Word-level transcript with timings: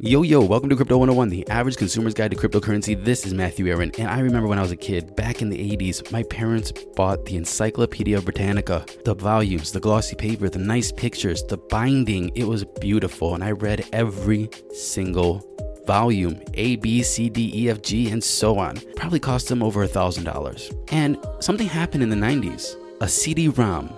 Yo, 0.00 0.22
yo, 0.22 0.40
welcome 0.40 0.68
to 0.68 0.76
Crypto 0.76 0.96
101, 0.96 1.28
the 1.28 1.48
average 1.48 1.76
consumer's 1.76 2.14
guide 2.14 2.30
to 2.30 2.36
cryptocurrency. 2.36 3.04
This 3.04 3.26
is 3.26 3.34
Matthew 3.34 3.66
Aaron, 3.66 3.90
and 3.98 4.08
I 4.08 4.20
remember 4.20 4.46
when 4.46 4.56
I 4.56 4.62
was 4.62 4.70
a 4.70 4.76
kid, 4.76 5.16
back 5.16 5.42
in 5.42 5.48
the 5.48 5.76
80s, 5.76 6.12
my 6.12 6.22
parents 6.22 6.70
bought 6.94 7.24
the 7.24 7.34
Encyclopedia 7.34 8.20
Britannica. 8.20 8.86
The 9.04 9.16
volumes, 9.16 9.72
the 9.72 9.80
glossy 9.80 10.14
paper, 10.14 10.48
the 10.48 10.60
nice 10.60 10.92
pictures, 10.92 11.42
the 11.42 11.56
binding, 11.56 12.30
it 12.36 12.44
was 12.44 12.64
beautiful, 12.80 13.34
and 13.34 13.42
I 13.42 13.50
read 13.50 13.88
every 13.92 14.48
single 14.72 15.44
volume 15.84 16.40
A, 16.54 16.76
B, 16.76 17.02
C, 17.02 17.28
D, 17.28 17.50
E, 17.52 17.68
F, 17.68 17.82
G, 17.82 18.08
and 18.12 18.22
so 18.22 18.56
on. 18.56 18.76
Probably 18.94 19.18
cost 19.18 19.48
them 19.48 19.64
over 19.64 19.82
a 19.82 19.88
$1,000. 19.88 20.92
And 20.92 21.18
something 21.40 21.66
happened 21.66 22.04
in 22.04 22.08
the 22.08 22.14
90s. 22.14 22.76
A 23.00 23.08
CD 23.08 23.48
ROM 23.48 23.88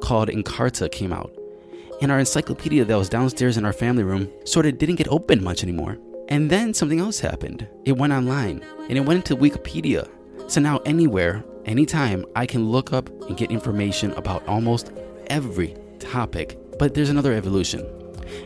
called 0.00 0.30
Encarta 0.30 0.90
came 0.90 1.12
out 1.12 1.35
and 2.00 2.12
our 2.12 2.18
encyclopedia 2.18 2.84
that 2.84 2.96
was 2.96 3.08
downstairs 3.08 3.56
in 3.56 3.64
our 3.64 3.72
family 3.72 4.02
room 4.02 4.30
sort 4.44 4.66
of 4.66 4.78
didn't 4.78 4.96
get 4.96 5.08
opened 5.08 5.42
much 5.42 5.62
anymore. 5.62 5.98
And 6.28 6.50
then 6.50 6.74
something 6.74 7.00
else 7.00 7.20
happened. 7.20 7.68
It 7.84 7.96
went 7.96 8.12
online 8.12 8.64
and 8.88 8.98
it 8.98 9.00
went 9.00 9.28
into 9.28 9.40
Wikipedia. 9.40 10.08
So 10.48 10.60
now, 10.60 10.78
anywhere, 10.78 11.44
anytime, 11.64 12.24
I 12.34 12.46
can 12.46 12.70
look 12.70 12.92
up 12.92 13.08
and 13.22 13.36
get 13.36 13.50
information 13.50 14.12
about 14.12 14.46
almost 14.46 14.92
every 15.28 15.76
topic. 15.98 16.58
But 16.78 16.94
there's 16.94 17.10
another 17.10 17.32
evolution. 17.32 17.84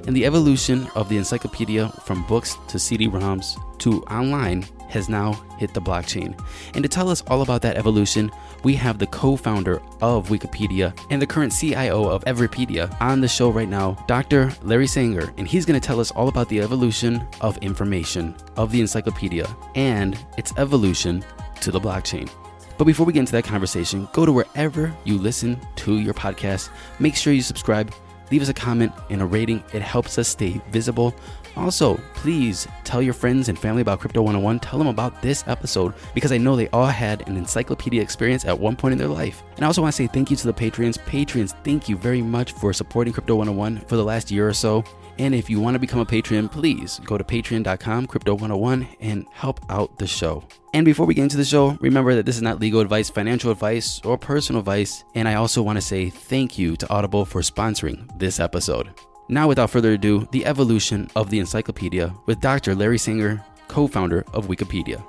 And 0.06 0.14
the 0.14 0.26
evolution 0.26 0.86
of 0.94 1.08
the 1.08 1.16
encyclopedia 1.16 1.88
from 2.04 2.26
books 2.26 2.56
to 2.68 2.78
CD 2.78 3.08
ROMs 3.08 3.56
to 3.78 4.02
online 4.04 4.66
has 4.90 5.08
now 5.08 5.32
hit 5.58 5.72
the 5.72 5.80
blockchain. 5.80 6.38
And 6.74 6.82
to 6.82 6.88
tell 6.88 7.08
us 7.08 7.22
all 7.28 7.42
about 7.42 7.62
that 7.62 7.76
evolution, 7.76 8.30
we 8.62 8.74
have 8.76 8.98
the 8.98 9.06
co 9.06 9.36
founder 9.36 9.80
of 10.02 10.28
Wikipedia 10.28 10.96
and 11.10 11.20
the 11.20 11.26
current 11.26 11.54
CIO 11.58 12.08
of 12.08 12.24
Everipedia 12.24 12.94
on 13.00 13.20
the 13.20 13.28
show 13.28 13.50
right 13.50 13.68
now, 13.68 13.92
Dr. 14.06 14.52
Larry 14.62 14.86
Sanger. 14.86 15.32
And 15.36 15.48
he's 15.48 15.64
going 15.64 15.80
to 15.80 15.86
tell 15.86 16.00
us 16.00 16.10
all 16.10 16.28
about 16.28 16.48
the 16.48 16.60
evolution 16.60 17.26
of 17.40 17.56
information 17.58 18.34
of 18.56 18.70
the 18.72 18.80
encyclopedia 18.80 19.46
and 19.74 20.18
its 20.36 20.52
evolution 20.56 21.24
to 21.60 21.70
the 21.70 21.80
blockchain. 21.80 22.30
But 22.78 22.84
before 22.84 23.04
we 23.04 23.12
get 23.12 23.20
into 23.20 23.32
that 23.32 23.44
conversation, 23.44 24.08
go 24.12 24.24
to 24.24 24.32
wherever 24.32 24.94
you 25.04 25.18
listen 25.18 25.60
to 25.76 25.98
your 25.98 26.14
podcast. 26.14 26.70
Make 26.98 27.14
sure 27.14 27.32
you 27.32 27.42
subscribe, 27.42 27.92
leave 28.30 28.40
us 28.40 28.48
a 28.48 28.54
comment 28.54 28.92
and 29.10 29.20
a 29.20 29.26
rating. 29.26 29.62
It 29.74 29.82
helps 29.82 30.16
us 30.16 30.28
stay 30.28 30.62
visible 30.70 31.14
also, 31.60 32.00
please 32.14 32.66
tell 32.84 33.02
your 33.02 33.14
friends 33.14 33.48
and 33.48 33.58
family 33.58 33.82
about 33.82 34.00
Crypto 34.00 34.22
101. 34.22 34.60
Tell 34.60 34.78
them 34.78 34.88
about 34.88 35.20
this 35.22 35.44
episode 35.46 35.94
because 36.14 36.32
I 36.32 36.38
know 36.38 36.56
they 36.56 36.68
all 36.68 36.86
had 36.86 37.28
an 37.28 37.36
encyclopedia 37.36 38.02
experience 38.02 38.44
at 38.44 38.58
one 38.58 38.76
point 38.76 38.92
in 38.92 38.98
their 38.98 39.08
life. 39.08 39.42
And 39.56 39.64
I 39.64 39.66
also 39.66 39.82
want 39.82 39.94
to 39.94 39.96
say 39.96 40.06
thank 40.06 40.30
you 40.30 40.36
to 40.36 40.46
the 40.46 40.52
Patreons. 40.52 40.98
Patreons, 40.98 41.54
thank 41.64 41.88
you 41.88 41.96
very 41.96 42.22
much 42.22 42.52
for 42.52 42.72
supporting 42.72 43.12
Crypto 43.12 43.36
101 43.36 43.80
for 43.86 43.96
the 43.96 44.04
last 44.04 44.30
year 44.30 44.48
or 44.48 44.52
so. 44.52 44.84
And 45.20 45.34
if 45.34 45.50
you 45.50 45.60
want 45.60 45.74
to 45.74 45.78
become 45.78 46.00
a 46.00 46.06
Patreon, 46.06 46.50
please 46.50 46.98
go 47.04 47.18
to 47.18 47.24
patreon.com, 47.24 48.06
crypto101, 48.06 48.96
and 49.00 49.26
help 49.32 49.60
out 49.68 49.98
the 49.98 50.06
show. 50.06 50.42
And 50.72 50.86
before 50.86 51.04
we 51.04 51.12
get 51.12 51.24
into 51.24 51.36
the 51.36 51.44
show, 51.44 51.76
remember 51.80 52.14
that 52.14 52.24
this 52.24 52.36
is 52.36 52.42
not 52.42 52.58
legal 52.58 52.80
advice, 52.80 53.10
financial 53.10 53.50
advice, 53.50 54.00
or 54.02 54.16
personal 54.16 54.60
advice. 54.60 55.04
And 55.14 55.28
I 55.28 55.34
also 55.34 55.60
want 55.60 55.76
to 55.76 55.82
say 55.82 56.08
thank 56.08 56.58
you 56.58 56.74
to 56.76 56.90
Audible 56.90 57.26
for 57.26 57.42
sponsoring 57.42 58.08
this 58.18 58.40
episode. 58.40 58.94
Now, 59.30 59.46
without 59.46 59.70
further 59.70 59.92
ado, 59.92 60.26
the 60.32 60.44
evolution 60.44 61.08
of 61.14 61.30
the 61.30 61.38
encyclopedia 61.38 62.12
with 62.26 62.40
Dr. 62.40 62.74
Larry 62.74 62.98
Sanger, 62.98 63.40
co 63.68 63.86
founder 63.86 64.24
of 64.32 64.48
Wikipedia. 64.48 65.00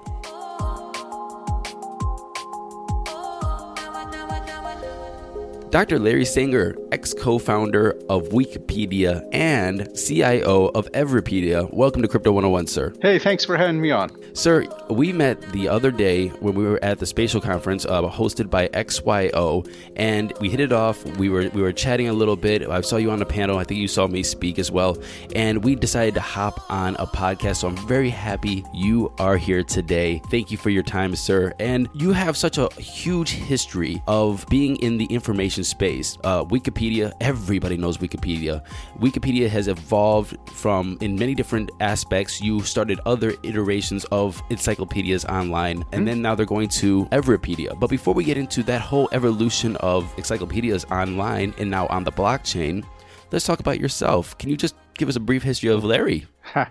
Dr. 5.72 6.00
Larry 6.00 6.26
Sanger, 6.26 6.76
ex 6.92 7.14
co 7.14 7.40
founder 7.40 7.92
of 8.10 8.28
Wikipedia 8.28 9.26
and 9.32 9.88
CIO 9.96 10.66
of 10.76 10.92
Everipedia. 10.92 11.74
Welcome 11.74 12.02
to 12.02 12.10
Crypto 12.10 12.34
101, 12.34 12.68
sir. 12.68 12.94
Hey, 13.02 13.18
thanks 13.18 13.46
for 13.46 13.56
having 13.56 13.80
me 13.80 13.90
on. 13.90 14.10
Sir, 14.36 14.66
we 14.90 15.14
met 15.14 15.42
the 15.54 15.70
other 15.70 15.90
day 15.90 16.28
when 16.42 16.56
we 16.56 16.66
were 16.66 16.84
at 16.84 17.00
the 17.00 17.06
spatial 17.06 17.40
conference 17.40 17.86
uh, 17.86 18.02
hosted 18.02 18.50
by 18.50 18.68
XYO, 18.68 19.66
and 19.96 20.34
we 20.42 20.50
hit 20.50 20.60
it 20.60 20.74
off. 20.74 21.06
We 21.18 21.30
were 21.30 21.48
we 21.54 21.62
were 21.62 21.72
chatting 21.72 22.10
a 22.10 22.14
little 22.14 22.36
bit. 22.36 22.68
I 22.68 22.82
saw 22.82 22.98
you 22.98 23.10
on 23.10 23.20
the 23.20 23.26
panel. 23.26 23.58
I 23.58 23.64
think 23.64 23.80
you 23.80 23.88
saw 23.88 24.08
me 24.08 24.24
speak 24.24 24.60
as 24.60 24.70
well, 24.72 24.98
and 25.38 25.64
we 25.64 25.76
decided 25.76 26.16
to 26.16 26.22
hop 26.22 26.70
on 26.70 26.98
a 27.00 27.08
podcast. 27.08 27.58
So 27.58 27.70
I'm 27.70 27.78
very 27.88 28.10
happy 28.10 28.66
you 28.74 29.14
are 29.20 29.38
here 29.38 29.64
today. 29.64 30.22
Thank 30.30 30.52
you 30.52 30.58
for 30.58 30.70
your 30.70 30.84
time, 30.84 31.16
sir. 31.16 31.54
And 31.62 31.88
you 31.94 32.12
have 32.12 32.36
such 32.36 32.58
a 32.58 32.68
huge 32.74 33.30
history 33.30 34.04
of 34.06 34.46
being 34.50 34.76
in 34.78 34.98
the 34.98 35.06
information 35.06 35.61
space. 35.64 36.18
Uh, 36.24 36.44
Wikipedia, 36.46 37.14
everybody 37.22 37.78
knows 37.78 37.98
Wikipedia. 37.98 38.64
Wikipedia 39.00 39.50
has 39.50 39.68
evolved 39.68 40.38
from 40.50 40.98
in 41.02 41.16
many 41.16 41.36
different 41.36 41.72
aspects. 41.80 42.42
You 42.42 42.62
started 42.62 43.00
other 43.06 43.34
iterations 43.44 44.06
of 44.06 44.42
encyclopedias 44.50 45.26
online, 45.26 45.78
and 45.78 45.86
mm-hmm. 45.86 46.06
then 46.06 46.22
now 46.22 46.36
they're 46.36 46.46
going 46.46 46.70
to 46.70 47.06
Everipedia. 47.08 47.80
But 47.80 47.90
before 47.90 48.14
we 48.14 48.24
get 48.24 48.38
into 48.38 48.64
that 48.64 48.82
whole 48.82 49.10
evolution 49.12 49.76
of 49.78 50.14
encyclopedias 50.18 50.86
online 50.86 51.54
and 51.58 51.70
now 51.70 51.88
on 51.88 52.04
the 52.04 52.12
blockchain, 52.12 52.84
let's 53.32 53.46
talk 53.46 53.60
about 53.60 53.80
yourself. 53.80 54.38
Can 54.38 54.50
you 54.50 54.58
just 54.58 54.76
give 54.96 55.10
us 55.10 55.16
a 55.16 55.20
brief 55.20 55.44
history 55.44 55.70
of 55.70 55.84
Larry? 55.84 56.28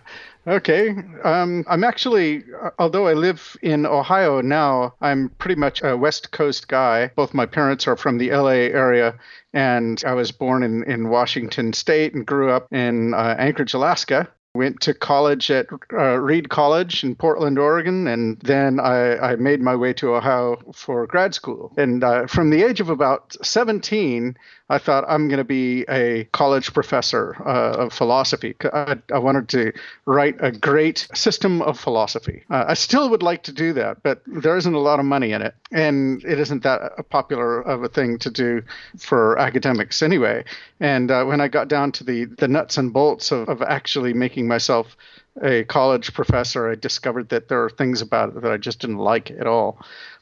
Okay. 0.46 0.94
Um, 1.22 1.64
I'm 1.68 1.84
actually, 1.84 2.44
although 2.78 3.06
I 3.06 3.12
live 3.12 3.56
in 3.62 3.84
Ohio 3.84 4.40
now, 4.40 4.94
I'm 5.00 5.28
pretty 5.38 5.54
much 5.54 5.82
a 5.82 5.96
West 5.96 6.30
Coast 6.30 6.66
guy. 6.66 7.10
Both 7.14 7.34
my 7.34 7.44
parents 7.44 7.86
are 7.86 7.96
from 7.96 8.16
the 8.16 8.30
LA 8.30 8.72
area, 8.72 9.18
and 9.52 10.02
I 10.06 10.14
was 10.14 10.32
born 10.32 10.62
in, 10.62 10.82
in 10.84 11.10
Washington 11.10 11.74
State 11.74 12.14
and 12.14 12.26
grew 12.26 12.50
up 12.50 12.72
in 12.72 13.12
uh, 13.12 13.36
Anchorage, 13.38 13.74
Alaska. 13.74 14.28
Went 14.52 14.80
to 14.80 14.94
college 14.94 15.48
at 15.52 15.68
uh, 15.92 16.16
Reed 16.16 16.48
College 16.48 17.04
in 17.04 17.14
Portland, 17.14 17.56
Oregon, 17.56 18.08
and 18.08 18.36
then 18.40 18.80
I, 18.80 19.16
I, 19.16 19.36
made 19.36 19.60
my 19.60 19.76
way 19.76 19.92
to 19.92 20.16
Ohio 20.16 20.56
for 20.74 21.06
grad 21.06 21.34
school. 21.34 21.72
And 21.76 22.02
uh, 22.02 22.26
from 22.26 22.50
the 22.50 22.64
age 22.64 22.80
of 22.80 22.90
about 22.90 23.36
17, 23.42 24.36
I 24.70 24.78
thought 24.78 25.04
I'm 25.08 25.26
going 25.26 25.38
to 25.38 25.44
be 25.44 25.84
a 25.88 26.24
college 26.32 26.72
professor 26.72 27.36
uh, 27.44 27.84
of 27.84 27.92
philosophy. 27.92 28.54
I, 28.72 28.96
I, 29.12 29.18
wanted 29.18 29.48
to 29.50 29.72
write 30.06 30.36
a 30.38 30.52
great 30.52 31.08
system 31.12 31.60
of 31.62 31.78
philosophy. 31.78 32.44
Uh, 32.48 32.66
I 32.68 32.74
still 32.74 33.10
would 33.10 33.22
like 33.22 33.42
to 33.44 33.52
do 33.52 33.72
that, 33.72 34.04
but 34.04 34.22
there 34.28 34.56
isn't 34.56 34.72
a 34.72 34.78
lot 34.78 35.00
of 35.00 35.06
money 35.06 35.32
in 35.32 35.42
it, 35.42 35.56
and 35.72 36.24
it 36.24 36.38
isn't 36.38 36.62
that 36.62 37.10
popular 37.10 37.60
of 37.60 37.82
a 37.82 37.88
thing 37.88 38.18
to 38.18 38.30
do 38.30 38.62
for 38.96 39.36
academics 39.38 40.02
anyway. 40.02 40.44
And 40.78 41.10
uh, 41.10 41.24
when 41.24 41.40
I 41.40 41.48
got 41.48 41.66
down 41.66 41.90
to 41.92 42.04
the 42.04 42.26
the 42.26 42.48
nuts 42.48 42.78
and 42.78 42.92
bolts 42.92 43.32
of, 43.32 43.48
of 43.48 43.62
actually 43.62 44.14
making 44.14 44.39
myself 44.48 44.96
a 45.42 45.64
college 45.64 46.12
professor, 46.12 46.70
I 46.70 46.74
discovered 46.74 47.28
that 47.30 47.48
there 47.48 47.64
are 47.64 47.70
things 47.70 48.02
about 48.02 48.30
it 48.30 48.42
that 48.42 48.52
I 48.52 48.56
just 48.56 48.80
didn't 48.80 48.98
like 48.98 49.30
at 49.30 49.46
all. 49.46 49.78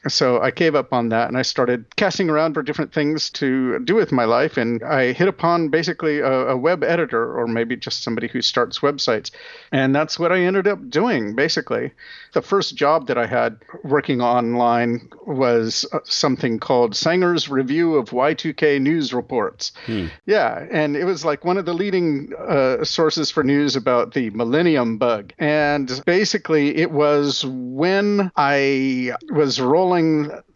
So 0.07 0.39
I 0.39 0.51
gave 0.51 0.75
up 0.75 0.93
on 0.93 1.09
that 1.09 1.27
and 1.27 1.37
I 1.37 1.41
started 1.41 1.93
casting 1.97 2.29
around 2.29 2.53
for 2.53 2.63
different 2.63 2.93
things 2.93 3.29
to 3.31 3.79
do 3.79 3.95
with 3.95 4.13
my 4.13 4.23
life. 4.23 4.55
And 4.55 4.81
I 4.81 5.11
hit 5.11 5.27
upon 5.27 5.69
basically 5.69 6.19
a, 6.19 6.49
a, 6.49 6.57
web 6.57 6.83
editor 6.83 7.37
or 7.37 7.47
maybe 7.47 7.75
just 7.75 8.03
somebody 8.03 8.27
who 8.27 8.41
starts 8.41 8.79
websites. 8.79 9.31
And 9.71 9.93
that's 9.93 10.17
what 10.17 10.31
I 10.31 10.39
ended 10.39 10.67
up 10.67 10.89
doing 10.89 11.35
basically. 11.35 11.91
The 12.33 12.41
first 12.41 12.75
job 12.75 13.07
that 13.07 13.17
I 13.17 13.25
had 13.25 13.57
working 13.83 14.21
online 14.21 15.09
was 15.25 15.85
uh, 15.91 15.99
something 16.05 16.59
called 16.59 16.95
Sanger's 16.95 17.49
Review 17.49 17.95
of 17.95 18.11
Y2K 18.11 18.79
News 18.79 19.13
Reports. 19.13 19.73
Hmm. 19.85 20.07
Yeah. 20.25 20.65
And 20.71 20.95
it 20.95 21.05
was 21.05 21.25
like 21.25 21.43
one 21.43 21.57
of 21.57 21.65
the 21.65 21.73
leading 21.73 22.31
uh, 22.39 22.85
sources 22.85 23.31
for 23.31 23.43
news 23.43 23.75
about 23.75 24.13
the 24.13 24.29
millennium 24.29 24.97
bug. 24.97 25.33
And 25.39 26.01
basically, 26.05 26.77
it 26.77 26.91
was 26.91 27.43
when 27.45 28.31
I 28.37 29.13
was 29.29 29.59
rolling 29.59 29.88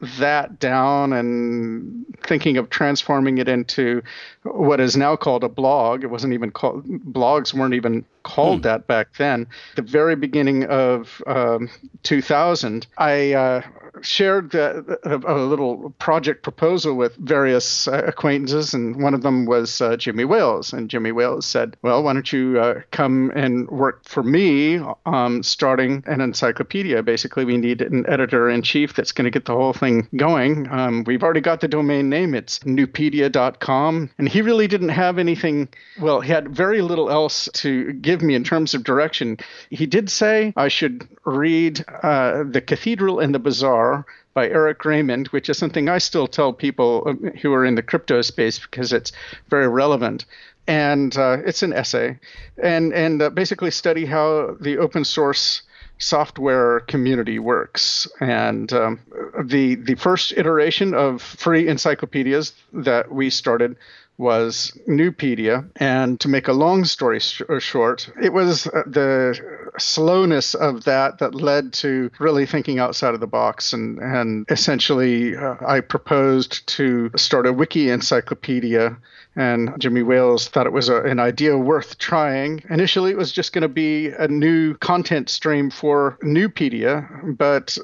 that 0.02 0.60
down 0.60 1.14
and 1.14 2.06
thinking 2.26 2.58
of 2.58 2.70
transforming 2.70 3.38
it 3.38 3.48
into 3.48 4.02
what 4.44 4.80
is 4.80 4.96
now 4.96 5.16
called 5.16 5.44
a 5.44 5.50
blog. 5.50 6.04
It 6.04 6.08
wasn't 6.08 6.34
even 6.34 6.52
called 6.52 6.86
blogs 6.86 7.54
weren't 7.54 7.74
even 7.74 8.06
called 8.24 8.60
hmm. 8.60 8.64
that 8.64 8.88
back 8.88 9.16
then. 9.18 9.48
The 9.76 9.82
very 9.82 10.16
beginning 10.16 10.66
of 10.66 11.22
um, 11.28 11.70
2000, 12.04 12.88
I 12.98 13.34
uh, 13.34 13.62
shared 14.02 14.52
the, 14.52 15.00
a, 15.04 15.18
a, 15.34 15.38
little 15.44 15.92
project 16.00 16.44
proposal 16.44 16.96
with 16.96 17.16
various 17.18 17.88
uh, 17.88 18.04
acquaintances, 18.06 18.74
and 18.74 19.02
one 19.02 19.14
of 19.14 19.22
them 19.22 19.46
was 19.46 19.82
uh, 19.82 19.96
Jimmy 19.98 20.26
Wales. 20.26 20.74
And 20.74 20.90
Jimmy 20.90 21.12
Wales 21.12 21.46
said, 21.46 21.78
"Well, 21.82 22.04
why 22.04 22.14
don't 22.14 22.32
you 22.32 22.60
uh, 22.60 22.82
come 22.92 23.32
and 23.36 23.70
work 23.70 24.04
for 24.06 24.24
me, 24.24 24.80
um, 25.06 25.44
starting 25.44 26.04
an 26.08 26.22
encyclopedia? 26.22 27.04
Basically, 27.04 27.46
we 27.46 27.58
need 27.58 27.82
an 27.82 28.06
editor 28.08 28.50
in 28.50 28.62
chief 28.62 28.94
that's 28.94 29.12
going 29.12 29.26
to 29.26 29.32
get 29.32 29.46
the 29.46 29.54
whole 29.54 29.74
thing 29.74 30.08
going. 30.16 30.68
Um, 30.70 31.04
we've 31.06 31.24
already 31.24 31.42
got 31.42 31.62
the 31.62 31.68
domain 31.68 32.10
name; 32.10 32.34
it's 32.34 32.60
nupedia.com." 32.60 34.10
And 34.18 34.30
he 34.30 34.42
really 34.42 34.68
didn't 34.68 34.90
have 34.90 35.18
anything. 35.18 35.70
Well, 36.00 36.22
he 36.22 36.32
had 36.32 36.50
very 36.50 36.82
little 36.82 37.10
else 37.10 37.50
to 37.54 37.94
give 37.94 38.13
me 38.22 38.36
in 38.36 38.44
terms 38.44 38.74
of 38.74 38.84
direction. 38.84 39.38
He 39.70 39.86
did 39.86 40.10
say 40.10 40.54
I 40.56 40.68
should 40.68 41.08
read 41.26 41.84
uh, 42.04 42.44
The 42.44 42.62
Cathedral 42.62 43.20
and 43.20 43.34
the 43.34 43.40
Bazaar 43.40 44.06
by 44.34 44.50
Eric 44.50 44.84
Raymond, 44.86 45.28
which 45.28 45.50
is 45.50 45.58
something 45.58 45.90
I 45.90 46.00
still 46.00 46.28
tell 46.28 46.54
people 46.54 47.04
um, 47.08 47.32
who 47.42 47.54
are 47.54 47.66
in 47.66 47.76
the 47.76 47.84
crypto 47.84 48.22
space 48.22 48.60
because 48.60 48.92
it's 48.92 49.12
very 49.50 49.68
relevant. 49.68 50.26
and 50.68 51.18
uh, 51.18 51.38
it's 51.46 51.64
an 51.64 51.74
essay, 51.74 52.18
and 52.62 52.94
and 52.94 53.22
uh, 53.22 53.30
basically 53.30 53.72
study 53.72 54.06
how 54.06 54.56
the 54.60 54.78
open 54.78 55.04
source 55.04 55.62
software 55.98 56.82
community 56.82 57.40
works. 57.40 58.08
And 58.20 58.72
um, 58.74 59.00
the 59.44 59.76
the 59.76 59.96
first 59.96 60.34
iteration 60.38 60.94
of 60.94 61.22
free 61.22 61.68
encyclopedias 61.68 62.54
that 62.74 63.12
we 63.12 63.30
started 63.30 63.76
was 64.18 64.78
Nupedia. 64.88 65.70
And 65.78 66.20
to 66.22 66.28
make 66.28 66.48
a 66.48 66.54
long 66.54 66.86
story 66.86 67.20
sh- 67.20 67.42
uh, 67.48 67.60
short, 67.60 68.10
it 68.22 68.34
was 68.34 68.68
uh, 68.68 68.84
the 68.86 69.40
slowness 69.78 70.54
of 70.54 70.84
that 70.86 71.20
that 71.20 71.36
led 71.36 71.74
to 71.74 72.12
really 72.20 72.46
thinking 72.46 72.80
outside 72.80 73.14
of 73.14 73.20
the 73.20 73.28
box. 73.28 73.74
And, 73.74 74.00
and 74.00 74.46
essentially, 74.50 75.36
uh, 75.36 75.56
I 75.66 75.80
proposed 75.82 76.66
to 76.68 77.12
start 77.16 77.48
a 77.48 77.54
wiki 77.54 77.90
encyclopedia 77.90 78.98
and 79.36 79.74
Jimmy 79.80 80.04
Wales 80.04 80.48
thought 80.48 80.68
it 80.68 80.74
was 80.74 80.90
a, 80.90 81.02
an 81.04 81.20
idea 81.20 81.58
worth 81.58 81.98
trying. 81.98 82.64
Initially, 82.70 83.12
it 83.12 83.18
was 83.18 83.32
just 83.32 83.54
going 83.54 83.64
to 83.64 83.68
be 83.68 84.10
a 84.10 84.28
new 84.28 84.76
content 84.76 85.30
stream 85.30 85.70
for 85.70 86.18
Nupedia, 86.22 87.36
but 87.38 87.78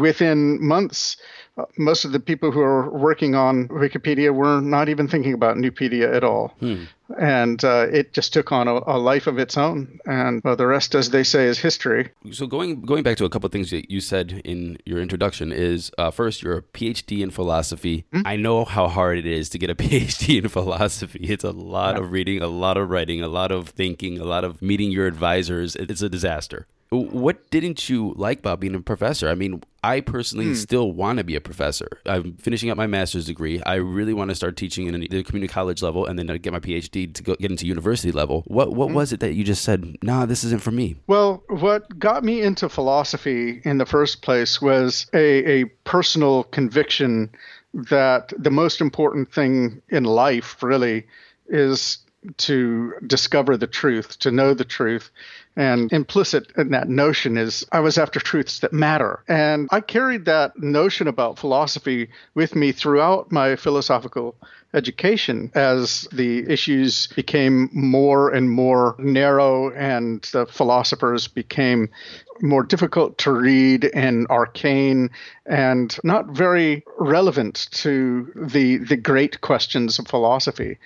within 0.00 0.64
months, 0.64 1.16
most 1.76 2.04
of 2.04 2.12
the 2.12 2.18
people 2.18 2.50
who 2.50 2.60
are 2.60 2.90
working 2.90 3.34
on 3.34 3.68
Wikipedia 3.68 4.34
were 4.34 4.60
not 4.60 4.88
even 4.88 5.06
thinking 5.06 5.32
about 5.32 5.56
Nupedia 5.56 6.12
at 6.12 6.24
all. 6.24 6.48
Hmm. 6.58 6.84
And 7.20 7.62
uh, 7.62 7.86
it 7.92 8.12
just 8.12 8.32
took 8.32 8.50
on 8.50 8.66
a, 8.66 8.80
a, 8.86 8.98
life 8.98 9.26
of 9.26 9.38
its 9.38 9.56
own. 9.56 10.00
And 10.06 10.42
well, 10.42 10.56
the 10.56 10.66
rest, 10.66 10.94
as 10.94 11.10
they 11.10 11.22
say, 11.22 11.44
is 11.44 11.58
history. 11.58 12.10
So 12.32 12.46
going 12.46 12.80
going 12.80 13.02
back 13.02 13.18
to 13.18 13.24
a 13.24 13.28
couple 13.28 13.46
of 13.46 13.52
things 13.52 13.70
that 13.70 13.90
you 13.90 14.00
said 14.00 14.40
in 14.44 14.78
your 14.84 15.00
introduction 15.00 15.52
is 15.52 15.92
uh, 15.98 16.10
first, 16.10 16.42
you're 16.42 16.56
a 16.56 16.62
PhD 16.62 17.20
in 17.20 17.30
philosophy. 17.30 18.04
Hmm? 18.12 18.22
I 18.24 18.36
know 18.36 18.64
how 18.64 18.88
hard 18.88 19.18
it 19.18 19.26
is 19.26 19.48
to 19.50 19.58
get 19.58 19.70
a 19.70 19.74
PhD 19.84 20.42
in 20.42 20.48
philosophy. 20.48 21.20
It's 21.22 21.44
a 21.44 21.52
lot 21.52 21.94
yeah. 21.94 22.02
of 22.02 22.10
reading, 22.10 22.42
a 22.42 22.48
lot 22.48 22.76
of 22.76 22.90
writing, 22.90 23.22
a 23.22 23.28
lot 23.28 23.52
of 23.52 23.68
thinking, 23.68 24.18
a 24.18 24.24
lot 24.24 24.42
of 24.42 24.60
meeting 24.60 24.90
your 24.90 25.06
advisors. 25.06 25.76
It's 25.76 26.02
a 26.02 26.08
disaster. 26.08 26.66
What 26.96 27.50
didn't 27.50 27.88
you 27.88 28.14
like 28.16 28.38
about 28.38 28.60
being 28.60 28.74
a 28.74 28.80
professor? 28.80 29.28
I 29.28 29.34
mean, 29.34 29.62
I 29.82 30.00
personally 30.00 30.46
hmm. 30.46 30.54
still 30.54 30.92
want 30.92 31.18
to 31.18 31.24
be 31.24 31.36
a 31.36 31.40
professor. 31.40 31.88
I'm 32.06 32.36
finishing 32.36 32.70
up 32.70 32.76
my 32.76 32.86
master's 32.86 33.26
degree. 33.26 33.62
I 33.64 33.74
really 33.74 34.14
want 34.14 34.30
to 34.30 34.34
start 34.34 34.56
teaching 34.56 34.86
in 34.86 35.00
the 35.00 35.22
community 35.22 35.52
college 35.52 35.82
level 35.82 36.06
and 36.06 36.18
then 36.18 36.26
get 36.38 36.52
my 36.52 36.60
PhD 36.60 37.12
to 37.12 37.22
go, 37.22 37.34
get 37.36 37.50
into 37.50 37.66
university 37.66 38.12
level. 38.12 38.44
What 38.46 38.74
what 38.74 38.88
hmm. 38.88 38.94
was 38.94 39.12
it 39.12 39.20
that 39.20 39.34
you 39.34 39.44
just 39.44 39.62
said? 39.62 39.96
Nah, 40.02 40.26
this 40.26 40.44
isn't 40.44 40.62
for 40.62 40.70
me. 40.70 40.96
Well, 41.06 41.42
what 41.48 41.98
got 41.98 42.24
me 42.24 42.40
into 42.40 42.68
philosophy 42.68 43.60
in 43.64 43.78
the 43.78 43.86
first 43.86 44.22
place 44.22 44.62
was 44.62 45.06
a, 45.12 45.60
a 45.60 45.64
personal 45.84 46.44
conviction 46.44 47.30
that 47.74 48.32
the 48.38 48.50
most 48.50 48.80
important 48.80 49.32
thing 49.32 49.82
in 49.88 50.04
life 50.04 50.62
really 50.62 51.06
is 51.48 51.98
to 52.36 52.94
discover 53.06 53.56
the 53.56 53.66
truth, 53.66 54.18
to 54.20 54.30
know 54.30 54.54
the 54.54 54.64
truth. 54.64 55.10
And 55.56 55.92
implicit 55.92 56.50
in 56.56 56.70
that 56.70 56.88
notion 56.88 57.36
is 57.36 57.64
I 57.70 57.80
was 57.80 57.96
after 57.96 58.18
truths 58.18 58.58
that 58.60 58.72
matter. 58.72 59.22
And 59.28 59.68
I 59.70 59.80
carried 59.80 60.24
that 60.24 60.58
notion 60.58 61.06
about 61.06 61.38
philosophy 61.38 62.08
with 62.34 62.56
me 62.56 62.72
throughout 62.72 63.30
my 63.30 63.54
philosophical 63.56 64.34
education 64.74 65.52
as 65.54 66.08
the 66.12 66.50
issues 66.50 67.06
became 67.14 67.70
more 67.72 68.30
and 68.30 68.50
more 68.50 68.96
narrow 68.98 69.70
and 69.70 70.22
the 70.32 70.46
philosophers 70.46 71.28
became 71.28 71.88
more 72.42 72.62
difficult 72.62 73.16
to 73.18 73.32
read 73.32 73.90
and 73.94 74.26
arcane 74.28 75.10
and 75.46 75.98
not 76.04 76.26
very 76.26 76.84
relevant 76.98 77.68
to 77.70 78.30
the 78.34 78.78
the 78.78 78.96
great 78.96 79.40
questions 79.40 79.98
of 79.98 80.06
philosophy. 80.06 80.78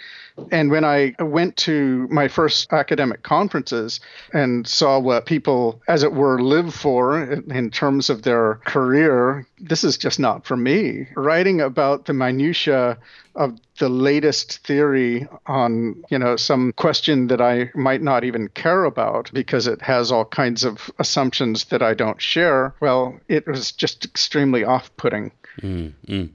And 0.53 0.71
when 0.71 0.85
I 0.85 1.15
went 1.19 1.57
to 1.59 2.07
my 2.11 2.29
first 2.29 2.73
academic 2.73 3.23
conferences 3.23 3.99
and 4.33 4.67
saw 4.67 5.01
what 5.01 5.27
people, 5.27 5.83
as 5.89 6.05
it 6.05 6.13
were, 6.13 6.41
live 6.41 6.73
for 6.73 7.21
in 7.23 7.71
terms 7.71 8.09
of 8.09 8.23
their 8.23 8.57
career, 8.65 9.48
this 9.61 9.85
is 9.85 9.99
just 9.99 10.19
not 10.19 10.47
for 10.47 10.57
me. 10.57 11.09
Writing 11.17 11.61
about 11.61 12.07
the 12.07 12.13
minutiae 12.13 12.99
of 13.35 13.59
the 13.79 13.89
latest 13.89 14.67
theory 14.67 15.27
on, 15.47 16.03
you 16.11 16.19
know, 16.19 16.37
some 16.37 16.73
question 16.73 17.29
that 17.29 17.41
I 17.41 17.71
might 17.75 18.03
not 18.03 18.25
even 18.25 18.49
care 18.49 18.85
about 18.85 19.31
because 19.33 19.67
it 19.67 19.81
has 19.83 20.11
all 20.11 20.25
kinds 20.25 20.65
of 20.65 20.91
assumptions 20.99 21.67
that 21.67 21.83
I 21.83 21.95
don't 21.95 22.21
share, 22.21 22.75
well, 22.81 23.19
it 23.29 23.47
was 23.47 23.73
just 23.73 24.05
extremely 24.05 24.65
off 24.65 24.95
putting. 24.97 25.31
Mm, 25.63 25.95
mm. 26.07 26.31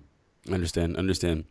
Understand, 0.52 0.98
understand. 0.98 1.46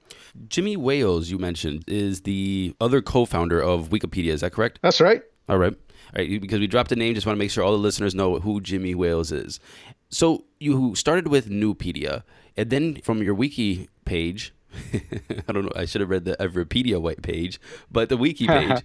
Jimmy 0.48 0.76
Wales, 0.76 1.30
you 1.30 1.38
mentioned, 1.38 1.84
is 1.86 2.22
the 2.22 2.74
other 2.80 3.02
co-founder 3.02 3.60
of 3.60 3.88
Wikipedia. 3.88 4.32
Is 4.32 4.40
that 4.40 4.52
correct? 4.52 4.78
That's 4.82 5.00
right. 5.00 5.22
All 5.48 5.58
right. 5.58 5.74
All 6.14 6.18
right. 6.18 6.40
Because 6.40 6.60
we 6.60 6.66
dropped 6.66 6.92
a 6.92 6.96
name, 6.96 7.14
just 7.14 7.26
want 7.26 7.36
to 7.36 7.38
make 7.38 7.50
sure 7.50 7.64
all 7.64 7.72
the 7.72 7.78
listeners 7.78 8.14
know 8.14 8.38
who 8.38 8.60
Jimmy 8.60 8.94
Wales 8.94 9.32
is. 9.32 9.60
So 10.12 10.44
you 10.60 10.94
started 10.94 11.28
with 11.28 11.48
Nupedia, 11.48 12.22
and 12.54 12.68
then 12.68 12.96
from 13.02 13.22
your 13.22 13.34
wiki 13.34 13.88
page, 14.04 14.54
I 14.92 15.52
don't 15.52 15.64
know. 15.64 15.72
I 15.74 15.86
should 15.86 16.02
have 16.02 16.10
read 16.10 16.26
the 16.26 16.36
Everipedia 16.38 17.00
white 17.00 17.22
page, 17.22 17.58
but 17.90 18.10
the 18.10 18.18
wiki 18.18 18.46
page 18.58 18.82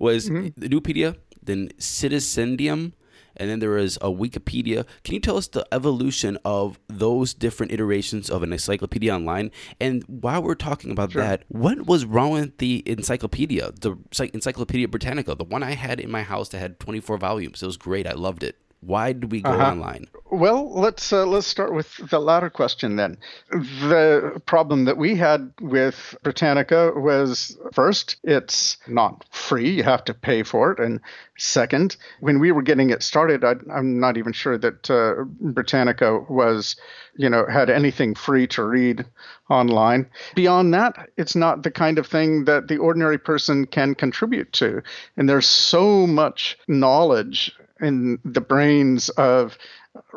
was 0.00 0.28
mm-hmm. 0.28 0.64
Nupedia, 0.64 1.16
then 1.40 1.68
Citizendium, 1.78 2.92
and 3.36 3.50
then 3.50 3.60
there 3.60 3.78
is 3.78 3.98
a 3.98 4.08
Wikipedia. 4.08 4.84
Can 5.04 5.14
you 5.14 5.20
tell 5.20 5.36
us 5.36 5.46
the 5.46 5.64
evolution 5.72 6.38
of 6.44 6.80
those 6.88 7.34
different 7.34 7.70
iterations 7.70 8.28
of 8.28 8.42
an 8.42 8.52
encyclopedia 8.52 9.14
online? 9.14 9.52
And 9.80 10.02
while 10.08 10.42
we're 10.42 10.56
talking 10.56 10.90
about 10.90 11.12
sure. 11.12 11.22
that, 11.22 11.44
what 11.48 11.86
was 11.86 12.04
wrong 12.04 12.32
with 12.32 12.58
the 12.58 12.82
encyclopedia, 12.86 13.72
the 13.80 13.96
Encyclopedia 14.32 14.88
Britannica, 14.88 15.36
the 15.36 15.44
one 15.44 15.62
I 15.62 15.72
had 15.72 16.00
in 16.00 16.10
my 16.10 16.22
house 16.22 16.48
that 16.50 16.58
had 16.58 16.80
24 16.80 17.18
volumes? 17.18 17.62
It 17.62 17.66
was 17.66 17.76
great. 17.76 18.06
I 18.08 18.12
loved 18.12 18.42
it. 18.42 18.56
Why 18.86 19.12
did 19.12 19.32
we 19.32 19.40
go 19.40 19.50
uh-huh. 19.50 19.70
online? 19.70 20.06
Well, 20.30 20.70
let's 20.74 21.12
uh, 21.12 21.26
let's 21.26 21.46
start 21.46 21.72
with 21.72 21.96
the 22.10 22.18
latter 22.18 22.50
question 22.50 22.96
then. 22.96 23.16
The 23.50 24.42
problem 24.46 24.84
that 24.84 24.98
we 24.98 25.14
had 25.14 25.52
with 25.60 26.16
Britannica 26.22 26.92
was 26.94 27.56
first, 27.72 28.16
it's 28.24 28.76
not 28.86 29.24
free; 29.30 29.70
you 29.70 29.84
have 29.84 30.04
to 30.04 30.14
pay 30.14 30.42
for 30.42 30.72
it, 30.72 30.80
and 30.80 31.00
second, 31.38 31.96
when 32.20 32.40
we 32.40 32.52
were 32.52 32.62
getting 32.62 32.90
it 32.90 33.02
started, 33.02 33.44
I, 33.44 33.54
am 33.70 34.00
not 34.00 34.16
even 34.16 34.32
sure 34.32 34.58
that 34.58 34.90
uh, 34.90 35.24
Britannica 35.24 36.18
was, 36.28 36.76
you 37.16 37.30
know, 37.30 37.46
had 37.46 37.70
anything 37.70 38.14
free 38.14 38.46
to 38.48 38.64
read 38.64 39.06
online. 39.48 40.10
Beyond 40.34 40.74
that, 40.74 41.10
it's 41.16 41.36
not 41.36 41.62
the 41.62 41.70
kind 41.70 41.98
of 41.98 42.06
thing 42.06 42.44
that 42.44 42.68
the 42.68 42.78
ordinary 42.78 43.18
person 43.18 43.66
can 43.66 43.94
contribute 43.94 44.52
to, 44.54 44.82
and 45.16 45.28
there's 45.28 45.46
so 45.46 46.06
much 46.06 46.58
knowledge 46.68 47.52
in 47.84 48.18
the 48.24 48.40
brains 48.40 49.08
of 49.10 49.56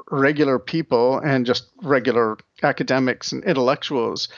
regular 0.10 0.58
people 0.58 1.20
and 1.20 1.46
just 1.46 1.70
regular 1.84 2.38
academics 2.64 3.32
and 3.32 3.44
intellectuals 3.44 4.30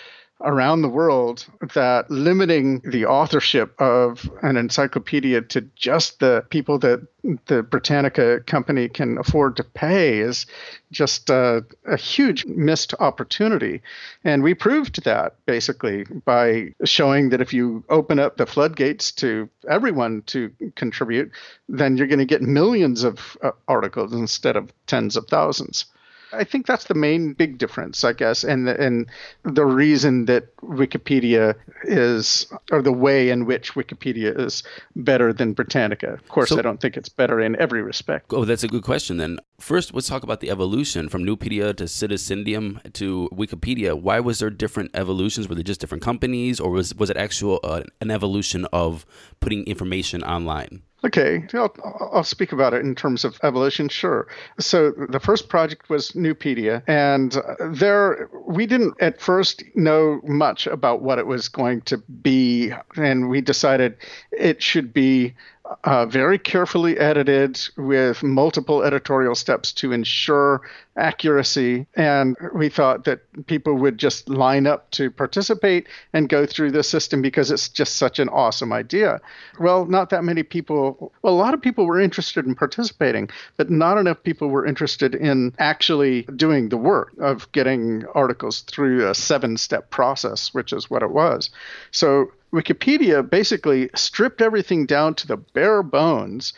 around 0.41 0.81
the 0.81 0.89
world 0.89 1.45
that 1.73 2.09
limiting 2.09 2.79
the 2.79 3.05
authorship 3.05 3.79
of 3.79 4.29
an 4.41 4.55
encyclopedia 4.55 5.41
to 5.41 5.61
just 5.75 6.19
the 6.19 6.45
people 6.49 6.79
that 6.79 7.05
the 7.47 7.61
Britannica 7.61 8.39
company 8.45 8.87
can 8.87 9.17
afford 9.17 9.57
to 9.57 9.63
pay 9.63 10.19
is 10.19 10.45
just 10.91 11.29
a, 11.29 11.65
a, 11.85 11.97
huge 11.97 12.45
missed 12.45 12.93
opportunity. 12.99 13.81
And 14.23 14.41
we 14.41 14.53
proved 14.53 15.03
that 15.03 15.35
basically 15.45 16.05
by 16.25 16.73
showing 16.85 17.29
that 17.29 17.41
if 17.41 17.53
you 17.53 17.83
open 17.89 18.19
up 18.19 18.37
the 18.37 18.45
floodgates 18.45 19.11
to 19.13 19.49
everyone 19.69 20.21
to 20.27 20.51
contribute, 20.75 21.31
then 21.67 21.97
you're 21.97 22.07
going 22.07 22.19
to 22.19 22.25
get 22.25 22.41
millions 22.41 23.03
of 23.03 23.37
uh, 23.43 23.51
articles 23.67 24.13
instead 24.13 24.55
of 24.55 24.71
tens 24.87 25.17
of 25.17 25.27
thousands. 25.27 25.85
I 26.31 26.43
think 26.43 26.67
that's 26.67 26.85
the 26.85 26.93
main 26.93 27.33
big 27.33 27.57
difference, 27.57 28.03
I 28.03 28.13
guess, 28.13 28.43
and 28.43 28.67
the, 28.67 28.79
and 28.79 29.07
the 29.43 29.65
reason 29.65 30.25
that 30.25 30.55
Wikipedia 30.57 31.55
is, 31.83 32.47
or 32.71 32.81
the 32.81 32.91
way 32.91 33.29
in 33.29 33.45
which 33.45 33.73
Wikipedia 33.73 34.39
is 34.39 34.63
better 34.95 35.33
than 35.33 35.53
Britannica. 35.53 36.13
Of 36.13 36.27
course, 36.27 36.49
so, 36.49 36.59
I 36.59 36.61
don't 36.61 36.79
think 36.79 36.97
it's 36.97 37.09
better 37.09 37.39
in 37.39 37.55
every 37.55 37.81
respect. 37.81 38.31
Oh, 38.31 38.45
that's 38.45 38.63
a 38.63 38.67
good 38.67 38.83
question. 38.83 39.17
Then 39.17 39.39
first, 39.59 39.93
let's 39.93 40.07
talk 40.07 40.23
about 40.23 40.39
the 40.39 40.51
evolution 40.51 41.09
from 41.09 41.23
Nupedia 41.23 41.75
to 41.75 41.85
Citizendium 41.85 42.93
to 42.93 43.29
Wikipedia. 43.31 43.99
Why 43.99 44.19
was 44.19 44.39
there 44.39 44.49
different 44.49 44.91
evolutions? 44.93 45.47
Were 45.47 45.55
they 45.55 45.63
just 45.63 45.81
different 45.81 46.03
companies, 46.03 46.59
or 46.59 46.69
was 46.71 46.93
was 46.95 47.09
it 47.09 47.17
actual 47.17 47.59
uh, 47.63 47.83
an 48.01 48.11
evolution 48.11 48.65
of 48.71 49.05
putting 49.39 49.63
information 49.65 50.23
online? 50.23 50.83
Okay, 51.05 51.45
I'll, 51.53 51.73
I'll, 52.11 52.23
speak 52.25 52.51
about 52.51 52.73
it 52.73 52.81
in 52.81 52.93
terms 52.93 53.23
of 53.23 53.39
evolution. 53.41 53.87
Sure. 53.87 54.27
So 54.59 54.91
the 54.91 55.19
first 55.19 55.47
project 55.47 55.89
was 55.89 56.11
Nupedia, 56.11 56.83
and 56.87 57.37
uh, 57.37 57.55
there 57.71 58.29
we 58.45 58.65
didn't 58.65 58.95
at 58.99 59.21
first 59.21 59.63
know 59.75 60.19
much 60.25 60.67
about 60.67 61.01
what 61.01 61.17
it 61.17 61.25
was 61.25 61.47
going 61.47 61.81
to 61.81 61.99
be, 61.99 62.73
and 62.97 63.29
we 63.29 63.39
decided 63.39 63.95
it 64.31 64.61
should 64.61 64.93
be 64.93 65.35
uh, 65.83 66.05
very 66.05 66.39
carefully 66.39 66.97
edited 66.97 67.59
with 67.77 68.23
multiple 68.23 68.83
editorial 68.83 69.35
steps 69.35 69.71
to 69.73 69.91
ensure 69.91 70.61
accuracy. 70.97 71.85
And 71.95 72.35
we 72.53 72.69
thought 72.69 73.05
that 73.05 73.21
people 73.47 73.75
would 73.75 73.97
just 73.97 74.27
line 74.29 74.67
up 74.67 74.89
to 74.91 75.11
participate 75.11 75.87
and 76.13 76.27
go 76.27 76.45
through 76.45 76.71
the 76.71 76.83
system 76.83 77.21
because 77.21 77.51
it's 77.51 77.69
just 77.69 77.95
such 77.95 78.19
an 78.19 78.29
awesome 78.29 78.73
idea. 78.73 79.21
Well, 79.59 79.85
not 79.85 80.09
that 80.09 80.23
many 80.23 80.43
people, 80.43 81.13
well, 81.21 81.33
a 81.33 81.35
lot 81.35 81.53
of 81.53 81.61
people 81.61 81.85
were 81.85 81.99
interested 81.99 82.45
in 82.45 82.55
participating, 82.55 83.29
but 83.55 83.69
not 83.69 83.97
enough 83.97 84.23
people 84.23 84.49
were 84.49 84.65
interested 84.65 85.15
in 85.15 85.53
actually 85.59 86.23
doing 86.35 86.69
the 86.69 86.77
work 86.77 87.13
of 87.19 87.49
getting 87.51 88.05
articles 88.13 88.61
through 88.61 89.07
a 89.07 89.15
seven 89.15 89.57
step 89.57 89.89
process, 89.89 90.53
which 90.53 90.73
is 90.73 90.89
what 90.89 91.03
it 91.03 91.11
was. 91.11 91.49
So 91.91 92.31
Wikipedia 92.53 93.27
basically 93.27 93.89
stripped 93.95 94.41
everything 94.41 94.85
down 94.85 95.15
to 95.15 95.27
the 95.27 95.37
bare 95.37 95.83
bones 95.83 96.53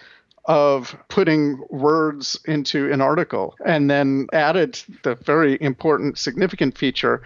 of 0.46 0.96
putting 1.08 1.64
words 1.70 2.40
into 2.46 2.92
an 2.92 3.00
article 3.00 3.56
and 3.64 3.90
then 3.92 4.28
added 4.34 4.82
the 5.04 5.14
very 5.16 5.62
important 5.62 6.18
significant 6.18 6.76
feature 6.76 7.22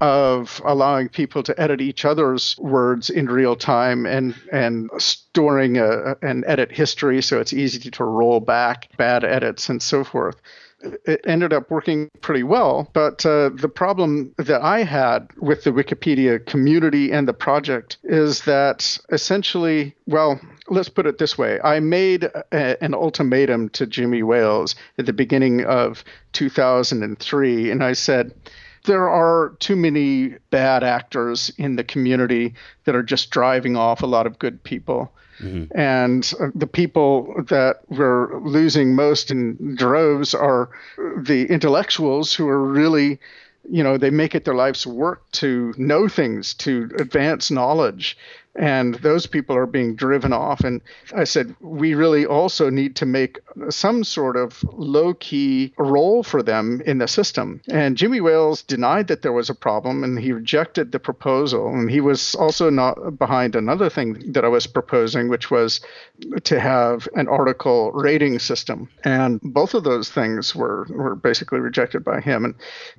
of 0.00 0.62
allowing 0.64 1.08
people 1.08 1.42
to 1.42 1.60
edit 1.60 1.80
each 1.80 2.04
other's 2.04 2.56
words 2.58 3.10
in 3.10 3.26
real 3.26 3.56
time 3.56 4.06
and 4.06 4.36
and 4.52 4.88
storing 4.98 5.78
a, 5.78 6.16
an 6.22 6.44
edit 6.46 6.70
history 6.70 7.20
so 7.20 7.40
it's 7.40 7.52
easy 7.52 7.90
to 7.90 8.04
roll 8.04 8.38
back 8.38 8.88
bad 8.96 9.24
edits 9.24 9.68
and 9.68 9.82
so 9.82 10.04
forth 10.04 10.36
it 11.04 11.20
ended 11.24 11.52
up 11.52 11.70
working 11.70 12.10
pretty 12.20 12.42
well. 12.42 12.90
But 12.92 13.24
uh, 13.24 13.50
the 13.54 13.68
problem 13.68 14.34
that 14.38 14.62
I 14.62 14.82
had 14.82 15.30
with 15.38 15.64
the 15.64 15.70
Wikipedia 15.70 16.44
community 16.44 17.12
and 17.12 17.26
the 17.28 17.32
project 17.32 17.98
is 18.04 18.42
that 18.42 18.98
essentially, 19.10 19.94
well, 20.06 20.40
let's 20.68 20.88
put 20.88 21.06
it 21.06 21.18
this 21.18 21.36
way 21.36 21.60
I 21.62 21.80
made 21.80 22.24
a, 22.24 22.82
an 22.82 22.94
ultimatum 22.94 23.68
to 23.70 23.86
Jimmy 23.86 24.22
Wales 24.22 24.74
at 24.98 25.06
the 25.06 25.12
beginning 25.12 25.64
of 25.64 26.04
2003, 26.32 27.70
and 27.70 27.84
I 27.84 27.92
said, 27.92 28.34
there 28.84 29.08
are 29.08 29.56
too 29.58 29.76
many 29.76 30.36
bad 30.50 30.84
actors 30.84 31.50
in 31.58 31.76
the 31.76 31.84
community 31.84 32.54
that 32.84 32.94
are 32.94 33.02
just 33.02 33.30
driving 33.30 33.76
off 33.76 34.02
a 34.02 34.06
lot 34.06 34.26
of 34.26 34.38
good 34.38 34.62
people. 34.62 35.12
Mm-hmm. 35.40 35.76
And 35.76 36.32
uh, 36.40 36.48
the 36.54 36.66
people 36.66 37.34
that 37.48 37.80
we're 37.88 38.38
losing 38.40 38.94
most 38.94 39.30
in 39.30 39.74
droves 39.74 40.34
are 40.34 40.70
the 41.18 41.46
intellectuals 41.46 42.32
who 42.32 42.48
are 42.48 42.62
really, 42.62 43.18
you 43.68 43.82
know, 43.82 43.98
they 43.98 44.10
make 44.10 44.34
it 44.34 44.44
their 44.44 44.54
life's 44.54 44.86
work 44.86 45.28
to 45.32 45.74
know 45.76 46.06
things, 46.08 46.54
to 46.54 46.90
advance 46.98 47.50
knowledge 47.50 48.16
and 48.56 48.94
those 48.96 49.26
people 49.26 49.56
are 49.56 49.66
being 49.66 49.96
driven 49.96 50.32
off. 50.32 50.60
And 50.60 50.80
I 51.14 51.24
said, 51.24 51.54
we 51.60 51.94
really 51.94 52.24
also 52.24 52.70
need 52.70 52.96
to 52.96 53.06
make 53.06 53.40
some 53.70 54.04
sort 54.04 54.36
of 54.36 54.64
low 54.72 55.14
key 55.14 55.72
role 55.78 56.22
for 56.22 56.42
them 56.42 56.80
in 56.86 56.98
the 56.98 57.08
system. 57.08 57.60
And 57.68 57.96
Jimmy 57.96 58.20
Wales 58.20 58.62
denied 58.62 59.08
that 59.08 59.22
there 59.22 59.32
was 59.32 59.50
a 59.50 59.54
problem 59.54 60.04
and 60.04 60.18
he 60.18 60.32
rejected 60.32 60.92
the 60.92 60.98
proposal. 60.98 61.68
And 61.68 61.90
he 61.90 62.00
was 62.00 62.34
also 62.36 62.70
not 62.70 63.18
behind 63.18 63.56
another 63.56 63.90
thing 63.90 64.32
that 64.32 64.44
I 64.44 64.48
was 64.48 64.66
proposing, 64.66 65.28
which 65.28 65.50
was 65.50 65.80
to 66.44 66.60
have 66.60 67.08
an 67.14 67.28
article 67.28 67.90
rating 67.92 68.38
system. 68.38 68.88
And 69.04 69.40
both 69.42 69.74
of 69.74 69.84
those 69.84 70.10
things 70.10 70.54
were, 70.54 70.86
were 70.90 71.16
basically 71.16 71.60
rejected 71.60 72.04
by 72.04 72.20
him. 72.20 72.44
And, 72.44 72.54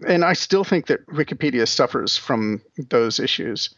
and 0.07 0.25
I 0.25 0.33
still 0.33 0.63
think 0.63 0.87
that 0.87 1.05
Wikipedia 1.07 1.67
suffers 1.67 2.17
from 2.17 2.61
those 2.89 3.19
issues. 3.19 3.69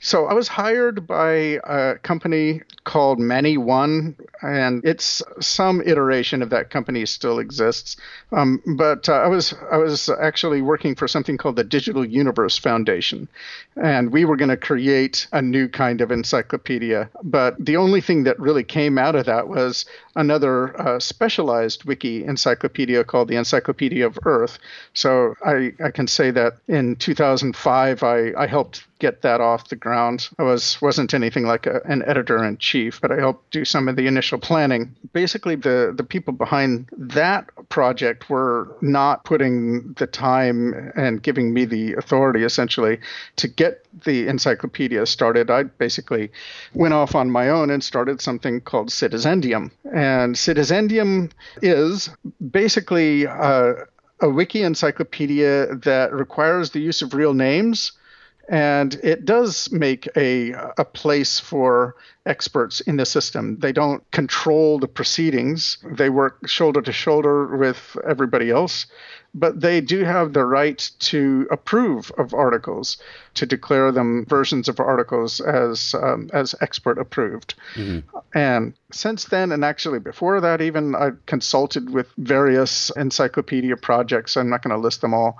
So 0.00 0.26
I 0.26 0.34
was 0.34 0.46
hired 0.46 1.08
by 1.08 1.58
a 1.64 1.96
company 1.96 2.62
called 2.84 3.18
ManyOne, 3.18 4.14
and 4.42 4.84
it's 4.84 5.22
some 5.40 5.82
iteration 5.84 6.40
of 6.40 6.50
that 6.50 6.70
company 6.70 7.04
still 7.04 7.40
exists. 7.40 7.96
Um, 8.30 8.62
but 8.76 9.08
uh, 9.08 9.14
I 9.14 9.26
was 9.26 9.54
I 9.72 9.76
was 9.76 10.08
actually 10.08 10.62
working 10.62 10.94
for 10.94 11.08
something 11.08 11.36
called 11.36 11.56
the 11.56 11.64
Digital 11.64 12.04
Universe 12.04 12.56
Foundation, 12.56 13.28
and 13.76 14.12
we 14.12 14.24
were 14.24 14.36
going 14.36 14.50
to 14.50 14.56
create 14.56 15.26
a 15.32 15.42
new 15.42 15.68
kind 15.68 16.00
of 16.00 16.12
encyclopedia. 16.12 17.10
But 17.24 17.56
the 17.58 17.76
only 17.76 18.00
thing 18.00 18.22
that 18.22 18.38
really 18.38 18.64
came 18.64 18.98
out 18.98 19.16
of 19.16 19.26
that 19.26 19.48
was 19.48 19.84
another 20.14 20.80
uh, 20.80 21.00
specialized 21.00 21.84
wiki 21.84 22.24
encyclopedia 22.24 23.02
called 23.02 23.28
the 23.28 23.36
Encyclopedia 23.36 24.06
of 24.06 24.18
Earth. 24.24 24.58
So 24.94 25.34
I, 25.44 25.72
I 25.84 25.90
can 25.90 26.06
say 26.06 26.30
that 26.30 26.54
in 26.68 26.96
2005 26.96 28.02
I, 28.02 28.32
I 28.36 28.46
helped 28.46 28.84
get 28.98 29.22
that 29.22 29.40
off 29.40 29.68
the 29.68 29.76
ground. 29.76 30.28
I 30.38 30.42
was 30.42 30.80
wasn't 30.82 31.14
anything 31.14 31.46
like 31.46 31.66
a, 31.66 31.80
an 31.84 32.02
editor 32.06 32.44
in 32.44 32.58
chief, 32.58 33.00
but 33.00 33.12
I 33.12 33.16
helped 33.16 33.50
do 33.50 33.64
some 33.64 33.88
of 33.88 33.96
the 33.96 34.06
initial 34.06 34.38
planning. 34.38 34.94
Basically, 35.12 35.54
the 35.54 35.92
the 35.96 36.04
people 36.04 36.32
behind 36.32 36.88
that 36.96 37.50
project 37.68 38.28
were 38.28 38.76
not 38.80 39.24
putting 39.24 39.92
the 39.94 40.06
time 40.06 40.92
and 40.96 41.22
giving 41.22 41.52
me 41.52 41.64
the 41.64 41.94
authority 41.94 42.44
essentially 42.44 42.98
to 43.36 43.48
get 43.48 43.84
the 44.04 44.26
encyclopedia 44.28 45.06
started. 45.06 45.50
I 45.50 45.64
basically 45.64 46.30
went 46.74 46.94
off 46.94 47.14
on 47.14 47.30
my 47.30 47.48
own 47.50 47.70
and 47.70 47.82
started 47.82 48.20
something 48.20 48.60
called 48.60 48.88
Citizendium. 48.88 49.70
And 49.92 50.34
Citizendium 50.34 51.30
is 51.62 52.10
basically 52.50 53.26
uh, 53.26 53.74
a 54.20 54.28
wiki 54.28 54.62
encyclopedia 54.62 55.74
that 55.76 56.12
requires 56.12 56.70
the 56.70 56.80
use 56.80 57.02
of 57.02 57.14
real 57.14 57.34
names 57.34 57.92
and 58.48 58.94
it 59.02 59.24
does 59.24 59.70
make 59.70 60.08
a, 60.16 60.52
a 60.78 60.84
place 60.84 61.38
for 61.38 61.94
experts 62.24 62.80
in 62.80 62.96
the 62.96 63.06
system. 63.06 63.58
They 63.58 63.72
don't 63.72 64.08
control 64.10 64.78
the 64.78 64.88
proceedings, 64.88 65.78
they 65.84 66.10
work 66.10 66.48
shoulder 66.48 66.82
to 66.82 66.92
shoulder 66.92 67.56
with 67.56 67.96
everybody 68.06 68.50
else, 68.50 68.86
but 69.34 69.60
they 69.60 69.80
do 69.80 70.04
have 70.04 70.32
the 70.32 70.44
right 70.44 70.90
to 71.00 71.46
approve 71.50 72.10
of 72.16 72.32
articles, 72.32 72.96
to 73.34 73.46
declare 73.46 73.92
them 73.92 74.24
versions 74.26 74.68
of 74.68 74.80
articles 74.80 75.40
as, 75.40 75.94
um, 75.94 76.30
as 76.32 76.54
expert 76.60 76.98
approved. 76.98 77.54
Mm-hmm. 77.74 78.16
And 78.34 78.74
since 78.90 79.26
then, 79.26 79.52
and 79.52 79.64
actually 79.64 79.98
before 79.98 80.40
that, 80.40 80.60
even 80.60 80.94
I 80.94 81.10
consulted 81.26 81.90
with 81.90 82.08
various 82.16 82.90
encyclopedia 82.96 83.76
projects. 83.76 84.36
I'm 84.36 84.48
not 84.48 84.62
going 84.62 84.74
to 84.74 84.80
list 84.80 85.02
them 85.02 85.14
all, 85.14 85.38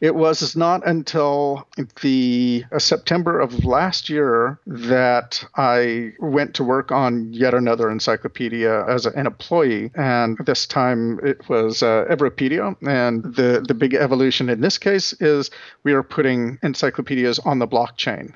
it 0.00 0.14
was 0.14 0.56
not 0.56 0.86
until 0.86 1.66
the 2.02 2.64
uh, 2.72 2.78
September 2.78 3.40
of 3.40 3.64
last 3.64 4.08
year 4.08 4.58
that 4.66 5.44
I 5.56 6.12
went 6.20 6.54
to 6.54 6.64
work 6.64 6.92
on 6.92 7.32
yet 7.32 7.54
another 7.54 7.90
encyclopedia 7.90 8.84
as 8.86 9.06
an 9.06 9.26
employee, 9.26 9.90
and 9.94 10.38
this 10.44 10.66
time 10.66 11.20
it 11.22 11.48
was 11.48 11.82
uh, 11.82 12.04
Everipedia. 12.10 12.76
And 12.86 13.22
the 13.22 13.64
the 13.66 13.74
big 13.74 13.94
evolution 13.94 14.48
in 14.48 14.60
this 14.60 14.78
case 14.78 15.12
is 15.14 15.50
we 15.82 15.92
are 15.92 16.02
putting 16.02 16.58
encyclopedias 16.62 17.38
on 17.40 17.58
the 17.58 17.68
blockchain. 17.68 18.34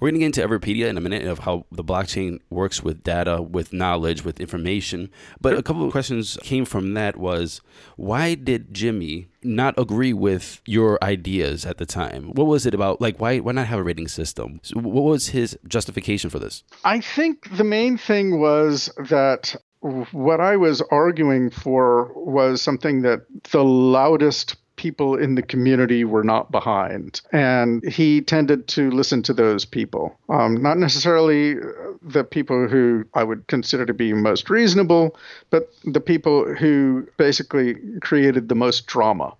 We're 0.00 0.10
going 0.10 0.20
to 0.20 0.20
get 0.20 0.38
into 0.38 0.46
Everipedia 0.46 0.88
in 0.88 0.96
a 0.96 1.00
minute 1.00 1.24
of 1.24 1.40
how 1.40 1.66
the 1.72 1.82
blockchain 1.82 2.38
works 2.50 2.82
with 2.82 3.02
data, 3.02 3.42
with 3.42 3.72
knowledge, 3.72 4.24
with 4.24 4.40
information. 4.40 5.10
But 5.40 5.58
a 5.58 5.62
couple 5.62 5.84
of 5.84 5.90
questions 5.90 6.38
came 6.42 6.64
from 6.64 6.94
that 6.94 7.16
was 7.16 7.60
why 7.96 8.34
did 8.34 8.72
Jimmy 8.72 9.28
not 9.42 9.76
agree 9.76 10.12
with 10.12 10.60
your 10.66 11.02
ideas 11.02 11.66
at 11.66 11.78
the 11.78 11.86
time? 11.86 12.30
What 12.34 12.46
was 12.46 12.64
it 12.64 12.74
about? 12.74 13.00
Like, 13.00 13.20
why 13.20 13.38
why 13.38 13.52
not 13.52 13.66
have 13.66 13.80
a 13.80 13.82
rating 13.82 14.08
system? 14.08 14.60
What 14.72 15.04
was 15.04 15.28
his 15.28 15.58
justification 15.66 16.30
for 16.30 16.38
this? 16.38 16.62
I 16.84 17.00
think 17.00 17.56
the 17.56 17.64
main 17.64 17.98
thing 17.98 18.40
was 18.40 18.90
that 19.08 19.56
what 19.80 20.40
I 20.40 20.56
was 20.56 20.82
arguing 20.90 21.50
for 21.50 22.12
was 22.14 22.62
something 22.62 23.02
that 23.02 23.20
the 23.50 23.64
loudest 23.64 24.56
people 24.78 25.16
in 25.16 25.34
the 25.34 25.42
community 25.42 26.04
were 26.04 26.24
not 26.24 26.50
behind. 26.50 27.20
And 27.32 27.84
he 27.84 28.22
tended 28.22 28.68
to 28.68 28.90
listen 28.90 29.22
to 29.24 29.34
those 29.34 29.66
people, 29.66 30.16
um, 30.30 30.62
not 30.62 30.78
necessarily 30.78 31.56
the 32.00 32.24
people 32.24 32.68
who 32.68 33.04
I 33.12 33.24
would 33.24 33.46
consider 33.48 33.84
to 33.84 33.92
be 33.92 34.14
most 34.14 34.48
reasonable, 34.48 35.16
but 35.50 35.70
the 35.84 36.00
people 36.00 36.54
who 36.54 37.06
basically 37.18 37.76
created 38.00 38.48
the 38.48 38.54
most 38.54 38.86
drama. 38.86 39.34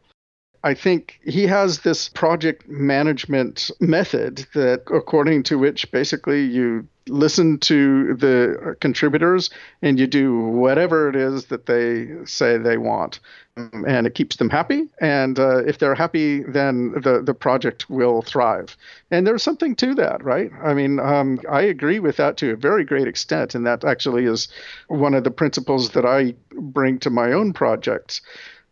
I 0.65 0.75
think 0.75 1.21
he 1.25 1.47
has 1.47 1.81
this 1.81 2.09
project 2.09 2.69
management 2.69 3.71
method 3.81 4.45
that, 4.55 4.83
according 4.93 5.45
to 5.45 5.59
which 5.59 5.91
basically 5.93 6.45
you 6.45 6.87
listen 7.09 7.59
to 7.59 8.15
the 8.15 8.77
contributors 8.81 9.51
and 9.83 9.99
you 9.99 10.07
do 10.07 10.39
whatever 10.41 11.09
it 11.09 11.17
is 11.17 11.47
that 11.47 11.67
they 11.67 12.09
say 12.25 12.59
they 12.59 12.77
want. 12.77 13.21
And 13.57 14.07
it 14.07 14.15
keeps 14.15 14.37
them 14.37 14.51
happy. 14.51 14.89
And 15.01 15.39
uh, 15.39 15.65
if 15.65 15.79
they're 15.79 15.97
happy, 15.97 16.45
then 16.45 16.93
the, 16.93 17.23
the 17.25 17.35
project 17.35 17.91
will 17.91 18.23
thrive. 18.23 18.77
And 19.11 19.27
there's 19.27 19.43
something 19.43 19.75
to 19.77 19.95
that, 19.97 20.23
right? 20.23 20.53
I 20.63 20.75
mean, 20.75 21.01
um, 21.01 21.41
I 21.51 21.63
agree 21.63 21.99
with 21.99 22.17
that 22.19 22.37
to 22.37 22.53
a 22.53 22.57
very 22.57 22.85
great 22.85 23.09
extent. 23.09 23.57
And 23.57 23.67
that 23.67 23.85
actually 23.85 24.27
is 24.27 24.47
one 24.87 25.15
of 25.15 25.25
the 25.25 25.33
principles 25.33 25.91
that 25.91 26.07
I 26.07 26.35
bring 26.53 27.01
to 27.01 27.11
my 27.11 27.33
own 27.33 27.53
projects. 27.53 28.21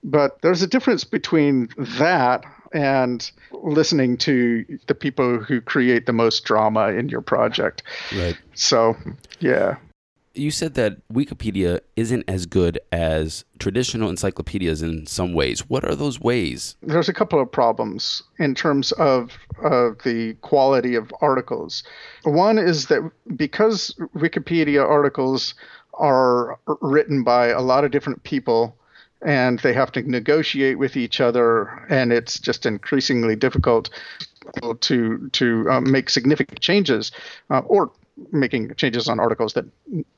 But 0.05 0.40
there's 0.43 0.62
a 0.62 0.69
difference 0.69 1.02
between 1.02 1.69
that 1.76 2.45
and 2.76 3.30
listening 3.52 4.18
to 4.18 4.64
the 4.87 4.95
people 4.95 5.38
who 5.38 5.61
create 5.61 6.06
the 6.06 6.12
most 6.12 6.45
drama 6.45 6.88
in 6.88 7.09
your 7.09 7.23
project. 7.23 7.83
Right. 8.14 8.37
So, 8.54 8.95
yeah. 9.40 9.76
you 10.35 10.50
said 10.50 10.75
that 10.75 10.97
Wikipedia 11.09 11.80
isn't 11.97 12.25
as 12.28 12.47
good 12.47 12.78
as 12.92 13.45
traditional 13.59 14.11
encyclopedias 14.11 14.83
in 14.83 15.06
some 15.06 15.33
ways. 15.33 15.68
What 15.68 15.85
are 15.85 15.95
those 15.95 16.21
ways? 16.21 16.76
There's 16.83 17.09
a 17.09 17.14
couple 17.14 17.40
of 17.40 17.50
problems 17.50 18.23
in 18.38 18.54
terms 18.54 18.92
of 18.92 19.33
uh, 19.64 19.90
the 20.04 20.37
quality 20.42 20.95
of 20.95 21.11
articles. 21.21 21.83
One 22.25 22.59
is 22.59 22.87
that 22.87 23.11
because 23.37 23.95
Wikipedia 24.14 24.87
articles 24.87 25.54
are 25.95 26.59
written 26.83 27.25
by 27.25 27.49
a 27.49 27.62
lot 27.62 27.85
of 27.85 27.90
different 27.90 28.23
people 28.23 28.76
and 29.23 29.59
they 29.61 29.73
have 29.73 29.93
to 29.93 30.03
negotiate 30.03 30.79
with 30.79 30.97
each 30.97 31.21
other 31.21 31.87
and 31.89 32.13
it's 32.13 32.39
just 32.39 32.67
increasingly 32.67 33.37
difficult 33.37 33.91
to 34.81 35.29
to 35.31 35.67
uh, 35.71 35.81
make 35.81 36.09
significant 36.11 36.61
changes 36.61 37.13
uh, 37.51 37.61
or 37.61 37.91
making 38.33 38.75
changes 38.77 39.09
on 39.09 39.21
articles 39.21 39.53
that 39.55 39.67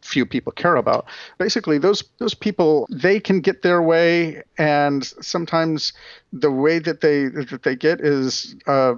few 0.03 0.25
people 0.25 0.53
care 0.53 0.77
about. 0.77 1.07
Basically, 1.39 1.79
those 1.79 2.05
those 2.19 2.35
people 2.35 2.87
they 2.91 3.19
can 3.21 3.41
get 3.41 3.63
their 3.63 3.83
way, 3.83 4.43
and 4.57 5.05
sometimes 5.05 5.93
the 6.33 6.51
way 6.51 6.79
that 6.79 7.01
they 7.01 7.27
that 7.27 7.63
they 7.63 7.77
get 7.77 8.01
is 8.01 8.55
uh, 8.67 8.95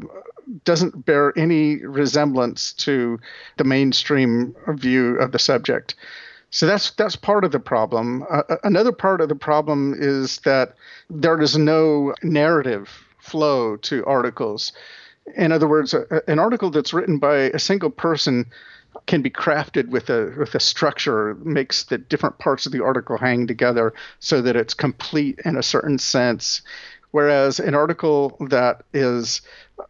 doesn't 0.64 1.04
bear 1.04 1.36
any 1.38 1.84
resemblance 1.84 2.72
to 2.74 3.18
the 3.56 3.64
mainstream 3.64 4.54
view 4.68 5.16
of 5.16 5.32
the 5.32 5.38
subject. 5.38 5.94
So 6.50 6.66
that's 6.66 6.90
that's 6.92 7.16
part 7.16 7.44
of 7.44 7.52
the 7.52 7.60
problem. 7.60 8.24
Uh, 8.28 8.42
another 8.64 8.92
part 8.92 9.20
of 9.20 9.28
the 9.28 9.36
problem 9.36 9.94
is 9.96 10.38
that 10.38 10.74
there 11.08 11.40
is 11.40 11.56
no 11.56 12.14
narrative 12.22 12.90
flow 13.18 13.76
to 13.76 14.04
articles. 14.04 14.72
In 15.36 15.52
other 15.52 15.68
words, 15.68 15.94
a, 15.94 16.22
an 16.28 16.38
article 16.40 16.70
that's 16.70 16.92
written 16.92 17.18
by 17.18 17.36
a 17.36 17.58
single 17.58 17.90
person 17.90 18.46
can 19.06 19.22
be 19.22 19.30
crafted 19.30 19.88
with 19.88 20.10
a 20.10 20.34
with 20.36 20.54
a 20.56 20.60
structure 20.60 21.36
makes 21.36 21.84
the 21.84 21.98
different 21.98 22.38
parts 22.38 22.66
of 22.66 22.72
the 22.72 22.82
article 22.82 23.16
hang 23.16 23.46
together 23.46 23.94
so 24.18 24.42
that 24.42 24.56
it's 24.56 24.74
complete 24.74 25.38
in 25.44 25.56
a 25.56 25.62
certain 25.62 25.98
sense 25.98 26.62
whereas 27.12 27.60
an 27.60 27.74
article 27.74 28.36
that 28.48 28.82
is 28.92 29.42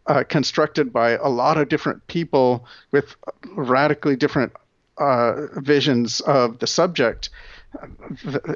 uh, 0.07 0.23
constructed 0.27 0.93
by 0.93 1.11
a 1.11 1.27
lot 1.27 1.57
of 1.57 1.69
different 1.69 2.05
people 2.07 2.65
with 2.91 3.15
radically 3.55 4.15
different 4.15 4.53
uh, 5.01 5.47
visions 5.59 6.21
of 6.21 6.59
the 6.59 6.67
subject 6.67 7.29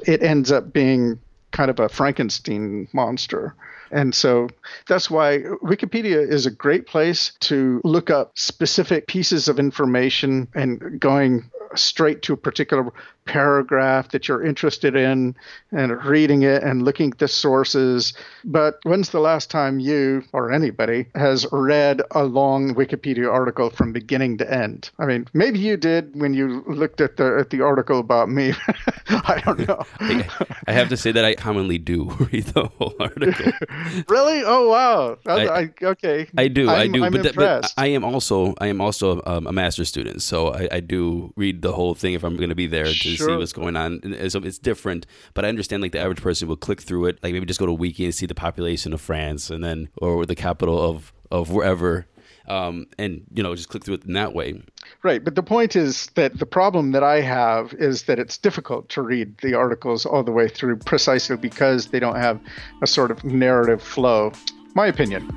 it 0.06 0.22
ends 0.22 0.52
up 0.52 0.72
being 0.72 1.18
kind 1.50 1.70
of 1.70 1.80
a 1.80 1.88
frankenstein 1.88 2.86
monster 2.92 3.54
and 3.90 4.14
so 4.14 4.48
that's 4.88 5.10
why 5.10 5.38
Wikipedia 5.62 6.26
is 6.26 6.46
a 6.46 6.50
great 6.50 6.86
place 6.86 7.32
to 7.40 7.80
look 7.84 8.10
up 8.10 8.32
specific 8.38 9.06
pieces 9.06 9.48
of 9.48 9.58
information 9.58 10.48
and 10.54 11.00
going 11.00 11.50
straight 11.74 12.22
to 12.22 12.32
a 12.32 12.36
particular 12.36 12.92
paragraph 13.24 14.10
that 14.10 14.28
you're 14.28 14.44
interested 14.44 14.94
in 14.94 15.34
and 15.72 16.04
reading 16.04 16.42
it 16.42 16.62
and 16.62 16.82
looking 16.82 17.10
at 17.10 17.18
the 17.18 17.28
sources. 17.28 18.14
But 18.44 18.78
when's 18.84 19.10
the 19.10 19.20
last 19.20 19.50
time 19.50 19.80
you 19.80 20.22
or 20.32 20.52
anybody 20.52 21.06
has 21.14 21.46
read 21.50 22.02
a 22.12 22.24
long 22.24 22.74
Wikipedia 22.74 23.30
article 23.30 23.70
from 23.70 23.92
beginning 23.92 24.38
to 24.38 24.52
end? 24.52 24.90
I 24.98 25.06
mean, 25.06 25.26
maybe 25.34 25.58
you 25.58 25.76
did 25.76 26.18
when 26.18 26.34
you 26.34 26.62
looked 26.66 27.00
at 27.00 27.16
the 27.16 27.36
at 27.38 27.50
the 27.50 27.62
article 27.62 27.98
about 27.98 28.28
me. 28.28 28.54
I 29.08 29.42
don't 29.44 29.66
know. 29.66 29.82
I 30.66 30.72
have 30.72 30.88
to 30.90 30.96
say 30.96 31.12
that 31.12 31.24
I 31.24 31.34
commonly 31.34 31.78
do 31.78 32.04
read 32.32 32.44
the 32.44 32.66
whole 32.66 32.94
article. 33.00 33.52
really? 34.08 34.42
Oh 34.44 34.68
wow. 34.68 35.18
I, 35.26 35.48
I, 35.48 35.70
okay. 35.82 36.28
I 36.36 36.48
do. 36.48 36.68
I'm, 36.68 36.80
I 36.80 36.86
do. 36.88 37.00
But, 37.00 37.26
impressed. 37.26 37.76
but 37.76 37.82
I 37.82 37.88
am 37.88 38.04
also 38.04 38.54
I 38.60 38.68
am 38.68 38.80
also 38.80 39.22
um, 39.26 39.46
a 39.46 39.52
master 39.52 39.84
student, 39.84 40.22
so 40.22 40.52
I, 40.52 40.68
I 40.72 40.80
do 40.80 41.32
read 41.36 41.62
the 41.62 41.72
whole 41.72 41.94
thing 41.94 42.14
if 42.14 42.24
I'm 42.24 42.36
going 42.36 42.48
to 42.48 42.54
be 42.54 42.66
there 42.66 42.86
to 42.86 42.92
see 42.92 43.36
what's 43.36 43.52
going 43.52 43.76
on. 43.76 44.00
And 44.02 44.32
so 44.32 44.40
it's 44.40 44.58
different, 44.58 45.06
but 45.34 45.44
I 45.44 45.48
understand 45.48 45.82
like 45.82 45.92
the 45.92 46.00
average 46.00 46.22
person 46.22 46.48
will 46.48 46.56
click 46.56 46.80
through 46.80 47.06
it, 47.06 47.18
like 47.22 47.32
maybe 47.32 47.46
just 47.46 47.60
go 47.60 47.66
to 47.66 47.72
Wiki 47.72 48.04
and 48.04 48.14
see 48.14 48.26
the 48.26 48.34
population 48.34 48.92
of 48.92 49.00
France, 49.00 49.50
and 49.50 49.62
then 49.62 49.88
or 49.96 50.26
the 50.26 50.36
capital 50.36 50.82
of 50.82 51.12
of 51.30 51.50
wherever. 51.50 52.06
Um, 52.48 52.86
and 52.96 53.22
you 53.34 53.42
know, 53.42 53.54
just 53.54 53.68
click 53.68 53.84
through 53.84 53.94
it 53.94 54.04
in 54.04 54.12
that 54.12 54.34
way. 54.34 54.62
Right, 55.02 55.24
but 55.24 55.34
the 55.34 55.42
point 55.42 55.74
is 55.74 56.06
that 56.14 56.38
the 56.38 56.46
problem 56.46 56.92
that 56.92 57.02
I 57.02 57.20
have 57.20 57.72
is 57.74 58.04
that 58.04 58.18
it's 58.18 58.38
difficult 58.38 58.88
to 58.90 59.02
read 59.02 59.38
the 59.38 59.54
articles 59.54 60.06
all 60.06 60.22
the 60.22 60.32
way 60.32 60.48
through 60.48 60.76
precisely 60.76 61.36
because 61.36 61.88
they 61.88 61.98
don't 61.98 62.16
have 62.16 62.40
a 62.82 62.86
sort 62.86 63.10
of 63.10 63.24
narrative 63.24 63.82
flow. 63.82 64.32
My 64.74 64.86
opinion. 64.86 65.28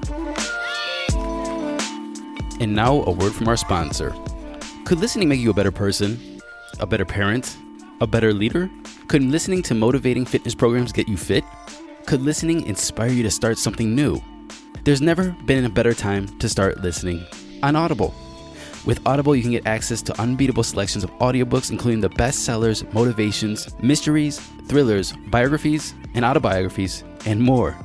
And 2.59 2.75
now 2.75 3.03
a 3.03 3.11
word 3.11 3.33
from 3.33 3.47
our 3.47 3.57
sponsor. 3.57 4.13
Could 4.85 4.99
listening 4.99 5.29
make 5.29 5.39
you 5.39 5.49
a 5.49 5.53
better 5.53 5.71
person, 5.71 6.41
a 6.79 6.85
better 6.85 7.05
parent, 7.05 7.57
a 8.01 8.07
better 8.07 8.33
leader? 8.33 8.69
Could 9.07 9.23
listening 9.23 9.63
to 9.63 9.73
motivating 9.73 10.25
fitness 10.25 10.53
programs 10.53 10.91
get 10.91 11.07
you 11.07 11.17
fit? 11.17 11.43
Could 12.05 12.21
listening 12.21 12.65
inspire 12.65 13.09
you 13.09 13.23
to 13.23 13.31
start 13.31 13.57
something 13.57 13.95
new? 13.95 14.21
There's 14.83 15.01
never 15.01 15.35
been 15.45 15.65
a 15.65 15.69
better 15.69 15.93
time 15.93 16.27
to 16.39 16.49
start 16.49 16.81
listening 16.81 17.25
on 17.61 17.75
Audible. 17.75 18.13
With 18.85 19.05
Audible, 19.05 19.35
you 19.35 19.41
can 19.41 19.51
get 19.51 19.67
access 19.67 20.01
to 20.03 20.21
unbeatable 20.21 20.63
selections 20.63 21.03
of 21.03 21.11
audiobooks, 21.19 21.69
including 21.69 21.99
the 21.99 22.09
bestsellers, 22.09 22.91
motivations, 22.93 23.67
mysteries, 23.81 24.39
thrillers, 24.67 25.13
biographies, 25.27 25.93
and 26.13 26.23
autobiographies, 26.23 27.03
and 27.25 27.41
more. 27.41 27.77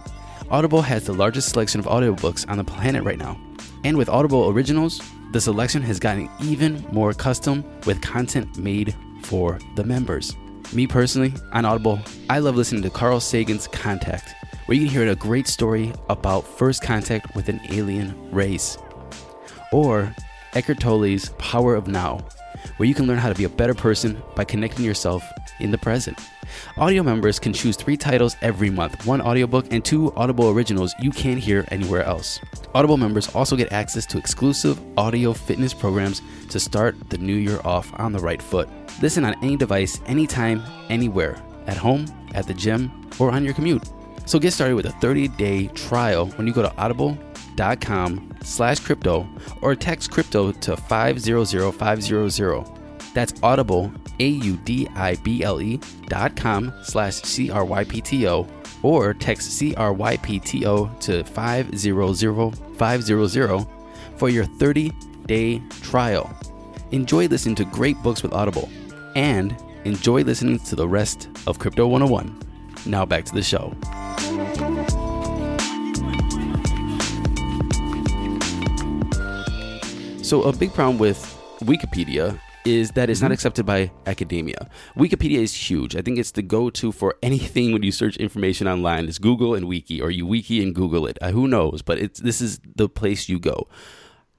Audible 0.51 0.83
has 0.83 1.05
the 1.05 1.13
largest 1.13 1.51
selection 1.51 1.81
of 1.81 1.87
audiobooks 1.87 2.49
on 2.49 2.59
the 2.59 2.65
planet 2.65 3.03
right 3.03 3.19
now. 3.19 3.37
And 3.83 3.99
with 3.99 4.09
Audible 4.09 4.49
Originals, 4.49 5.01
the 5.33 5.41
selection 5.41 5.83
has 5.83 5.99
gotten 5.99 6.31
even 6.41 6.87
more 6.93 7.13
custom 7.13 7.65
with 7.87 8.01
content 8.01 8.57
made 8.57 8.95
for 9.23 9.59
the 9.75 9.85
members. 9.85 10.37
Me 10.73 10.87
personally, 10.87 11.35
on 11.53 11.65
Audible, 11.65 12.01
I 12.31 12.39
love 12.39 12.57
listening 12.57 12.83
to 12.83 12.91
Carl 12.91 13.21
Sagan's 13.21 13.67
Contact, 13.69 14.35
where 14.75 14.81
you 14.81 14.89
can 14.89 15.03
hear 15.03 15.09
a 15.09 15.15
great 15.15 15.47
story 15.47 15.93
about 16.09 16.45
first 16.45 16.83
contact 16.83 17.33
with 17.37 17.49
an 17.49 17.61
alien 17.71 18.13
race. 18.33 18.77
Or 19.71 20.13
Eckhart 20.55 20.81
Tolle's 20.81 21.29
Power 21.39 21.77
of 21.77 21.87
Now, 21.87 22.27
where 22.77 22.89
you 22.89 22.93
can 22.93 23.07
learn 23.07 23.19
how 23.19 23.29
to 23.29 23.37
be 23.37 23.45
a 23.45 23.49
better 23.49 23.73
person 23.73 24.21
by 24.35 24.43
connecting 24.43 24.85
yourself 24.85 25.23
in 25.61 25.71
the 25.71 25.79
present. 25.79 26.19
Audio 26.77 27.05
members 27.05 27.39
can 27.39 27.53
choose 27.53 27.77
three 27.77 27.97
titles 27.97 28.35
every 28.43 28.69
month 28.69 29.07
one 29.07 29.21
audiobook 29.21 29.73
and 29.73 29.85
two 29.85 30.13
Audible 30.17 30.51
originals 30.51 30.93
you 30.99 31.13
can't 31.13 31.39
hear 31.39 31.65
anywhere 31.71 32.03
else. 32.03 32.41
Audible 32.75 32.97
members 32.97 33.33
also 33.33 33.55
get 33.55 33.71
access 33.71 34.05
to 34.07 34.19
exclusive 34.19 34.81
audio 34.99 35.33
fitness 35.33 35.73
programs 35.73 36.21
to 36.49 36.59
start 36.59 36.97
the 37.11 37.19
new 37.19 37.37
year 37.37 37.61
off 37.65 37.93
on 38.01 38.11
the 38.11 38.19
right 38.19 38.43
foot. 38.43 38.69
Listen 39.01 39.25
on 39.25 39.37
any 39.41 39.57
device, 39.57 40.01
anytime, 40.07 40.65
anywhere, 40.91 41.41
at 41.69 41.77
home, 41.77 42.07
at 42.35 42.49
the 42.49 42.55
gym, 42.55 42.91
or 43.21 43.31
on 43.31 43.45
your 43.45 43.55
commute. 43.55 43.89
So 44.27 44.39
get 44.39 44.53
started 44.53 44.77
with 44.77 44.87
a 44.87 44.91
30-day 44.91 45.67
trial 45.69 46.27
when 46.27 46.47
you 46.47 46.53
go 46.53 46.63
to 46.63 46.77
audible.com 46.79 48.37
slash 48.43 48.81
crypto 48.81 49.27
or 49.61 49.75
text 49.75 50.11
crypto 50.11 50.53
to 50.53 50.77
500500. 50.77 52.65
That's 53.13 53.35
audible, 53.43 53.93
A-U-D-I-B-L-E 54.19 55.81
dot 56.09 56.37
com 56.37 56.73
slash 56.83 57.17
C-R-Y-P-T-O 57.17 58.47
or 58.83 59.15
text 59.15 59.53
C-R-Y-P-T-O 59.53 60.91
to 61.01 61.25
500500 61.25 63.67
for 64.17 64.29
your 64.29 64.45
30-day 64.45 65.63
trial. 65.83 66.31
Enjoy 66.91 67.27
listening 67.27 67.55
to 67.57 67.65
great 67.65 68.01
books 68.03 68.23
with 68.23 68.33
Audible 68.33 68.69
and 69.15 69.55
enjoy 69.85 70.23
listening 70.23 70.59
to 70.61 70.77
the 70.77 70.89
rest 70.89 71.29
of 71.47 71.59
Crypto 71.59 71.87
101. 71.87 72.44
Now 72.87 73.05
back 73.05 73.25
to 73.27 73.35
the 73.35 73.43
show. 73.43 73.75
So, 80.23 80.43
a 80.43 80.53
big 80.53 80.73
problem 80.73 80.99
with 80.99 81.19
Wikipedia 81.61 82.41
is 82.65 82.93
that 82.93 83.11
it's 83.11 83.21
not 83.21 83.31
accepted 83.31 83.67
by 83.67 83.91
academia. 84.07 84.71
Wikipedia 84.97 85.39
is 85.39 85.55
huge. 85.55 85.95
I 85.95 86.01
think 86.01 86.19
it's 86.19 86.31
the 86.31 86.43
go 86.43 86.71
to 86.71 86.93
for 86.93 87.15
anything 87.23 87.73
when 87.73 87.83
you 87.83 87.93
search 87.93 88.17
information 88.17 88.67
online. 88.67 89.07
It's 89.07 89.19
Google 89.19 89.55
and 89.55 89.69
Wiki, 89.69 90.01
or 90.01 90.11
you 90.11 90.27
Wiki 90.27 90.63
and 90.63 90.75
Google 90.75 91.07
it. 91.07 91.19
Uh, 91.21 91.31
who 91.33 91.47
knows? 91.47 91.83
But 91.83 91.99
it's, 91.99 92.21
this 92.21 92.41
is 92.41 92.61
the 92.75 92.89
place 92.89 93.29
you 93.29 93.39
go. 93.39 93.69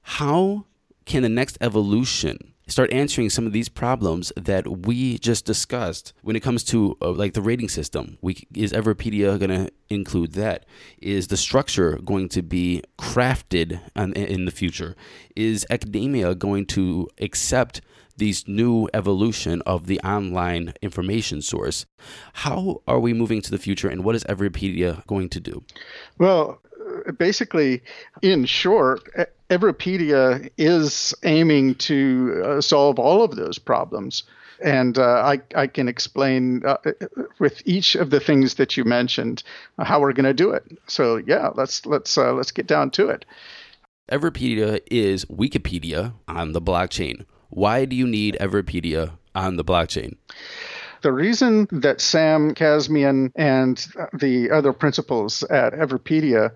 How 0.02 0.66
can 1.04 1.22
the 1.22 1.28
next 1.28 1.56
evolution 1.60 2.52
start 2.68 2.92
answering 2.92 3.30
some 3.30 3.46
of 3.46 3.52
these 3.52 3.68
problems 3.68 4.32
that 4.36 4.86
we 4.86 5.18
just 5.18 5.44
discussed 5.44 6.12
when 6.22 6.34
it 6.34 6.40
comes 6.40 6.64
to 6.64 6.96
uh, 7.00 7.10
like 7.10 7.34
the 7.34 7.42
rating 7.42 7.68
system. 7.68 8.18
We, 8.20 8.46
is 8.54 8.72
Everipedia 8.72 9.38
going 9.38 9.66
to 9.66 9.72
include 9.88 10.32
that? 10.32 10.66
Is 11.00 11.28
the 11.28 11.36
structure 11.36 11.98
going 12.04 12.28
to 12.30 12.42
be 12.42 12.82
crafted 12.98 13.80
on, 13.94 14.12
in 14.14 14.46
the 14.46 14.50
future? 14.50 14.96
Is 15.36 15.64
academia 15.70 16.34
going 16.34 16.66
to 16.66 17.08
accept 17.20 17.80
these 18.16 18.48
new 18.48 18.88
evolution 18.94 19.62
of 19.62 19.86
the 19.86 20.00
online 20.00 20.72
information 20.82 21.42
source? 21.42 21.86
How 22.32 22.82
are 22.88 22.98
we 22.98 23.12
moving 23.12 23.42
to 23.42 23.50
the 23.50 23.58
future 23.58 23.88
and 23.88 24.02
what 24.02 24.16
is 24.16 24.24
Everipedia 24.24 25.06
going 25.06 25.28
to 25.30 25.40
do? 25.40 25.62
Well, 26.18 26.60
basically, 27.18 27.82
in 28.22 28.44
short, 28.44 29.08
Everipedia 29.50 30.50
is 30.56 31.14
aiming 31.22 31.76
to 31.76 32.42
uh, 32.44 32.60
solve 32.60 32.98
all 32.98 33.22
of 33.22 33.36
those 33.36 33.58
problems. 33.58 34.24
And 34.64 34.96
uh, 34.98 35.02
I, 35.02 35.40
I 35.54 35.66
can 35.66 35.86
explain 35.86 36.64
uh, 36.64 36.78
with 37.38 37.60
each 37.66 37.94
of 37.94 38.08
the 38.08 38.20
things 38.20 38.54
that 38.54 38.76
you 38.76 38.84
mentioned 38.84 39.42
uh, 39.78 39.84
how 39.84 40.00
we're 40.00 40.14
going 40.14 40.24
to 40.24 40.34
do 40.34 40.50
it. 40.50 40.64
So 40.86 41.16
yeah, 41.16 41.50
let's 41.54 41.84
let's 41.84 42.16
uh, 42.16 42.32
let's 42.32 42.52
get 42.52 42.66
down 42.66 42.90
to 42.92 43.08
it. 43.08 43.26
Everipedia 44.10 44.80
is 44.90 45.24
Wikipedia 45.26 46.14
on 46.26 46.52
the 46.52 46.62
blockchain. 46.62 47.26
Why 47.50 47.84
do 47.84 47.94
you 47.94 48.06
need 48.06 48.36
Everipedia 48.40 49.12
on 49.34 49.56
the 49.56 49.64
blockchain? 49.64 50.16
The 51.02 51.12
reason 51.12 51.68
that 51.70 52.00
Sam 52.00 52.54
Kazemian 52.54 53.30
and 53.36 53.76
the 54.12 54.50
other 54.50 54.72
principals 54.72 55.42
at 55.44 55.74
Everipedia 55.74 56.52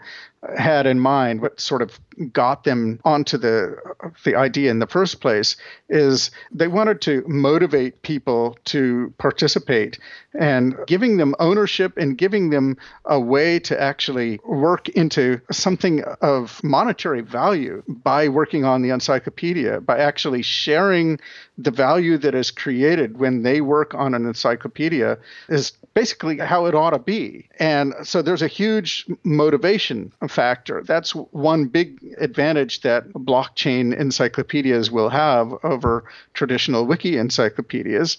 had 0.57 0.87
in 0.87 0.98
mind, 1.00 1.40
what 1.40 1.61
sort 1.61 1.83
of 1.83 1.98
got 2.33 2.64
them 2.64 3.00
onto 3.04 3.38
the 3.38 3.76
the 4.24 4.35
idea 4.35 4.70
in 4.70 4.78
the 4.78 4.87
first 4.87 5.20
place, 5.20 5.56
is 5.88 6.30
they 6.52 6.68
wanted 6.68 7.00
to 7.02 7.24
motivate 7.26 8.02
people 8.02 8.56
to 8.64 9.12
participate 9.18 9.98
and 10.38 10.76
giving 10.87 11.16
them 11.16 11.35
ownership 11.38 11.96
and 11.96 12.16
giving 12.16 12.50
them 12.50 12.76
a 13.06 13.18
way 13.18 13.59
to 13.59 13.80
actually 13.80 14.38
work 14.46 14.88
into 14.90 15.40
something 15.50 16.02
of 16.20 16.62
monetary 16.62 17.20
value 17.20 17.83
by 17.88 18.28
working 18.28 18.64
on 18.64 18.83
the 18.83 18.90
encyclopedia, 18.90 19.80
by 19.80 19.98
actually 19.98 20.42
sharing 20.42 21.18
the 21.59 21.70
value 21.70 22.16
that 22.16 22.35
is 22.35 22.50
created 22.50 23.18
when 23.18 23.42
they 23.42 23.61
work 23.61 23.94
on 23.94 24.14
an 24.14 24.26
encyclopedia 24.26 25.18
is 25.48 25.72
basically 25.94 26.38
how 26.38 26.66
it 26.66 26.74
ought 26.74 26.90
to 26.90 26.98
be. 26.98 27.48
And 27.59 27.94
so 28.02 28.22
there's 28.22 28.42
a 28.42 28.48
huge 28.48 29.06
motivation 29.24 30.12
factor. 30.28 30.83
That's 30.83 31.14
one 31.14 31.66
big 31.66 32.10
advantage 32.18 32.81
that 32.83 33.09
blockchain 33.12 33.96
encyclopedias 33.99 34.90
will 34.90 35.09
have 35.09 35.53
over 35.64 36.05
traditional 36.35 36.87
wiki 36.87 37.16
encyclopedias 37.18 38.18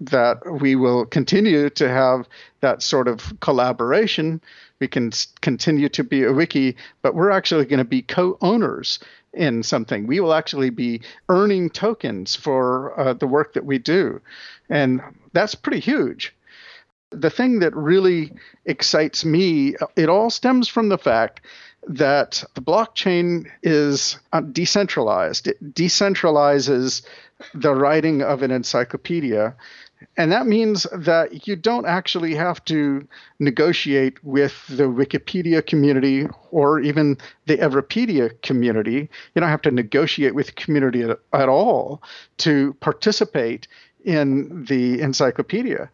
that 0.00 0.38
we 0.60 0.76
will 0.76 1.06
continue 1.06 1.70
to 1.70 1.88
have 1.88 2.28
that 2.60 2.82
sort 2.82 3.08
of 3.08 3.32
collaboration. 3.40 4.40
We 4.80 4.88
can 4.88 5.12
continue 5.40 5.88
to 5.90 6.04
be 6.04 6.24
a 6.24 6.32
wiki, 6.32 6.76
but 7.02 7.14
we're 7.14 7.30
actually 7.30 7.66
going 7.66 7.78
to 7.78 7.84
be 7.84 8.02
co 8.02 8.38
owners 8.40 8.98
in 9.32 9.62
something. 9.62 10.06
We 10.06 10.20
will 10.20 10.34
actually 10.34 10.70
be 10.70 11.02
earning 11.28 11.70
tokens 11.70 12.34
for 12.34 12.98
uh, 12.98 13.12
the 13.14 13.26
work 13.26 13.54
that 13.54 13.64
we 13.64 13.78
do. 13.78 14.20
And 14.68 15.00
that's 15.32 15.54
pretty 15.54 15.80
huge. 15.80 16.34
The 17.10 17.30
thing 17.30 17.60
that 17.60 17.74
really 17.74 18.32
excites 18.66 19.24
me, 19.24 19.74
it 19.96 20.08
all 20.08 20.30
stems 20.30 20.68
from 20.68 20.88
the 20.88 20.98
fact 20.98 21.40
that 21.88 22.44
the 22.54 22.60
blockchain 22.60 23.50
is 23.62 24.18
uh, 24.32 24.40
decentralized. 24.40 25.46
It 25.48 25.74
decentralizes 25.74 27.02
the 27.54 27.74
writing 27.74 28.22
of 28.22 28.42
an 28.42 28.50
encyclopedia 28.50 29.54
and 30.16 30.32
that 30.32 30.46
means 30.46 30.86
that 30.92 31.46
you 31.46 31.56
don't 31.56 31.86
actually 31.86 32.34
have 32.34 32.64
to 32.66 33.06
negotiate 33.38 34.22
with 34.24 34.66
the 34.68 34.84
Wikipedia 34.84 35.64
community 35.64 36.26
or 36.50 36.80
even 36.80 37.18
the 37.46 37.58
Everipedia 37.58 38.40
community. 38.42 39.10
You 39.34 39.40
don't 39.40 39.50
have 39.50 39.62
to 39.62 39.70
negotiate 39.70 40.34
with 40.34 40.46
the 40.46 40.52
community 40.52 41.02
at, 41.02 41.18
at 41.32 41.48
all 41.48 42.02
to 42.38 42.74
participate 42.80 43.68
in 44.04 44.64
the 44.64 45.00
encyclopedia 45.00 45.90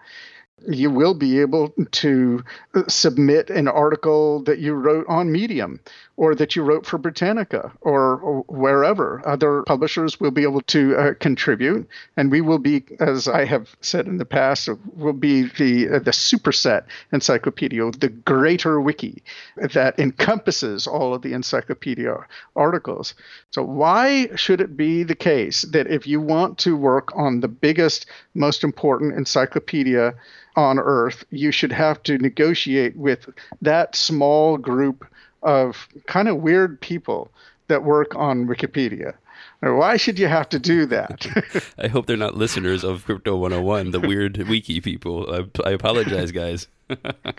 you 0.67 0.91
will 0.91 1.15
be 1.15 1.41
able 1.41 1.75
to 1.91 2.43
uh, 2.75 2.83
submit 2.89 3.51
an 3.51 3.69
article 3.69 4.43
that 4.45 4.59
you 4.59 4.73
wrote 4.73 5.07
on 5.07 5.31
Medium 5.31 5.81
or 6.17 6.35
that 6.35 6.57
you 6.57 6.63
wrote 6.63 6.87
for 6.87 6.97
Britannica 6.97 7.71
or, 7.83 8.17
wherever. 8.49 9.21
Other 9.27 9.63
publishers 9.65 10.19
will 10.19 10.31
be 10.31 10.43
able 10.43 10.63
to 10.63 10.97
uh, 10.97 11.15
contribute, 11.15 11.89
and 12.17 12.31
we 12.31 12.41
will 12.41 12.59
be, 12.59 12.85
as 13.01 13.29
I 13.29 13.45
have 13.45 13.77
said 13.83 14.07
in 14.07 14.17
the 14.17 14.25
past, 14.25 14.69
will 14.95 15.13
be 15.13 15.43
the 15.43 15.89
uh, 15.89 15.99
the 15.99 16.11
superset 16.11 16.85
encyclopedia, 17.13 17.91
the 17.91 18.09
greater 18.09 18.81
wiki 18.81 19.23
that 19.57 19.99
encompasses 19.99 20.87
all 20.87 21.15
of 21.15 21.23
the 21.23 21.35
encyclopedia 21.35 22.17
articles. 22.55 23.15
So 23.51 23.63
why 23.63 24.35
should 24.37 24.61
it 24.61 24.77
be 24.77 25.03
the 25.03 25.15
case 25.15 25.63
that 25.63 25.87
if 25.87 26.07
you 26.07 26.21
want 26.21 26.59
to 26.59 26.77
work 26.77 27.15
on 27.15 27.41
the 27.41 27.49
biggest, 27.49 28.07
most 28.35 28.65
important 28.65 29.15
encyclopedia 29.15 30.15
on 30.57 30.79
Earth, 30.79 31.25
you 31.31 31.51
should 31.51 31.73
have 31.73 32.03
to 32.05 32.19
negotiate 32.19 32.97
with 32.97 33.29
that 33.63 33.95
small 33.95 34.57
group 34.57 35.07
of 35.43 35.89
kind 36.07 36.29
of 36.29 36.39
weird 36.39 36.81
people 36.81 37.31
that 37.69 37.85
work 37.85 38.15
on 38.17 38.47
Wikipedia. 38.47 39.15
Why 39.61 39.97
should 39.97 40.19
you 40.19 40.29
have 40.29 40.49
to 40.51 40.59
do 40.59 40.87
that? 40.87 41.27
I 41.79 41.89
hope 41.89 42.07
they're 42.07 42.17
not 42.17 42.37
listeners 42.37 42.85
of 42.85 43.05
Crypto 43.05 43.37
101, 43.37 43.91
the 43.91 44.01
weird 44.01 44.37
wiki 44.49 44.81
people. 44.81 45.49
I, 45.65 45.69
I 45.69 45.73
apologize, 45.73 46.31
guys. 46.31 46.69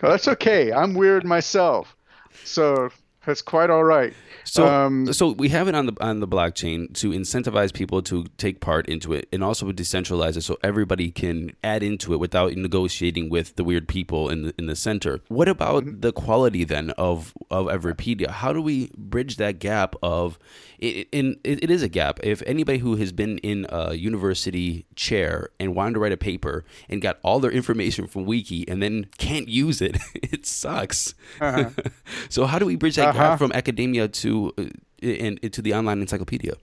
that's 0.02 0.28
okay. 0.28 0.72
I'm 0.72 0.94
weird 0.94 1.26
myself. 1.26 1.96
So 2.44 2.90
that's 3.28 3.42
quite 3.42 3.70
all 3.70 3.84
right. 3.84 4.14
So, 4.46 4.66
um, 4.66 5.12
so 5.12 5.32
we 5.34 5.50
have 5.50 5.68
it 5.68 5.76
on 5.76 5.88
the 5.88 5.94
on 6.00 6.22
the 6.22 6.28
blockchain 6.28 6.94
to 7.00 7.12
incentivize 7.12 7.74
people 7.74 8.02
to 8.04 8.26
take 8.38 8.62
part 8.62 8.88
into 8.88 9.12
it, 9.12 9.28
and 9.34 9.44
also 9.44 9.70
decentralize 9.74 10.38
it 10.38 10.44
so 10.44 10.58
everybody 10.64 11.12
can 11.12 11.52
add 11.62 11.84
into 11.84 12.14
it 12.14 12.22
without 12.22 12.54
negotiating 12.54 13.30
with 13.30 13.58
the 13.58 13.66
weird 13.66 13.90
people 13.90 14.30
in 14.30 14.44
the, 14.44 14.54
in 14.58 14.68
the 14.68 14.78
center. 14.78 15.20
What 15.28 15.50
about 15.50 15.84
mm-hmm. 15.84 16.00
the 16.00 16.14
quality 16.14 16.64
then 16.64 16.92
of 16.92 17.34
of 17.52 17.66
Everipedia? 17.66 18.30
How 18.30 18.54
do 18.54 18.62
we 18.62 18.92
bridge 18.96 19.36
that 19.36 19.60
gap 19.60 19.98
of 20.02 20.40
it, 20.80 21.08
in, 21.12 21.40
it, 21.44 21.64
it 21.64 21.72
is 21.72 21.82
a 21.82 21.90
gap. 21.90 22.20
If 22.24 22.42
anybody 22.46 22.78
who 22.80 22.96
has 22.98 23.12
been 23.12 23.40
in 23.40 23.66
a 23.70 23.96
university 23.96 24.86
chair 24.96 25.50
and 25.60 25.76
wanted 25.76 25.96
to 25.96 26.00
write 26.00 26.12
a 26.12 26.18
paper 26.18 26.66
and 26.88 27.02
got 27.02 27.18
all 27.24 27.40
their 27.40 27.52
information 27.52 28.08
from 28.08 28.26
Wiki 28.26 28.68
and 28.68 28.82
then 28.82 29.08
can't 29.18 29.48
use 29.48 29.82
it, 29.82 29.98
it 30.16 30.46
sucks. 30.46 31.16
Uh-huh. 31.42 31.70
so 32.30 32.46
how 32.46 32.60
do 32.60 32.66
we 32.66 32.76
bridge 32.76 32.96
that 32.96 33.10
uh-huh. 33.10 33.17
Gap 33.18 33.40
from 33.40 33.52
academia 33.52 34.08
to 34.08 34.54
uh, 34.58 34.64
and 35.02 35.54
to 35.54 35.62
the 35.62 35.74
online 35.74 36.02
encyclopedia? 36.02 36.54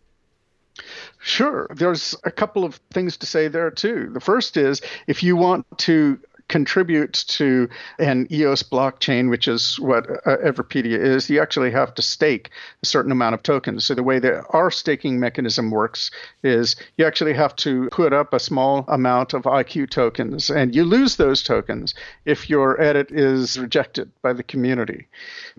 Sure. 1.21 1.69
There's 1.75 2.17
a 2.25 2.31
couple 2.31 2.65
of 2.65 2.81
things 2.91 3.17
to 3.19 3.27
say 3.27 3.49
there 3.49 3.71
too. 3.71 4.11
The 4.13 4.21
first 4.21 4.57
is 4.57 4.83
if 5.07 5.23
you 5.23 5.37
want 5.37 5.67
to 5.79 6.19
contribute 6.49 7.13
to 7.13 7.69
an 7.99 8.27
EOS 8.31 8.63
blockchain, 8.63 9.31
which 9.31 9.49
is 9.49 9.79
what 9.81 10.09
uh, 10.27 10.37
Everipedia 10.39 10.99
is, 10.99 11.31
you 11.31 11.41
actually 11.41 11.71
have 11.71 11.95
to 11.95 12.03
stake 12.03 12.51
a 12.83 12.87
certain 12.87 13.13
amount 13.13 13.35
of 13.35 13.43
tokens. 13.43 13.85
So 13.85 13.95
the 13.95 14.03
way 14.03 14.19
that 14.19 14.45
our 14.51 14.71
staking 14.71 15.19
mechanism 15.19 15.71
works 15.71 16.11
is 16.43 16.77
you 16.97 17.07
actually 17.07 17.35
have 17.35 17.57
to 17.57 17.89
put 17.91 18.13
up 18.13 18.33
a 18.33 18.39
small 18.39 18.85
amount 18.89 19.35
of 19.35 19.43
IQ 19.43 19.91
tokens, 19.91 20.51
and 20.51 20.75
you 20.75 20.85
lose 20.85 21.17
those 21.17 21.43
tokens 21.43 21.95
if 22.25 22.51
your 22.51 22.81
edit 22.81 23.11
is 23.11 23.59
rejected 23.59 24.11
by 24.23 24.33
the 24.33 24.43
community. 24.43 25.09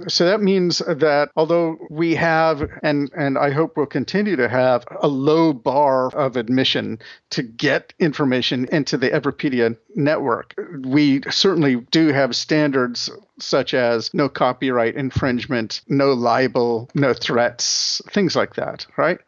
So 0.08 0.26
that 0.26 0.42
means 0.42 0.80
that 0.80 1.30
although 1.36 1.78
we 1.90 2.16
have, 2.16 2.70
and, 2.84 3.12
and 3.18 3.38
I 3.38 3.52
hope 3.52 3.78
we'll 3.78 3.86
continue 3.86 4.36
to 4.36 4.50
have, 4.50 4.86
a 5.02 5.08
low 5.08 5.54
bar 5.54 6.10
of 6.10 6.38
admission 6.38 7.00
to 7.32 7.44
get 7.44 7.94
information 8.00 8.66
into 8.72 8.98
the 8.98 9.10
Everipedia 9.10 9.76
network, 9.96 10.54
we 10.84 11.22
certainly 11.30 11.78
do 11.92 12.08
have 12.10 12.36
standards 12.36 13.10
such 13.40 13.74
as 13.74 14.14
no 14.14 14.30
copyright 14.30 14.96
infringement, 14.96 15.82
no 15.88 16.14
libel, 16.14 16.90
no 16.96 17.14
threats, 17.14 18.02
things 18.10 18.36
like 18.36 18.56
that, 18.56 18.86
right? 18.98 19.20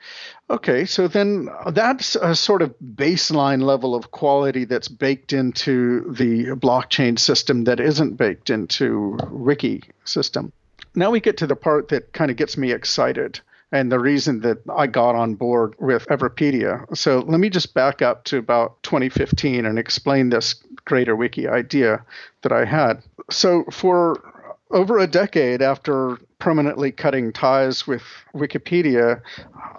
Okay, 0.49 0.85
so 0.85 1.07
then 1.07 1.49
that's 1.71 2.15
a 2.15 2.33
sort 2.35 2.61
of 2.61 2.73
baseline 2.79 3.61
level 3.61 3.95
of 3.95 4.11
quality 4.11 4.63
that's 4.63 4.87
baked 4.87 5.33
into 5.33 6.11
the 6.13 6.45
blockchain 6.55 7.19
system 7.19 7.65
that 7.65 7.79
isn't 7.79 8.15
baked 8.15 8.49
into 8.49 9.17
Wiki 9.29 9.83
system. 10.05 10.53
Now 10.95 11.11
we 11.11 11.19
get 11.19 11.37
to 11.37 11.47
the 11.47 11.55
part 11.55 11.89
that 11.89 12.13
kind 12.13 12.31
of 12.31 12.37
gets 12.37 12.57
me 12.57 12.71
excited 12.71 13.41
and 13.71 13.91
the 13.91 13.99
reason 13.99 14.39
that 14.41 14.59
I 14.73 14.87
got 14.87 15.15
on 15.15 15.35
board 15.35 15.75
with 15.79 16.07
Everipedia. 16.07 16.85
So 16.95 17.19
let 17.19 17.39
me 17.39 17.49
just 17.49 17.73
back 17.73 18.01
up 18.01 18.23
to 18.25 18.37
about 18.37 18.81
2015 18.83 19.65
and 19.65 19.77
explain 19.77 20.29
this 20.29 20.55
greater 20.87 21.15
wiki 21.15 21.47
idea 21.47 22.03
that 22.41 22.51
I 22.51 22.65
had. 22.65 23.03
So 23.29 23.65
for 23.71 24.23
over 24.71 24.97
a 24.97 25.07
decade 25.07 25.61
after 25.61 26.17
permanently 26.39 26.91
cutting 26.91 27.33
ties 27.33 27.85
with 27.85 28.03
Wikipedia, 28.33 29.21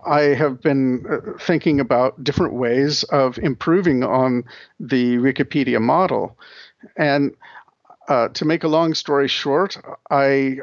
I 0.06 0.20
have 0.42 0.60
been 0.60 1.04
uh, 1.10 1.38
thinking 1.38 1.80
about 1.80 2.22
different 2.22 2.54
ways 2.54 3.04
of 3.04 3.38
improving 3.38 4.04
on 4.04 4.44
the 4.78 5.16
Wikipedia 5.16 5.80
model. 5.80 6.38
And 6.96 7.34
uh, 8.08 8.28
to 8.28 8.44
make 8.44 8.64
a 8.64 8.68
long 8.68 8.94
story 8.94 9.28
short, 9.28 9.78
I 10.10 10.58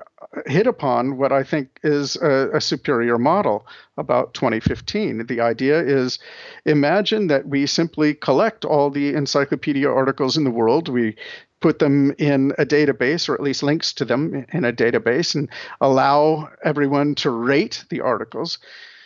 hit 0.45 0.67
upon 0.67 1.17
what 1.17 1.31
I 1.31 1.43
think 1.43 1.79
is 1.83 2.15
a, 2.17 2.49
a, 2.53 2.61
superior 2.61 3.17
model 3.17 3.65
about 3.97 4.33
2015. 4.33 5.27
The 5.27 5.41
idea 5.41 5.81
is 5.81 6.19
imagine 6.65 7.27
that 7.27 7.47
we 7.47 7.65
simply 7.65 8.13
collect 8.13 8.65
all 8.65 8.89
the 8.89 9.13
encyclopedia 9.13 9.89
articles 9.89 10.37
in 10.37 10.43
the 10.43 10.51
world, 10.51 10.89
we 10.89 11.15
put 11.61 11.79
them 11.79 12.13
in 12.17 12.53
a 12.57 12.65
database, 12.65 13.27
or 13.27 13.33
at 13.33 13.41
least 13.41 13.63
links 13.63 13.93
to 13.93 14.05
them 14.05 14.45
in 14.51 14.65
a 14.65 14.73
database, 14.73 15.35
and 15.35 15.49
allow 15.81 16.49
everyone 16.63 17.15
to 17.15 17.29
rate 17.29 17.85
the 17.89 18.01
articles. 18.01 18.59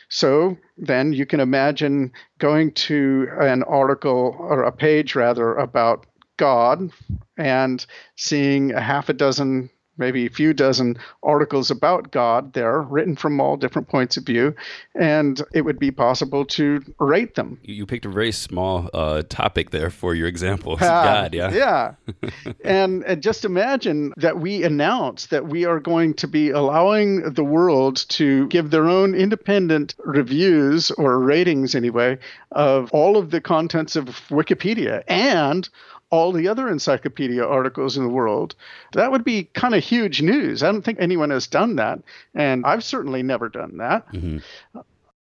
So 0.10 0.58
then 0.78 1.13
you 1.13 1.26
can 1.26 1.39
imagine 1.39 2.12
going 2.39 2.72
to 2.74 3.28
an 3.39 3.63
article 3.63 4.36
or 4.39 4.63
a 4.63 4.72
page 4.72 5.15
rather 5.15 5.56
about 5.56 6.06
God 6.38 6.92
and 7.38 7.86
seeing 8.15 8.74
a 8.74 8.82
half 8.82 9.10
a 9.10 9.13
dozen 9.13 9.70
maybe 10.00 10.26
a 10.26 10.30
few 10.30 10.54
dozen 10.54 10.98
articles 11.22 11.70
about 11.70 12.12
God 12.12 12.54
there, 12.54 12.82
written 12.82 13.16
from 13.16 13.40
all 13.40 13.58
different 13.58 13.90
points 13.90 14.18
of 14.18 14.26
view, 14.26 14.56
and 14.96 15.42
it 15.54 15.62
would 15.62 15.80
be 15.80 15.92
possible 15.92 16.46
to 16.46 16.82
rate 17.00 17.36
them. 17.36 17.60
You 17.64 17.86
picked 17.86 18.06
a 18.06 18.10
very 18.10 18.32
small 18.32 18.90
uh, 18.94 19.24
topic 19.30 19.72
there 19.72 19.90
for 19.90 20.16
your 20.16 20.28
example. 20.28 20.76
God, 20.78 21.34
yeah. 21.34 21.52
Yeah. 21.52 21.94
and, 22.64 23.04
and 23.04 23.22
just 23.22 23.46
imagine 23.46 24.14
that 24.18 24.40
we 24.40 24.64
announce 24.64 25.28
that 25.28 25.48
we 25.48 25.66
are 25.66 25.80
going 25.80 26.14
to 26.16 26.28
be 26.28 26.50
allowing 26.50 27.34
the 27.34 27.44
world 27.44 28.06
to 28.10 28.48
give 28.48 28.72
their 28.72 28.88
own 28.88 29.14
independent 29.14 29.96
reviews 30.00 30.92
or 30.92 31.20
ratings, 31.20 31.76
anyway, 31.76 32.18
of 32.52 32.90
all 32.92 33.18
of 33.18 33.32
the 33.32 33.42
contents 33.42 33.96
of 33.96 34.06
Wikipedia 34.30 35.04
and 35.08 35.70
all 36.10 36.32
the 36.32 36.48
other 36.48 36.69
encyclopedia 36.69 37.45
articles 37.45 37.98
in 37.98 38.04
the 38.04 38.10
world. 38.10 38.56
That 38.93 39.12
would 39.12 39.24
be 39.24 39.43
kind 39.54 39.76
of 39.76 39.84
huge 39.84 40.22
news. 40.22 40.63
I 40.63 40.72
don't 40.72 40.82
think 40.82 41.00
anyone 41.00 41.30
has 41.30 41.48
done 41.48 41.76
that. 41.76 42.00
And 42.34 42.65
I've 42.65 42.84
certainly 42.84 43.24
never 43.24 43.50
done 43.50 43.78
that. 43.78 44.12
Mm-hmm. 44.12 44.39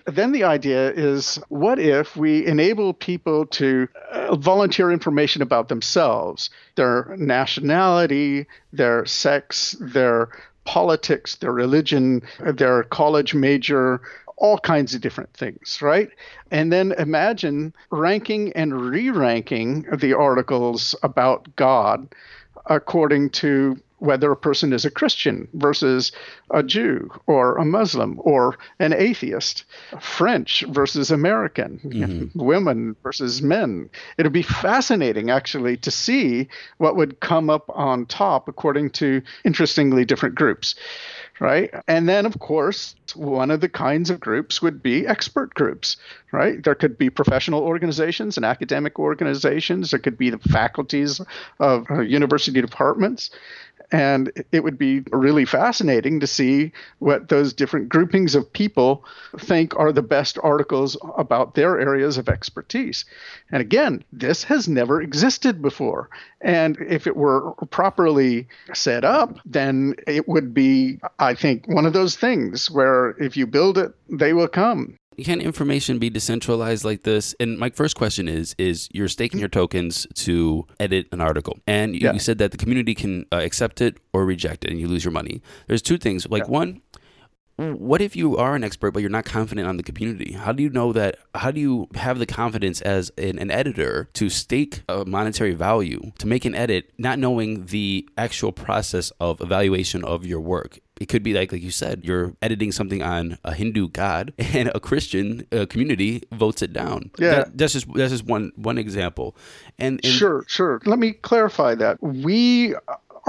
Then 0.07 0.33
the 0.33 0.45
idea 0.45 0.93
is 0.93 1.39
what 1.49 1.79
if 1.79 2.17
we 2.17 2.47
enable 2.47 2.95
people 2.95 3.47
to 3.47 3.87
uh, 4.11 4.35
volunteer 4.37 4.91
information 4.91 5.43
about 5.43 5.69
themselves, 5.69 6.51
their 6.77 7.15
nationality, 7.19 8.47
their 8.73 9.05
sex, 9.05 9.77
their 9.79 10.31
politics, 10.65 11.37
their 11.37 11.53
religion, 11.53 12.23
their 12.55 12.85
college 12.85 13.35
major, 13.35 14.01
all 14.41 14.59
kinds 14.59 14.95
of 14.95 15.01
different 15.01 15.33
things, 15.35 15.81
right? 15.81 16.11
And 16.51 16.73
then 16.73 16.93
imagine 16.93 17.75
ranking 17.91 18.53
and 18.55 18.91
re 18.91 19.11
ranking 19.11 19.83
the 19.93 20.15
articles 20.15 20.95
about 21.03 21.55
God 21.57 22.09
according 22.67 23.31
to 23.31 23.79
whether 23.99 24.33
a 24.33 24.37
person 24.37 24.73
is 24.73 24.87
a 24.87 24.91
Christian 24.91 25.47
versus 25.53 26.11
a 26.51 26.63
Jew 26.63 27.11
or 27.27 27.59
a 27.59 27.67
Muslim 27.67 28.19
or 28.23 28.59
an 28.79 28.95
atheist, 28.95 29.65
French 30.01 30.65
versus 30.69 31.11
American, 31.11 31.79
mm-hmm. 31.85 32.39
women 32.43 32.97
versus 33.03 33.43
men. 33.43 33.91
It'd 34.17 34.33
be 34.33 34.43
fascinating 34.43 35.31
actually 35.31 35.77
to 35.79 35.91
see 35.91 36.49
what 36.79 36.97
would 36.97 37.21
come 37.21 37.51
up 37.51 37.69
on 37.69 38.07
top 38.07 38.49
according 38.49 38.91
to 38.91 39.21
interestingly 39.45 40.07
different 40.07 40.35
groups 40.35 40.75
right? 41.41 41.73
And 41.89 42.09
then, 42.09 42.27
of 42.27 42.39
course, 42.39 42.95
one 43.17 43.51
of 43.51 43.61
the 43.61 43.69
kinds 43.69 44.11
of 44.11 44.21
groups 44.21 44.63
would 44.63 44.83
be 44.83 45.07
expert 45.07 45.55
groups, 45.55 45.97
right? 46.33 46.63
There 46.63 46.75
could 46.75 46.99
be 46.99 47.11
professional 47.11 47.63
organizations 47.63 48.37
and 48.37 48.47
academic 48.47 48.99
organizations. 48.99 49.91
There 49.91 50.01
could 50.01 50.19
be 50.19 50.31
the 50.31 50.39
faculties 50.39 51.21
of 51.59 51.89
university 52.05 52.61
departments. 52.61 53.31
And 53.93 54.31
it 54.53 54.63
would 54.63 54.79
be 54.79 55.01
really 55.11 55.45
fascinating 55.45 56.21
to 56.21 56.27
see 56.27 56.71
what 57.01 57.29
those 57.29 57.53
different 57.53 57.89
groupings 57.89 58.37
of 58.37 58.53
people 58.53 59.05
think 59.37 59.77
are 59.77 59.91
the 59.91 60.03
best 60.03 60.39
articles 60.41 60.97
about 61.17 61.55
their 61.57 61.81
areas 61.81 62.17
of 62.17 62.29
expertise. 62.29 63.05
And 63.51 63.61
again, 63.61 64.05
this 64.13 64.45
has 64.45 64.69
never 64.69 65.03
existed 65.03 65.61
before. 65.61 66.09
And 66.41 66.79
if 66.89 67.09
it 67.09 67.17
were 67.17 67.53
properly 67.71 68.47
set 68.75 69.05
up, 69.05 69.39
then 69.45 69.97
it 70.07 70.29
would 70.29 70.55
be, 70.55 71.01
I 71.19 71.35
think, 71.35 71.67
one 71.67 71.85
of 71.85 71.93
those 71.93 72.17
things 72.17 72.71
where 72.71 73.00
if 73.09 73.37
you 73.37 73.47
build 73.47 73.79
it, 73.79 73.93
they 74.09 74.33
will 74.33 74.49
come 74.49 74.97
can 75.25 75.41
information 75.41 75.99
be 75.99 76.11
decentralized 76.11 76.85
like 76.85 77.03
this? 77.03 77.35
And 77.41 77.59
my 77.59 77.71
first 77.71 77.97
question 77.97 78.29
is: 78.29 78.55
is 78.59 78.89
you're 78.93 79.09
staking 79.09 79.41
your 79.41 79.49
tokens 79.49 80.07
to 80.15 80.67
edit 80.79 81.07
an 81.13 81.21
article, 81.21 81.59
and 81.67 81.95
you, 81.95 82.03
yeah. 82.03 82.13
you 82.13 82.19
said 82.19 82.39
that 82.39 82.53
the 82.53 82.57
community 82.57 82.95
can 82.95 83.27
uh, 83.33 83.37
accept 83.37 83.81
it 83.81 83.99
or 84.13 84.25
reject 84.25 84.65
it, 84.65 84.71
and 84.71 84.81
you 84.81 84.89
lose 84.89 85.05
your 85.05 85.13
money. 85.13 85.43
There's 85.67 85.83
two 85.83 85.99
things. 85.99 86.29
Like 86.29 86.45
yeah. 86.45 86.51
one, 86.51 86.83
what 87.57 88.01
if 88.01 88.17
you 88.17 88.39
are 88.39 88.55
an 88.55 88.65
expert 88.65 88.93
but 88.93 89.01
you're 89.01 89.11
not 89.11 89.27
confident 89.27 89.69
on 89.69 89.77
the 89.77 89.83
community 89.83 90.33
how 90.33 90.51
do 90.51 90.63
you 90.63 90.71
know 90.71 90.95
that 90.95 91.19
how 91.35 91.51
do 91.51 91.61
you 91.61 91.87
have 91.95 92.19
the 92.19 92.25
confidence 92.25 92.81
as 92.81 93.11
an, 93.19 93.39
an, 93.39 93.51
editor 93.51 94.09
to 94.15 94.31
stake 94.31 94.83
a 94.89 95.05
monetary 95.05 95.53
value 95.53 96.01
to 96.19 96.27
make 96.27 96.47
an 96.47 96.55
edit 96.55 96.91
not 96.97 97.19
knowing 97.19 97.67
the 97.67 98.09
actual 98.17 98.51
process 98.51 99.13
of 99.21 99.43
evaluation 99.43 100.03
of 100.05 100.25
your 100.25 100.41
work 100.41 100.79
it 101.01 101.09
could 101.09 101.23
be 101.23 101.33
like 101.33 101.51
like 101.51 101.63
you 101.63 101.71
said, 101.71 102.05
you're 102.05 102.35
editing 102.43 102.71
something 102.71 103.03
on 103.03 103.39
a 103.43 103.55
Hindu 103.55 103.89
god, 103.89 104.35
and 104.39 104.71
a 104.75 104.79
Christian 104.79 105.47
uh, 105.51 105.67
community 105.67 106.23
votes 106.31 106.63
it 106.63 106.73
down. 106.73 107.11
Yeah, 107.19 107.31
that, 107.31 107.59
that's 107.59 107.73
just 107.73 107.93
that's 107.95 108.13
just 108.13 108.27
one 108.27 108.53
one 108.57 108.79
example. 108.79 109.35
And, 109.79 109.99
and 110.05 110.13
sure, 110.13 110.45
sure. 110.47 110.81
Let 110.85 110.99
me 110.99 111.13
clarify 111.13 111.75
that 111.77 112.03
we 112.03 112.75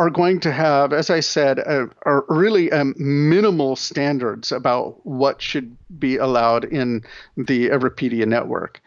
are 0.01 0.09
going 0.09 0.39
to 0.39 0.51
have, 0.51 0.93
as 0.93 1.11
I 1.11 1.19
said, 1.19 1.59
a 1.59 1.87
really 2.27 2.71
um, 2.71 2.95
minimal 2.97 3.75
standards 3.75 4.51
about 4.51 5.05
what 5.05 5.43
should 5.43 5.77
be 5.99 6.17
allowed 6.17 6.63
in 6.65 7.03
the 7.37 7.69
Everipedia 7.69 8.25
network. 8.25 8.81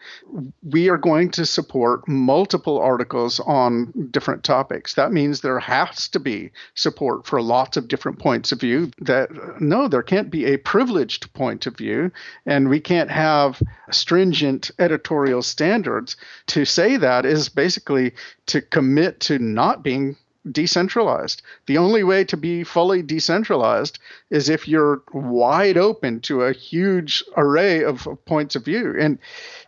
We 0.61 0.89
are 0.89 0.97
going 0.97 1.31
to 1.31 1.45
support 1.45 2.05
multiple 2.05 2.79
articles 2.79 3.39
on 3.39 4.09
different 4.11 4.43
topics. 4.43 4.95
That 4.95 5.13
means 5.13 5.39
there 5.39 5.59
has 5.59 6.09
to 6.09 6.19
be 6.19 6.51
support 6.73 7.25
for 7.25 7.41
lots 7.41 7.77
of 7.77 7.87
different 7.87 8.19
points 8.19 8.51
of 8.51 8.59
view. 8.59 8.91
That 8.99 9.29
no, 9.61 9.87
there 9.87 10.03
can't 10.03 10.29
be 10.29 10.43
a 10.47 10.57
privileged 10.57 11.31
point 11.31 11.65
of 11.65 11.77
view, 11.77 12.11
and 12.45 12.67
we 12.67 12.81
can't 12.81 13.09
have 13.09 13.63
stringent 13.89 14.69
editorial 14.79 15.43
standards. 15.43 16.17
To 16.47 16.65
say 16.65 16.97
that 16.97 17.25
is 17.25 17.47
basically 17.47 18.15
to 18.47 18.61
commit 18.61 19.21
to 19.21 19.39
not 19.39 19.81
being 19.81 20.17
decentralized. 20.51 21.41
The 21.65 21.77
only 21.77 22.03
way 22.03 22.23
to 22.25 22.37
be 22.37 22.63
fully 22.63 23.01
decentralized 23.01 23.99
is 24.29 24.49
if 24.49 24.67
you're 24.67 25.01
wide 25.13 25.77
open 25.77 26.19
to 26.21 26.43
a 26.43 26.53
huge 26.53 27.23
array 27.37 27.83
of, 27.83 28.07
points 28.25 28.55
of 28.55 28.65
view. 28.65 28.95
And 28.99 29.19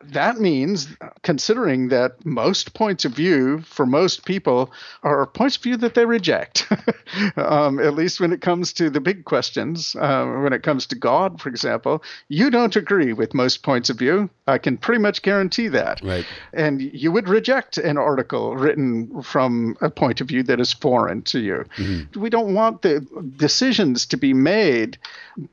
that 0.03 0.39
means, 0.39 0.87
considering 1.23 1.89
that 1.89 2.25
most 2.25 2.73
points 2.73 3.05
of 3.05 3.13
view 3.13 3.61
for 3.61 3.85
most 3.85 4.25
people 4.25 4.71
are 5.03 5.25
points 5.25 5.57
of 5.57 5.63
view 5.63 5.77
that 5.77 5.95
they 5.95 6.05
reject, 6.05 6.67
um, 7.37 7.79
at 7.79 7.93
least 7.93 8.19
when 8.19 8.33
it 8.33 8.41
comes 8.41 8.73
to 8.73 8.89
the 8.89 9.01
big 9.01 9.25
questions, 9.25 9.95
uh, 9.95 10.25
when 10.25 10.53
it 10.53 10.63
comes 10.63 10.85
to 10.87 10.95
God, 10.95 11.41
for 11.41 11.49
example, 11.49 12.03
you 12.27 12.49
don't 12.49 12.75
agree 12.75 13.13
with 13.13 13.33
most 13.33 13.63
points 13.63 13.89
of 13.89 13.97
view. 13.97 14.29
I 14.47 14.57
can 14.57 14.77
pretty 14.77 15.01
much 15.01 15.21
guarantee 15.21 15.67
that. 15.69 16.01
Right. 16.01 16.25
And 16.53 16.81
you 16.81 17.11
would 17.11 17.27
reject 17.27 17.77
an 17.77 17.97
article 17.97 18.55
written 18.55 19.21
from 19.21 19.77
a 19.81 19.89
point 19.89 20.21
of 20.21 20.27
view 20.27 20.43
that 20.43 20.59
is 20.59 20.66
foreign 20.73 21.21
to 21.23 21.39
you. 21.39 21.65
Mm-hmm. 21.77 22.19
We 22.19 22.29
don't 22.29 22.53
want 22.53 22.81
the 22.81 23.05
decisions 23.37 24.05
to 24.07 24.17
be 24.17 24.33
made 24.33 24.97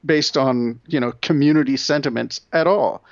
based 0.05 0.37
on, 0.37 0.81
you 0.87 1.01
know, 1.01 1.13
community 1.21 1.77
sentiments 1.77 2.41
at 2.53 2.67
all 2.67 3.03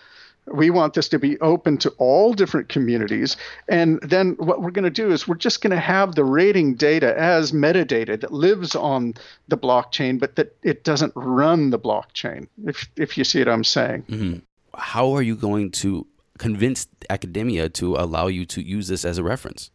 We 0.50 0.70
want 0.70 0.94
this 0.94 1.08
to 1.10 1.18
be 1.18 1.38
open 1.40 1.78
to 1.78 1.90
all 1.98 2.32
different 2.32 2.68
communities. 2.68 3.36
And 3.68 4.00
then 4.02 4.32
what 4.38 4.60
we're 4.60 4.72
going 4.72 4.84
to 4.84 4.90
do 4.90 5.12
is 5.12 5.28
we're 5.28 5.36
just 5.36 5.60
going 5.60 5.70
to 5.70 5.78
have 5.78 6.16
the 6.16 6.24
rating 6.24 6.74
data 6.74 7.16
as 7.16 7.52
metadata 7.52 8.20
that 8.20 8.32
lives 8.32 8.74
on 8.74 9.14
the 9.46 9.56
blockchain, 9.56 10.18
but 10.18 10.34
that 10.36 10.56
it 10.64 10.82
doesn't 10.82 11.12
run 11.14 11.70
the 11.70 11.78
blockchain, 11.78 12.48
if, 12.66 12.88
if 12.96 13.16
you 13.16 13.22
see 13.22 13.38
what 13.38 13.48
I'm 13.48 13.62
saying. 13.62 14.02
Mm-hmm. 14.08 14.38
How 14.74 15.12
are 15.12 15.22
you 15.22 15.36
going 15.36 15.70
to 15.72 16.06
convince 16.38 16.88
academia 17.08 17.68
to 17.68 17.94
allow 17.94 18.26
you 18.26 18.44
to 18.46 18.60
use 18.60 18.88
this 18.88 19.04
as 19.04 19.18
a 19.18 19.22
reference? 19.22 19.70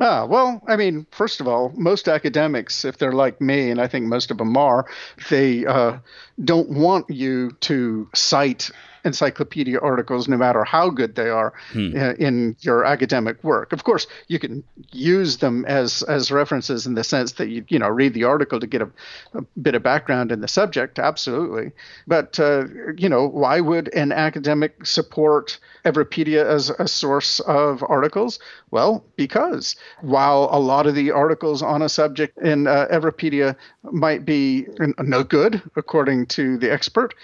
Ah, 0.00 0.26
well, 0.26 0.62
I 0.66 0.76
mean, 0.76 1.06
first 1.10 1.40
of 1.40 1.48
all, 1.48 1.72
most 1.76 2.08
academics, 2.08 2.84
if 2.84 2.98
they're 2.98 3.12
like 3.12 3.40
me, 3.40 3.70
and 3.70 3.80
I 3.80 3.86
think 3.86 4.06
most 4.06 4.30
of 4.30 4.38
them 4.38 4.56
are, 4.56 4.86
they 5.30 5.64
uh, 5.64 5.98
don't 6.44 6.70
want 6.70 7.08
you 7.10 7.52
to 7.60 8.08
cite 8.14 8.70
encyclopedia 9.06 9.78
articles, 9.80 10.28
no 10.28 10.36
matter 10.36 10.64
how 10.64 10.90
good 10.90 11.14
they 11.14 11.30
are, 11.30 11.52
hmm. 11.72 11.96
Uh, 11.96 12.12
in 12.18 12.56
your 12.60 12.84
academic 12.84 13.42
work. 13.42 13.72
Of 13.72 13.84
course, 13.84 14.06
you 14.28 14.38
can 14.38 14.64
use 14.90 15.38
them 15.38 15.64
as 15.66 16.02
as 16.02 16.30
references 16.30 16.86
in 16.86 16.94
the 16.94 17.04
sense 17.04 17.32
that 17.32 17.48
you 17.48 17.64
you 17.68 17.78
know 17.78 17.88
read 17.88 18.12
the 18.14 18.24
article 18.24 18.60
to 18.60 18.66
get 18.66 18.82
a, 18.82 18.90
a 19.34 19.42
bit 19.62 19.74
of 19.74 19.82
background 19.82 20.32
in 20.32 20.40
the 20.40 20.48
subject, 20.48 20.98
absolutely. 20.98 21.72
But 22.06 22.38
uh, 22.40 22.64
you 22.96 23.08
know, 23.08 23.26
why 23.26 23.60
would 23.60 23.88
an 23.94 24.12
academic 24.12 24.84
support 24.84 25.58
Everipedia 25.84 26.44
as 26.44 26.70
a 26.70 26.88
source 26.88 27.40
of 27.40 27.82
articles? 27.88 28.38
Well, 28.70 29.04
because 29.16 29.76
while 30.00 30.48
a 30.50 30.58
lot 30.58 30.86
of 30.86 30.94
the 30.94 31.12
articles 31.12 31.62
on 31.62 31.82
a 31.82 31.88
subject 31.88 32.36
in 32.38 32.66
uh, 32.66 32.86
Everipedia 32.90 33.56
might 33.84 34.24
be 34.24 34.66
no 34.98 35.22
good, 35.22 35.62
according 35.76 36.26
to 36.26 36.58
the 36.58 36.72
expert, 36.72 37.14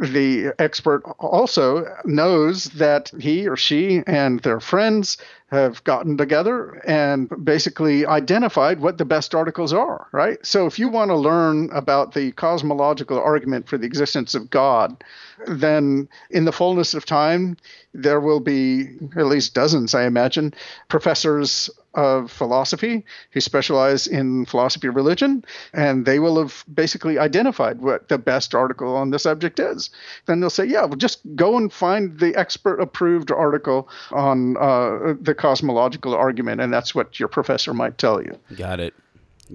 the 0.00 0.52
expert 0.58 1.02
also 1.32 1.86
knows 2.04 2.64
that 2.64 3.10
he 3.18 3.48
or 3.48 3.56
she 3.56 4.02
and 4.06 4.40
their 4.40 4.60
friends 4.60 5.16
have 5.52 5.84
gotten 5.84 6.16
together 6.16 6.80
and 6.86 7.30
basically 7.44 8.06
identified 8.06 8.80
what 8.80 8.96
the 8.96 9.04
best 9.04 9.34
articles 9.34 9.72
are, 9.72 10.08
right? 10.10 10.44
So 10.44 10.64
if 10.64 10.78
you 10.78 10.88
want 10.88 11.10
to 11.10 11.14
learn 11.14 11.68
about 11.72 12.14
the 12.14 12.32
cosmological 12.32 13.20
argument 13.20 13.68
for 13.68 13.76
the 13.76 13.86
existence 13.86 14.34
of 14.34 14.48
God, 14.48 15.04
then 15.46 16.08
in 16.30 16.46
the 16.46 16.52
fullness 16.52 16.94
of 16.94 17.04
time, 17.04 17.58
there 17.92 18.20
will 18.20 18.40
be 18.40 18.96
at 19.16 19.26
least 19.26 19.54
dozens, 19.54 19.94
I 19.94 20.06
imagine, 20.06 20.54
professors 20.88 21.68
of 21.94 22.30
philosophy 22.30 23.04
who 23.32 23.40
specialize 23.40 24.06
in 24.06 24.46
philosophy 24.46 24.86
of 24.86 24.96
religion, 24.96 25.44
and 25.74 26.06
they 26.06 26.18
will 26.18 26.38
have 26.38 26.64
basically 26.72 27.18
identified 27.18 27.82
what 27.82 28.08
the 28.08 28.16
best 28.16 28.54
article 28.54 28.96
on 28.96 29.10
the 29.10 29.18
subject 29.18 29.60
is. 29.60 29.90
Then 30.24 30.40
they'll 30.40 30.48
say, 30.48 30.64
yeah, 30.64 30.86
well, 30.86 30.96
just 30.96 31.20
go 31.34 31.58
and 31.58 31.70
find 31.70 32.18
the 32.18 32.34
expert 32.34 32.80
approved 32.80 33.30
article 33.30 33.88
on 34.10 34.56
uh, 34.56 35.14
the 35.20 35.34
cosmological 35.42 36.14
argument, 36.14 36.60
and 36.60 36.72
that's 36.72 36.94
what 36.94 37.18
your 37.18 37.28
professor 37.28 37.74
might 37.74 37.98
tell 37.98 38.22
you. 38.22 38.38
Got 38.56 38.78
it. 38.78 38.94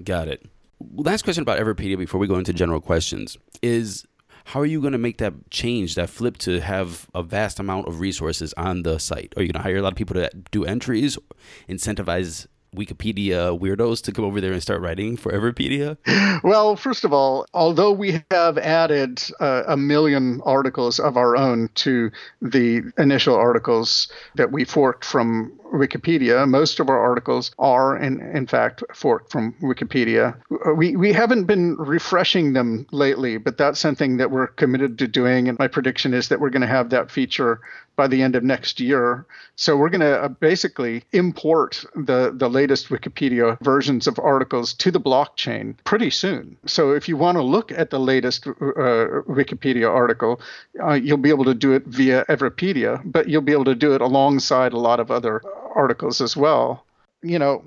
Got 0.04 0.28
it. 0.28 0.44
Last 0.94 1.22
question 1.22 1.42
about 1.42 1.58
Everipedia 1.58 1.98
before 1.98 2.20
we 2.20 2.28
go 2.28 2.36
into 2.36 2.52
general 2.52 2.80
questions 2.80 3.36
is 3.62 4.06
how 4.44 4.60
are 4.60 4.66
you 4.66 4.80
going 4.80 4.92
to 4.92 4.98
make 4.98 5.18
that 5.18 5.50
change, 5.50 5.94
that 5.96 6.10
flip 6.10 6.36
to 6.38 6.60
have 6.60 7.08
a 7.14 7.22
vast 7.22 7.58
amount 7.58 7.88
of 7.88 8.00
resources 8.00 8.54
on 8.56 8.82
the 8.82 8.98
site? 8.98 9.32
Are 9.36 9.42
you 9.42 9.48
going 9.48 9.60
to 9.60 9.66
hire 9.66 9.78
a 9.78 9.82
lot 9.82 9.92
of 9.92 9.96
people 9.96 10.14
to 10.14 10.30
do 10.50 10.64
entries, 10.64 11.18
incentivize 11.68 12.46
Wikipedia 12.74 13.58
weirdos 13.58 14.02
to 14.02 14.12
come 14.12 14.24
over 14.24 14.40
there 14.40 14.52
and 14.52 14.62
start 14.62 14.80
writing 14.80 15.16
for 15.16 15.32
Everipedia? 15.32 15.96
Well, 16.44 16.76
first 16.76 17.04
of 17.04 17.12
all, 17.12 17.46
although 17.52 17.90
we 17.90 18.22
have 18.30 18.58
added 18.58 19.22
uh, 19.40 19.64
a 19.66 19.76
million 19.76 20.40
articles 20.44 21.00
of 21.00 21.16
our 21.16 21.36
own 21.36 21.68
to 21.76 22.10
the 22.40 22.82
initial 22.96 23.34
articles 23.34 24.10
that 24.36 24.52
we 24.52 24.64
forked 24.64 25.04
from 25.04 25.52
Wikipedia. 25.72 26.48
Most 26.48 26.80
of 26.80 26.88
our 26.88 26.98
articles 26.98 27.50
are, 27.58 27.96
in, 27.96 28.20
in 28.34 28.46
fact, 28.46 28.82
forked 28.94 29.30
from 29.30 29.54
Wikipedia. 29.62 30.36
We, 30.76 30.96
we 30.96 31.12
haven't 31.12 31.44
been 31.44 31.76
refreshing 31.76 32.52
them 32.52 32.86
lately, 32.92 33.38
but 33.38 33.58
that's 33.58 33.78
something 33.78 34.16
that 34.18 34.30
we're 34.30 34.48
committed 34.48 34.98
to 34.98 35.08
doing. 35.08 35.48
And 35.48 35.58
my 35.58 35.68
prediction 35.68 36.14
is 36.14 36.28
that 36.28 36.40
we're 36.40 36.50
going 36.50 36.62
to 36.62 36.66
have 36.68 36.90
that 36.90 37.10
feature 37.10 37.60
by 37.98 38.06
the 38.06 38.22
end 38.22 38.36
of 38.36 38.44
next 38.44 38.78
year. 38.78 39.26
So 39.56 39.76
we're 39.76 39.88
going 39.90 40.02
to 40.02 40.22
uh, 40.22 40.28
basically 40.28 41.02
import 41.12 41.84
the, 41.96 42.32
the 42.32 42.48
latest 42.48 42.90
Wikipedia 42.90 43.60
versions 43.60 44.06
of 44.06 44.20
articles 44.20 44.72
to 44.74 44.92
the 44.92 45.00
blockchain 45.00 45.74
pretty 45.82 46.10
soon. 46.10 46.56
So 46.64 46.92
if 46.92 47.08
you 47.08 47.16
want 47.16 47.36
to 47.38 47.42
look 47.42 47.72
at 47.72 47.90
the 47.90 47.98
latest 47.98 48.46
uh, 48.46 48.52
Wikipedia 49.26 49.90
article, 49.90 50.40
uh, 50.80 50.92
you'll 50.92 51.18
be 51.18 51.30
able 51.30 51.44
to 51.46 51.54
do 51.54 51.72
it 51.72 51.86
via 51.86 52.24
Everipedia, 52.26 53.02
but 53.04 53.28
you'll 53.28 53.42
be 53.42 53.52
able 53.52 53.64
to 53.64 53.74
do 53.74 53.94
it 53.94 54.00
alongside 54.00 54.72
a 54.72 54.78
lot 54.78 55.00
of 55.00 55.10
other 55.10 55.42
articles 55.74 56.20
as 56.20 56.36
well. 56.36 56.84
You 57.22 57.38
know, 57.38 57.64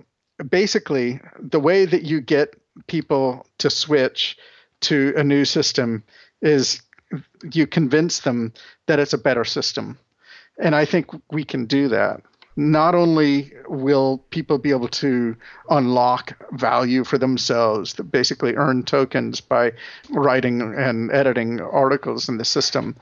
basically, 0.50 1.20
the 1.40 1.60
way 1.60 1.86
that 1.86 2.04
you 2.04 2.22
get 2.22 2.56
people 2.88 3.46
to 3.60 3.70
switch 3.70 4.38
to 4.82 5.14
a 5.16 5.24
new 5.24 5.46
system 5.46 6.04
is 6.42 6.82
you 7.52 7.68
convince 7.68 8.20
them 8.20 8.54
that 8.88 9.00
it's 9.00 9.14
a 9.14 9.18
better 9.18 9.46
system. 9.46 9.98
And 10.58 10.76
I 10.76 10.86
think 10.86 11.08
we 11.32 11.44
can 11.44 11.66
do 11.66 11.88
that. 11.90 12.22
Not 12.58 12.96
only 12.96 13.54
will 13.68 14.18
people 14.30 14.58
be 14.58 14.72
able 14.72 14.90
to 14.90 15.36
unlock 15.70 16.34
value 16.52 17.04
for 17.06 17.18
themselves, 17.18 17.94
basically 17.94 18.56
earn 18.56 18.84
tokens 18.84 19.40
by 19.40 19.72
writing 20.10 20.62
and 20.62 21.12
editing 21.12 21.62
articles 21.62 22.28
in 22.28 22.38
the 22.38 22.46
system, 22.46 22.96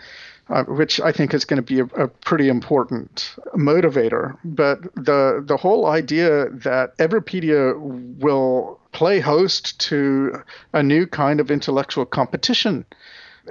uh, 0.50 0.64
which 0.64 1.00
I 1.00 1.12
think 1.12 1.34
is 1.34 1.46
going 1.46 1.64
to 1.64 1.74
be 1.74 1.80
a, 1.80 2.04
a, 2.04 2.08
pretty 2.08 2.50
important 2.50 3.36
motivator. 3.56 4.38
But 4.44 4.82
the 4.96 5.44
the 5.46 5.58
whole 5.58 5.86
idea 5.86 6.50
that 6.50 6.98
Everipedia 6.98 7.80
will 7.80 8.80
play 8.92 9.20
host 9.20 9.80
to 9.82 10.44
a 10.74 10.82
new 10.82 11.06
kind 11.06 11.40
of 11.40 11.52
intellectual 11.52 12.06
competition 12.06 12.86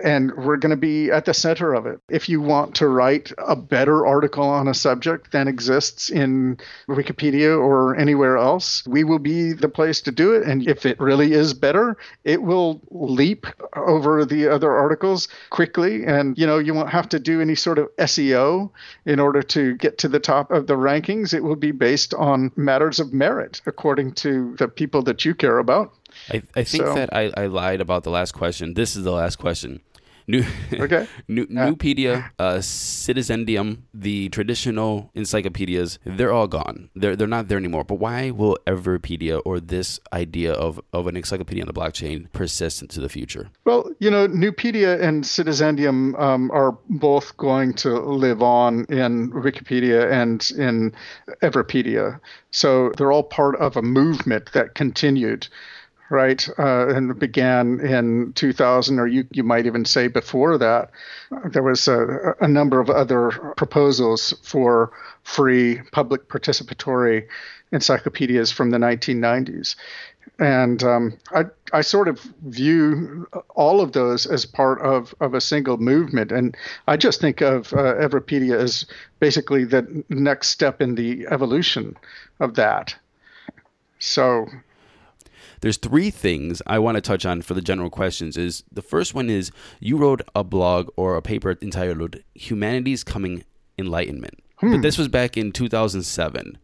and 0.02 0.34
we're 0.36 0.56
going 0.56 0.70
to 0.70 0.76
be 0.76 1.10
at 1.10 1.24
the 1.24 1.34
center 1.34 1.74
of 1.74 1.86
it. 1.86 2.00
If 2.08 2.28
you 2.28 2.40
want 2.40 2.76
to 2.76 2.88
write 2.88 3.32
a 3.38 3.56
better 3.56 4.06
article 4.06 4.44
on 4.44 4.68
a 4.68 4.74
subject 4.74 5.32
than 5.32 5.48
exists 5.48 6.10
in 6.10 6.58
Wikipedia 6.88 7.58
or 7.58 7.96
anywhere 7.96 8.36
else, 8.36 8.86
we 8.86 9.04
will 9.04 9.18
be 9.18 9.52
the 9.52 9.68
place 9.68 10.00
to 10.02 10.12
do 10.12 10.32
it. 10.32 10.46
And 10.46 10.66
if 10.66 10.86
it 10.86 11.00
really 11.00 11.32
is 11.32 11.54
better, 11.54 11.96
it 12.24 12.42
will 12.42 12.80
leap 12.90 13.46
over 13.76 14.24
the 14.24 14.48
other 14.48 14.72
articles 14.72 15.28
quickly. 15.50 16.04
And, 16.04 16.36
you 16.38 16.46
know, 16.46 16.58
you 16.58 16.74
won't 16.74 16.90
have 16.90 17.08
to 17.10 17.18
do 17.18 17.40
any 17.40 17.54
sort 17.54 17.78
of 17.78 17.94
SEO 17.96 18.70
in 19.04 19.20
order 19.20 19.42
to 19.42 19.76
get 19.76 19.98
to 19.98 20.08
the 20.08 20.20
top 20.20 20.50
of 20.50 20.66
the 20.66 20.76
rankings. 20.76 21.34
It 21.34 21.42
will 21.42 21.56
be 21.56 21.72
based 21.72 22.14
on 22.14 22.52
matters 22.56 23.00
of 23.00 23.12
merit 23.12 23.60
according 23.66 24.12
to 24.12 24.54
the 24.58 24.68
people 24.68 25.02
that 25.02 25.24
you 25.24 25.34
care 25.34 25.58
about. 25.58 25.92
I, 26.30 26.42
I 26.54 26.64
think 26.64 26.84
so. 26.84 26.94
that 26.94 27.14
I, 27.14 27.32
I 27.36 27.46
lied 27.46 27.80
about 27.80 28.04
the 28.04 28.10
last 28.10 28.32
question. 28.32 28.74
This 28.74 28.96
is 28.96 29.04
the 29.04 29.12
last 29.12 29.36
question. 29.36 29.80
New, 30.28 30.44
okay. 30.74 31.08
New, 31.28 31.46
yeah. 31.48 31.70
Nupedia, 31.70 32.30
uh, 32.38 32.56
Citizendium, 32.56 33.78
the 33.94 34.28
traditional 34.28 35.10
encyclopedias, 35.14 35.98
they're 36.04 36.32
all 36.32 36.46
gone. 36.46 36.90
They're 36.94 37.16
they're 37.16 37.26
not 37.26 37.48
there 37.48 37.56
anymore. 37.56 37.82
But 37.82 37.94
why 37.94 38.30
will 38.30 38.58
Everipedia 38.66 39.40
or 39.46 39.58
this 39.58 39.98
idea 40.12 40.52
of, 40.52 40.78
of 40.92 41.06
an 41.06 41.16
encyclopedia 41.16 41.62
on 41.62 41.66
the 41.66 41.72
blockchain 41.72 42.30
persist 42.32 42.82
into 42.82 43.00
the 43.00 43.08
future? 43.08 43.48
Well, 43.64 43.90
you 44.00 44.10
know, 44.10 44.28
Nupedia 44.28 45.00
and 45.00 45.24
Citizendium 45.24 46.18
um, 46.20 46.50
are 46.50 46.76
both 46.90 47.34
going 47.38 47.72
to 47.74 47.98
live 47.98 48.42
on 48.42 48.84
in 48.90 49.32
Wikipedia 49.32 50.12
and 50.12 50.50
in 50.58 50.94
Everipedia. 51.42 52.20
So 52.50 52.92
they're 52.98 53.12
all 53.12 53.22
part 53.22 53.56
of 53.56 53.78
a 53.78 53.82
movement 53.82 54.52
that 54.52 54.74
continued 54.74 55.48
right? 56.10 56.48
Uh, 56.58 56.88
and 56.88 57.18
began 57.18 57.80
in 57.80 58.32
2000, 58.34 58.98
or 58.98 59.06
you, 59.06 59.26
you 59.30 59.42
might 59.42 59.66
even 59.66 59.84
say 59.84 60.08
before 60.08 60.56
that. 60.58 60.90
There 61.50 61.62
was 61.62 61.86
a, 61.86 62.34
a 62.40 62.48
number 62.48 62.80
of 62.80 62.88
other 62.88 63.30
proposals 63.56 64.34
for 64.42 64.92
free 65.22 65.80
public 65.92 66.28
participatory 66.28 67.26
encyclopedias 67.72 68.50
from 68.50 68.70
the 68.70 68.78
1990s. 68.78 69.76
And 70.38 70.82
um, 70.82 71.18
I, 71.32 71.44
I 71.72 71.80
sort 71.80 72.08
of 72.08 72.20
view 72.46 73.26
all 73.54 73.80
of 73.80 73.92
those 73.92 74.24
as 74.26 74.46
part 74.46 74.80
of, 74.80 75.14
of 75.20 75.34
a 75.34 75.40
single 75.40 75.78
movement. 75.78 76.32
And 76.32 76.56
I 76.86 76.96
just 76.96 77.20
think 77.20 77.40
of 77.40 77.72
uh, 77.72 77.94
Everipedia 77.94 78.56
as 78.56 78.86
basically 79.20 79.64
the 79.64 80.04
next 80.08 80.48
step 80.48 80.80
in 80.80 80.94
the 80.94 81.26
evolution 81.30 81.96
of 82.40 82.54
that. 82.54 82.94
So 83.98 84.46
there's 85.60 85.76
three 85.76 86.10
things 86.10 86.62
I 86.66 86.78
want 86.78 86.96
to 86.96 87.00
touch 87.00 87.26
on 87.26 87.42
for 87.42 87.54
the 87.54 87.60
general 87.60 87.90
questions. 87.90 88.36
Is 88.36 88.64
the 88.70 88.82
first 88.82 89.14
one 89.14 89.30
is 89.30 89.50
you 89.80 89.96
wrote 89.96 90.22
a 90.34 90.44
blog 90.44 90.90
or 90.96 91.16
a 91.16 91.22
paper 91.22 91.56
entitled 91.60 92.16
"Humanity's 92.34 93.04
Coming 93.04 93.44
Enlightenment," 93.78 94.42
hmm. 94.56 94.72
but 94.72 94.82
this 94.82 94.98
was 94.98 95.08
back 95.08 95.36
in 95.36 95.52
2007. 95.52 96.58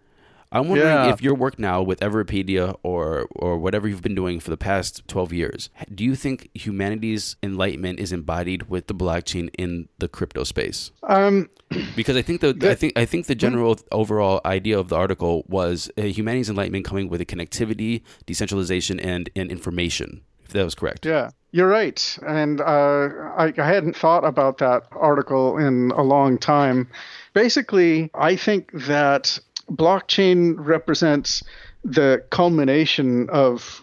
I'm 0.55 0.69
wondering 0.69 0.89
Yeah. 0.91 1.13
if 1.13 1.21
your 1.23 1.35
work 1.35 1.59
now 1.59 1.83
with 1.83 2.01
Everipedia 2.01 2.77
or 2.83 3.27
or 3.35 3.59
whatever 3.59 3.89
you've 3.89 4.03
been 4.03 4.15
doing 4.15 4.41
for 4.41 4.51
the 4.51 4.57
past 4.57 5.03
12 5.09 5.33
years, 5.33 5.71
do 5.95 6.05
you 6.05 6.15
think 6.15 6.49
humanity's 6.55 7.37
enlightenment 7.43 7.99
is 8.01 8.13
embodied 8.13 8.69
with 8.71 8.87
the 8.87 8.95
blockchain 8.95 9.49
in 9.59 9.89
the 9.99 10.09
crypto 10.09 10.45
space? 10.45 10.91
Um, 11.03 11.49
Because 11.97 12.17
I 12.17 12.23
think 12.23 12.41
the, 12.41 12.51
I 12.71 12.75
think 12.75 12.93
I 12.97 13.05
think 13.05 13.27
the 13.27 13.35
general 13.35 13.77
overall 13.91 14.41
idea 14.45 14.79
of 14.79 14.89
the 14.91 14.97
article 14.97 15.45
was 15.49 15.91
uh, 15.99 16.03
humanity's 16.03 16.49
enlightenment 16.49 16.85
coming 16.85 17.09
with 17.09 17.21
a 17.21 17.25
connectivity, 17.27 18.03
decentralization, 18.27 19.01
and 19.01 19.29
and 19.35 19.51
information. 19.51 20.21
If 20.45 20.53
that 20.53 20.65
was 20.65 20.75
correct. 20.77 21.05
Yeah, 21.07 21.31
you're 21.53 21.69
right. 21.81 22.19
And 22.27 22.61
uh, 22.61 23.09
I, 23.37 23.53
I 23.57 23.67
hadn't 23.75 23.97
thought 23.97 24.25
about 24.25 24.59
that 24.59 24.83
article 24.93 25.57
in 25.59 25.91
a 25.97 26.03
long 26.03 26.39
time. 26.39 26.87
Basically, 27.33 28.11
I 28.15 28.37
think 28.37 28.71
that 28.87 29.39
blockchain 29.71 30.55
represents 30.59 31.43
the 31.85 32.25
culmination 32.31 33.29
of 33.31 33.83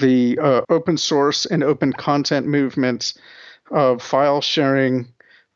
the 0.00 0.38
uh, 0.38 0.62
open 0.70 0.96
source 0.96 1.44
and 1.44 1.62
open 1.62 1.92
content 1.92 2.46
movements 2.46 3.18
of 3.70 4.02
file 4.02 4.40
sharing, 4.40 5.06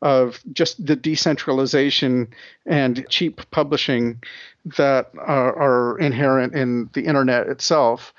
of 0.01 0.39
just 0.53 0.85
the 0.85 0.95
decentralization 0.95 2.27
and 2.65 3.05
cheap 3.09 3.41
publishing 3.49 4.21
that 4.77 5.11
are, 5.17 5.55
are 5.57 5.99
inherent 5.99 6.53
in 6.53 6.89
the 6.93 7.05
internet 7.05 7.47
itself. 7.47 8.13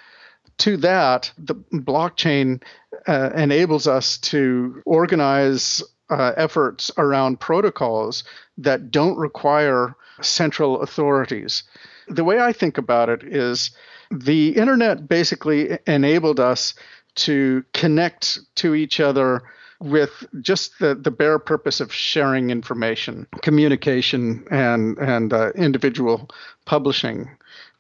To 0.59 0.77
that, 0.79 1.31
the 1.39 1.55
blockchain 1.55 2.63
uh, 3.07 3.31
enables 3.37 3.87
us 3.87 4.19
to 4.19 4.83
organize 4.87 5.85
uh, 6.11 6.33
efforts 6.37 6.91
around 6.97 7.39
protocols 7.39 8.25
that 8.57 8.91
don't 8.91 9.17
require 9.17 9.95
central 10.21 10.81
authorities. 10.83 11.63
The 12.09 12.25
way 12.25 12.41
I 12.41 12.53
think 12.53 12.79
about 12.79 13.09
it 13.09 13.23
is 13.23 13.71
the 14.11 14.51
internet 14.57 15.09
basically 15.09 15.79
enabled 15.87 16.41
us 16.41 16.75
to 17.17 17.65
connect 17.75 18.39
to 18.57 18.75
each 18.75 19.01
other 19.01 19.43
with 19.81 20.27
just 20.41 20.79
the, 20.81 20.95
the 20.95 21.11
bare 21.11 21.39
purpose 21.39 21.81
of 21.81 21.93
sharing 21.93 22.51
information, 22.51 23.27
communication, 23.43 24.45
and, 24.51 24.99
and 24.99 25.33
uh, 25.33 25.51
individual 25.51 26.29
publishing. 26.65 27.31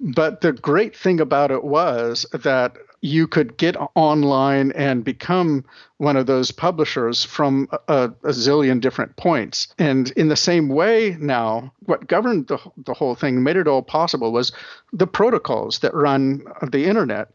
But 0.01 0.41
the 0.41 0.53
great 0.53 0.97
thing 0.97 1.21
about 1.21 1.51
it 1.51 1.65
was 1.65 2.25
that 2.33 2.77
you 3.01 3.27
could 3.29 3.57
get 3.57 3.77
online 3.95 4.73
and 4.73 5.05
become 5.05 5.65
one 5.99 6.17
of 6.17 6.27
those 6.27 6.51
publishers 6.51 7.25
from 7.25 7.69
a, 7.89 8.05
a 8.25 8.31
zillion 8.31 8.81
different 8.81 9.17
points. 9.17 9.69
And 9.79 10.11
in 10.13 10.29
the 10.29 10.37
same 10.37 10.69
way, 10.69 11.17
now, 11.21 11.73
what 11.87 12.09
governed 12.09 12.49
the, 12.49 12.59
the 12.85 12.95
whole 12.95 13.15
thing, 13.15 13.43
made 13.43 13.57
it 13.57 13.69
all 13.69 13.83
possible, 13.83 14.33
was 14.33 14.53
the 14.93 15.07
protocols 15.07 15.81
that 15.81 15.95
run 15.95 16.43
the 16.63 16.87
internet 16.87 17.31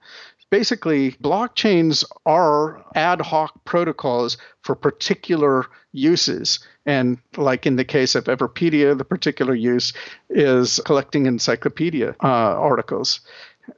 basically 0.54 1.14
blockchains 1.14 2.06
are 2.28 2.86
ad 2.94 3.20
hoc 3.20 3.66
protocols 3.66 4.38
for 4.62 4.76
particular 4.76 5.66
uses. 5.94 6.60
And 6.86 7.18
like 7.38 7.66
in 7.66 7.76
the 7.76 7.84
case 7.84 8.14
of 8.14 8.26
Everipedia 8.26 8.96
the 8.96 9.04
particular 9.04 9.56
use 9.56 9.94
is 10.30 10.80
collecting 10.86 11.26
encyclopedia 11.26 12.16
uh, 12.24 12.54
articles 12.72 13.22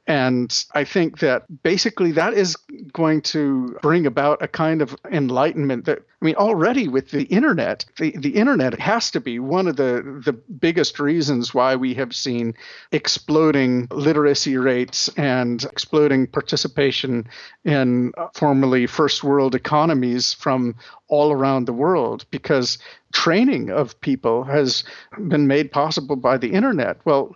and 0.06 0.64
I 0.72 0.84
think 0.84 1.18
that 1.18 1.44
basically 1.62 2.12
that 2.12 2.34
is 2.34 2.56
going 2.92 3.22
to 3.22 3.76
bring 3.82 4.06
about 4.06 4.42
a 4.42 4.48
kind 4.48 4.82
of 4.82 4.96
enlightenment 5.10 5.84
that, 5.86 6.00
I 6.20 6.24
mean, 6.24 6.34
already 6.36 6.88
with 6.88 7.10
the 7.10 7.24
internet, 7.24 7.84
the, 7.98 8.16
the 8.16 8.36
internet 8.36 8.78
has 8.80 9.10
to 9.12 9.20
be 9.20 9.38
one 9.38 9.66
of 9.66 9.76
the, 9.76 10.20
the 10.24 10.32
biggest 10.32 10.98
reasons 10.98 11.54
why 11.54 11.76
we 11.76 11.94
have 11.94 12.14
seen 12.14 12.54
exploding 12.92 13.88
literacy 13.90 14.56
rates 14.56 15.08
and 15.16 15.62
exploding 15.64 16.26
participation 16.26 17.28
in 17.64 18.12
formerly 18.34 18.86
first 18.86 19.22
world 19.22 19.54
economies 19.54 20.34
from 20.34 20.74
all 21.08 21.32
around 21.32 21.66
the 21.66 21.72
world. 21.72 22.26
Because 22.30 22.78
training 23.16 23.70
of 23.70 23.98
people 24.02 24.44
has 24.44 24.84
been 25.26 25.46
made 25.46 25.72
possible 25.72 26.16
by 26.16 26.36
the 26.36 26.52
internet. 26.52 26.98
Well, 27.06 27.34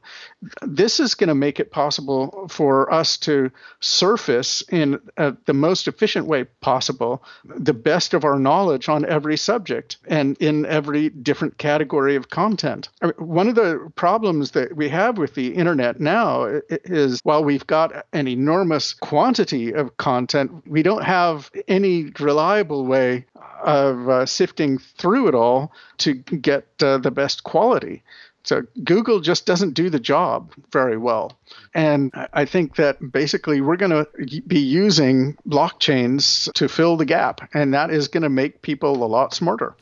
this 0.60 1.00
is 1.00 1.14
going 1.14 1.28
to 1.28 1.34
make 1.34 1.58
it 1.58 1.70
possible 1.70 2.46
for 2.50 2.92
us 2.92 3.16
to 3.18 3.50
surface 3.80 4.62
in 4.68 5.00
uh, 5.16 5.32
the 5.46 5.54
most 5.54 5.88
efficient 5.88 6.26
way 6.26 6.44
possible 6.60 7.24
the 7.44 7.72
best 7.72 8.12
of 8.12 8.24
our 8.26 8.38
knowledge 8.38 8.90
on 8.90 9.06
every 9.06 9.38
subject 9.38 9.96
and 10.06 10.36
in 10.38 10.66
every 10.66 11.08
different 11.08 11.56
category 11.56 12.14
of 12.14 12.28
content. 12.28 12.90
I 13.00 13.06
mean, 13.06 13.14
one 13.16 13.48
of 13.48 13.54
the 13.54 13.90
problems 13.94 14.50
that 14.50 14.76
we 14.76 14.90
have 14.90 15.16
with 15.16 15.34
the 15.34 15.54
internet 15.54 15.98
now 15.98 16.60
is 16.68 17.20
while 17.22 17.42
we've 17.42 17.66
got 17.66 18.04
an 18.12 18.28
enormous 18.28 18.92
quantity 18.92 19.72
of 19.72 19.96
content, 19.96 20.50
we 20.66 20.82
don't 20.82 21.04
have 21.04 21.50
any 21.68 22.12
reliable 22.20 22.84
way 22.84 23.24
of 23.62 24.08
uh, 24.08 24.26
sifting 24.26 24.78
through 24.78 25.28
it 25.28 25.34
all 25.34 25.72
to 25.98 26.14
get 26.14 26.66
uh, 26.82 26.98
the 26.98 27.10
best 27.10 27.44
quality. 27.44 28.02
So 28.42 28.62
Google 28.84 29.20
just 29.20 29.44
doesn't 29.44 29.74
do 29.74 29.90
the 29.90 30.00
job 30.00 30.52
very 30.72 30.96
well. 30.96 31.38
And 31.74 32.10
I- 32.32 32.46
think 32.46 32.76
that 32.76 33.12
basically 33.12 33.60
we're 33.60 33.76
going 33.76 33.90
to 33.90 34.06
be 34.46 34.58
using 34.58 35.36
blockchains 35.46 36.50
to 36.54 36.68
fill 36.68 36.96
the 36.96 37.04
gap, 37.04 37.48
and 37.52 37.74
that 37.74 37.90
is 37.90 38.08
going 38.08 38.22
to 38.22 38.30
make 38.30 38.62
people 38.62 39.04
a 39.04 39.06
lot 39.06 39.34
smarter. 39.34 39.76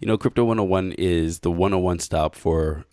You 0.00 0.08
know, 0.08 0.18
Crypto 0.18 0.44
101 0.44 0.92
is 0.98 1.38
the 1.38 1.50
101 1.50 2.00
stop 2.00 2.34
for 2.34 2.84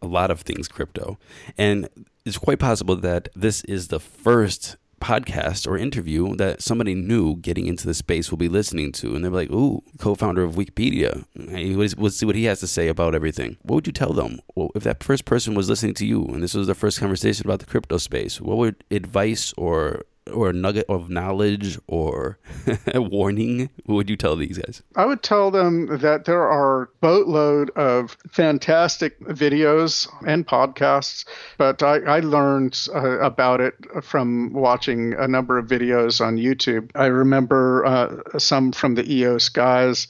a 0.00 0.06
lot 0.06 0.30
of 0.30 0.40
things 0.40 0.66
crypto. 0.66 1.18
And 1.56 1.88
it's 2.24 2.38
quite 2.38 2.58
possible 2.58 2.96
that 2.96 3.28
this 3.36 3.62
is 3.64 3.88
the 3.88 4.00
first 4.00 4.76
podcast 5.00 5.66
or 5.66 5.76
interview 5.76 6.34
that 6.36 6.62
somebody 6.62 6.94
new 6.94 7.36
getting 7.36 7.66
into 7.66 7.86
the 7.86 7.94
space 7.94 8.30
will 8.30 8.38
be 8.38 8.48
listening 8.48 8.92
to. 8.92 9.14
And 9.14 9.24
they're 9.24 9.30
like, 9.30 9.50
ooh, 9.50 9.82
co 9.98 10.14
founder 10.14 10.42
of 10.42 10.54
Wikipedia. 10.54 11.24
Hey, 11.48 11.74
let's, 11.74 11.96
let's 11.96 12.16
see 12.16 12.26
what 12.26 12.36
he 12.36 12.44
has 12.44 12.60
to 12.60 12.66
say 12.66 12.88
about 12.88 13.14
everything. 13.14 13.56
What 13.62 13.76
would 13.76 13.86
you 13.86 13.92
tell 13.92 14.12
them? 14.12 14.40
Well, 14.54 14.70
if 14.74 14.84
that 14.84 15.02
first 15.02 15.24
person 15.24 15.54
was 15.54 15.68
listening 15.68 15.94
to 15.94 16.06
you 16.06 16.24
and 16.24 16.42
this 16.42 16.54
was 16.54 16.66
their 16.66 16.74
first 16.74 17.00
conversation 17.00 17.46
about 17.46 17.60
the 17.60 17.66
crypto 17.66 17.98
space, 17.98 18.40
what 18.40 18.58
would 18.58 18.84
advice 18.90 19.52
or 19.56 20.02
or 20.32 20.50
a 20.50 20.52
nugget 20.52 20.86
of 20.88 21.10
knowledge 21.10 21.78
or 21.86 22.38
a 22.86 23.00
warning 23.02 23.70
what 23.84 23.94
would 23.94 24.10
you 24.10 24.16
tell 24.16 24.36
these 24.36 24.58
guys? 24.58 24.82
I 24.96 25.06
would 25.06 25.22
tell 25.22 25.50
them 25.50 25.98
that 25.98 26.24
there 26.24 26.42
are 26.42 26.90
boatload 27.00 27.70
of 27.70 28.16
fantastic 28.30 29.18
videos 29.20 30.08
and 30.26 30.46
podcasts, 30.46 31.24
but 31.56 31.82
I, 31.82 31.98
I 32.00 32.20
learned 32.20 32.88
uh, 32.94 33.18
about 33.20 33.60
it 33.60 33.74
from 34.02 34.52
watching 34.52 35.14
a 35.14 35.28
number 35.28 35.58
of 35.58 35.66
videos 35.66 36.24
on 36.24 36.36
YouTube. 36.36 36.90
I 36.94 37.06
remember 37.06 37.84
uh, 37.86 38.38
some 38.38 38.72
from 38.72 38.94
the 38.94 39.10
EOS 39.10 39.48
guys. 39.48 40.08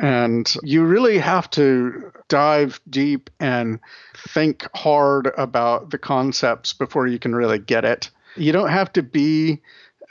And 0.00 0.52
you 0.64 0.84
really 0.84 1.18
have 1.18 1.48
to 1.50 2.10
dive 2.28 2.80
deep 2.90 3.30
and 3.38 3.78
think 4.16 4.66
hard 4.74 5.32
about 5.38 5.90
the 5.90 5.98
concepts 5.98 6.72
before 6.72 7.06
you 7.06 7.18
can 7.18 7.34
really 7.34 7.60
get 7.60 7.84
it. 7.84 8.10
You 8.36 8.52
don't 8.52 8.70
have 8.70 8.92
to 8.94 9.02
be 9.02 9.62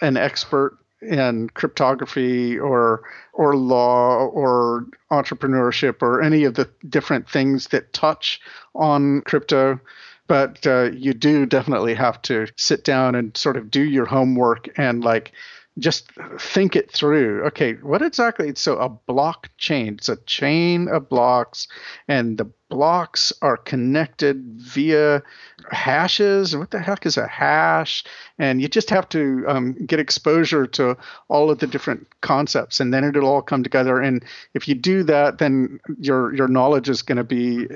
an 0.02 0.18
expert 0.18 0.78
in 1.02 1.50
cryptography 1.50 2.58
or 2.58 3.04
or 3.34 3.56
law 3.56 4.26
or 4.28 4.86
entrepreneurship 5.12 6.02
or 6.02 6.22
any 6.22 6.46
of 6.46 6.54
the 6.54 6.70
different 6.88 7.30
things 7.30 7.68
that 7.68 7.92
touch 7.94 8.40
on 8.74 9.22
crypto 9.22 9.80
but 10.28 10.66
uh, 10.66 10.90
you 10.94 11.14
do 11.14 11.46
definitely 11.46 11.94
have 11.94 12.22
to 12.22 12.48
sit 12.56 12.84
down 12.84 13.16
and 13.16 13.36
sort 13.36 13.58
of 13.58 13.70
do 13.70 13.82
your 13.82 14.06
homework 14.06 14.70
and 14.78 15.04
like 15.04 15.34
just 15.80 16.12
think 16.40 16.76
it 16.76 16.92
through. 16.92 17.44
Okay, 17.46 17.74
what 17.74 18.02
exactly? 18.02 18.54
So 18.56 18.78
a 18.78 18.90
blockchain, 18.90 19.94
it's 19.94 20.10
a 20.10 20.18
chain 20.18 20.88
of 20.88 21.10
blocks, 21.10 21.68
and 22.08 22.38
the 22.38 22.52
blocks 22.70 23.34
are 23.42 23.58
connected 23.58 24.44
via 24.58 25.24
hashes. 25.72 26.56
What 26.56 26.72
the 26.72 26.80
heck 26.80 27.06
is 27.06 27.18
a 27.18 27.28
hash? 27.28 28.04
And 28.38 28.62
you 28.62 28.68
just 28.68 28.90
have 28.92 29.10
to 29.10 29.46
um, 29.48 29.74
get 29.86 30.00
exposure 30.00 30.68
to 30.68 30.96
all 31.28 31.50
of 31.50 31.58
the 31.58 31.68
different 31.68 32.08
concepts, 32.22 32.80
and 32.80 32.94
then 32.94 33.04
it'll 33.04 33.26
all 33.26 33.42
come 33.42 33.64
together. 33.64 34.00
And 34.00 34.24
if 34.54 34.68
you 34.68 34.76
do 34.76 35.04
that, 35.04 35.40
then 35.40 35.80
your 36.00 36.36
your 36.36 36.48
knowledge 36.48 36.88
is 36.88 37.02
going 37.02 37.18
to 37.18 37.24
be 37.24 37.68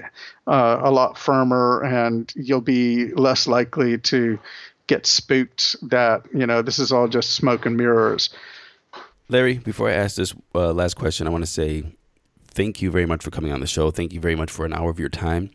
uh, 0.45 0.81
a 0.83 0.91
lot 0.91 1.17
firmer, 1.17 1.83
and 1.83 2.31
you'll 2.35 2.61
be 2.61 3.11
less 3.13 3.47
likely 3.47 3.97
to 3.97 4.37
get 4.87 5.05
spooked 5.05 5.75
that 5.89 6.25
you 6.33 6.45
know 6.45 6.61
this 6.61 6.79
is 6.79 6.91
all 6.91 7.07
just 7.07 7.31
smoke 7.31 7.65
and 7.65 7.77
mirrors. 7.77 8.29
Larry, 9.29 9.57
before 9.57 9.89
I 9.89 9.93
ask 9.93 10.15
this 10.15 10.33
uh, 10.55 10.73
last 10.73 10.95
question, 10.95 11.27
I 11.27 11.29
want 11.29 11.43
to 11.43 11.51
say 11.51 11.83
thank 12.47 12.81
you 12.81 12.89
very 12.89 13.05
much 13.05 13.23
for 13.23 13.29
coming 13.29 13.51
on 13.51 13.59
the 13.59 13.67
show. 13.67 13.91
Thank 13.91 14.13
you 14.13 14.19
very 14.19 14.35
much 14.35 14.49
for 14.49 14.65
an 14.65 14.73
hour 14.73 14.89
of 14.89 14.99
your 14.99 15.09
time. 15.09 15.51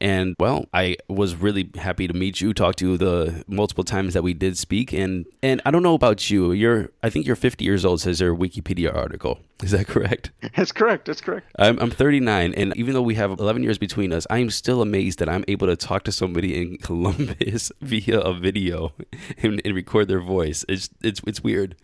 And 0.00 0.34
well, 0.38 0.66
I 0.72 0.96
was 1.08 1.36
really 1.36 1.70
happy 1.76 2.08
to 2.08 2.14
meet 2.14 2.40
you, 2.40 2.52
talk 2.52 2.76
to 2.76 2.92
you 2.92 2.98
the 2.98 3.44
multiple 3.46 3.84
times 3.84 4.14
that 4.14 4.22
we 4.22 4.34
did 4.34 4.58
speak. 4.58 4.92
And 4.92 5.26
and 5.42 5.60
I 5.64 5.70
don't 5.70 5.82
know 5.82 5.94
about 5.94 6.30
you. 6.30 6.52
You're 6.52 6.90
I 7.02 7.10
think 7.10 7.26
you're 7.26 7.36
50 7.36 7.64
years 7.64 7.84
old, 7.84 8.00
says 8.00 8.20
your 8.20 8.34
Wikipedia 8.34 8.94
article. 8.94 9.40
Is 9.62 9.70
that 9.70 9.86
correct? 9.86 10.32
That's 10.56 10.72
correct. 10.72 11.06
That's 11.06 11.20
correct. 11.20 11.52
I'm, 11.58 11.78
I'm 11.78 11.90
39, 11.90 12.54
and 12.54 12.76
even 12.76 12.94
though 12.94 13.02
we 13.02 13.14
have 13.14 13.30
11 13.30 13.62
years 13.62 13.78
between 13.78 14.12
us, 14.12 14.26
I 14.28 14.38
am 14.38 14.50
still 14.50 14.82
amazed 14.82 15.20
that 15.20 15.28
I'm 15.28 15.44
able 15.46 15.68
to 15.68 15.76
talk 15.76 16.02
to 16.04 16.12
somebody 16.12 16.60
in 16.60 16.78
Columbus 16.82 17.70
via 17.80 18.20
a 18.20 18.34
video 18.34 18.92
and, 19.38 19.62
and 19.64 19.74
record 19.74 20.08
their 20.08 20.20
voice. 20.20 20.64
It's 20.68 20.90
it's 21.02 21.20
it's 21.26 21.42
weird. 21.42 21.76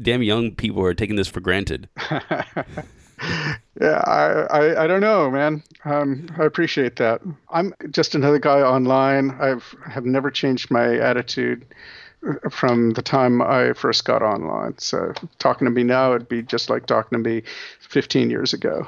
Damn 0.00 0.22
young 0.22 0.54
people 0.54 0.82
are 0.82 0.94
taking 0.94 1.16
this 1.16 1.28
for 1.28 1.40
granted. 1.40 1.88
yeah, 3.80 4.02
I, 4.06 4.46
I, 4.50 4.84
I, 4.84 4.86
don't 4.86 5.00
know, 5.00 5.30
man. 5.30 5.62
Um, 5.84 6.28
I 6.38 6.44
appreciate 6.44 6.96
that. 6.96 7.22
I'm 7.50 7.72
just 7.90 8.14
another 8.14 8.38
guy 8.38 8.60
online. 8.60 9.30
I've 9.40 9.74
have 9.90 10.04
never 10.04 10.30
changed 10.30 10.70
my 10.70 10.96
attitude 10.98 11.66
from 12.50 12.90
the 12.92 13.02
time 13.02 13.40
I 13.40 13.72
first 13.72 14.04
got 14.04 14.22
online. 14.22 14.78
So 14.78 15.12
talking 15.38 15.64
to 15.66 15.70
me 15.70 15.84
now, 15.84 16.14
it'd 16.14 16.28
be 16.28 16.42
just 16.42 16.70
like 16.70 16.86
talking 16.86 17.22
to 17.22 17.28
me 17.28 17.42
15 17.80 18.30
years 18.30 18.52
ago. 18.52 18.86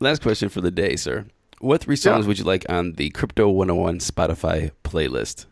Last 0.00 0.22
question 0.22 0.48
for 0.48 0.60
the 0.60 0.70
day, 0.70 0.96
sir. 0.96 1.24
What 1.60 1.82
three 1.82 1.96
songs 1.96 2.24
yeah. 2.24 2.28
would 2.28 2.38
you 2.38 2.44
like 2.44 2.66
on 2.68 2.92
the 2.94 3.10
Crypto 3.10 3.48
101 3.48 4.00
Spotify 4.00 4.70
playlist? 4.82 5.46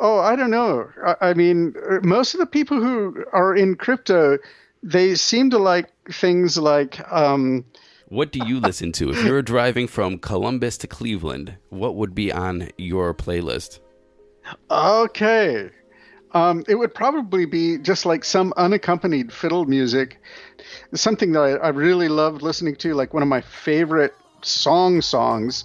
Oh, 0.00 0.20
I 0.20 0.36
don't 0.36 0.50
know. 0.50 0.88
I, 1.04 1.30
I 1.30 1.34
mean, 1.34 1.74
most 2.02 2.34
of 2.34 2.40
the 2.40 2.46
people 2.46 2.80
who 2.80 3.24
are 3.32 3.54
in 3.54 3.74
crypto, 3.74 4.38
they 4.82 5.14
seem 5.14 5.50
to 5.50 5.58
like 5.58 5.90
things 6.10 6.58
like. 6.58 7.00
Um, 7.12 7.64
what 8.08 8.32
do 8.32 8.40
you 8.46 8.58
listen 8.58 8.92
to? 8.92 9.10
If 9.10 9.22
you're 9.24 9.42
driving 9.42 9.86
from 9.86 10.18
Columbus 10.18 10.78
to 10.78 10.86
Cleveland, 10.86 11.56
what 11.68 11.94
would 11.94 12.14
be 12.14 12.32
on 12.32 12.70
your 12.78 13.12
playlist? 13.12 13.80
Okay. 14.70 15.70
Um, 16.32 16.64
it 16.68 16.74
would 16.74 16.94
probably 16.94 17.46
be 17.46 17.78
just 17.78 18.06
like 18.06 18.24
some 18.24 18.52
unaccompanied 18.56 19.32
fiddle 19.32 19.64
music, 19.64 20.20
something 20.94 21.32
that 21.32 21.40
I, 21.40 21.50
I 21.52 21.68
really 21.68 22.08
loved 22.08 22.42
listening 22.42 22.76
to. 22.76 22.94
Like 22.94 23.14
one 23.14 23.22
of 23.22 23.28
my 23.28 23.40
favorite 23.40 24.14
song 24.42 25.00
songs 25.00 25.64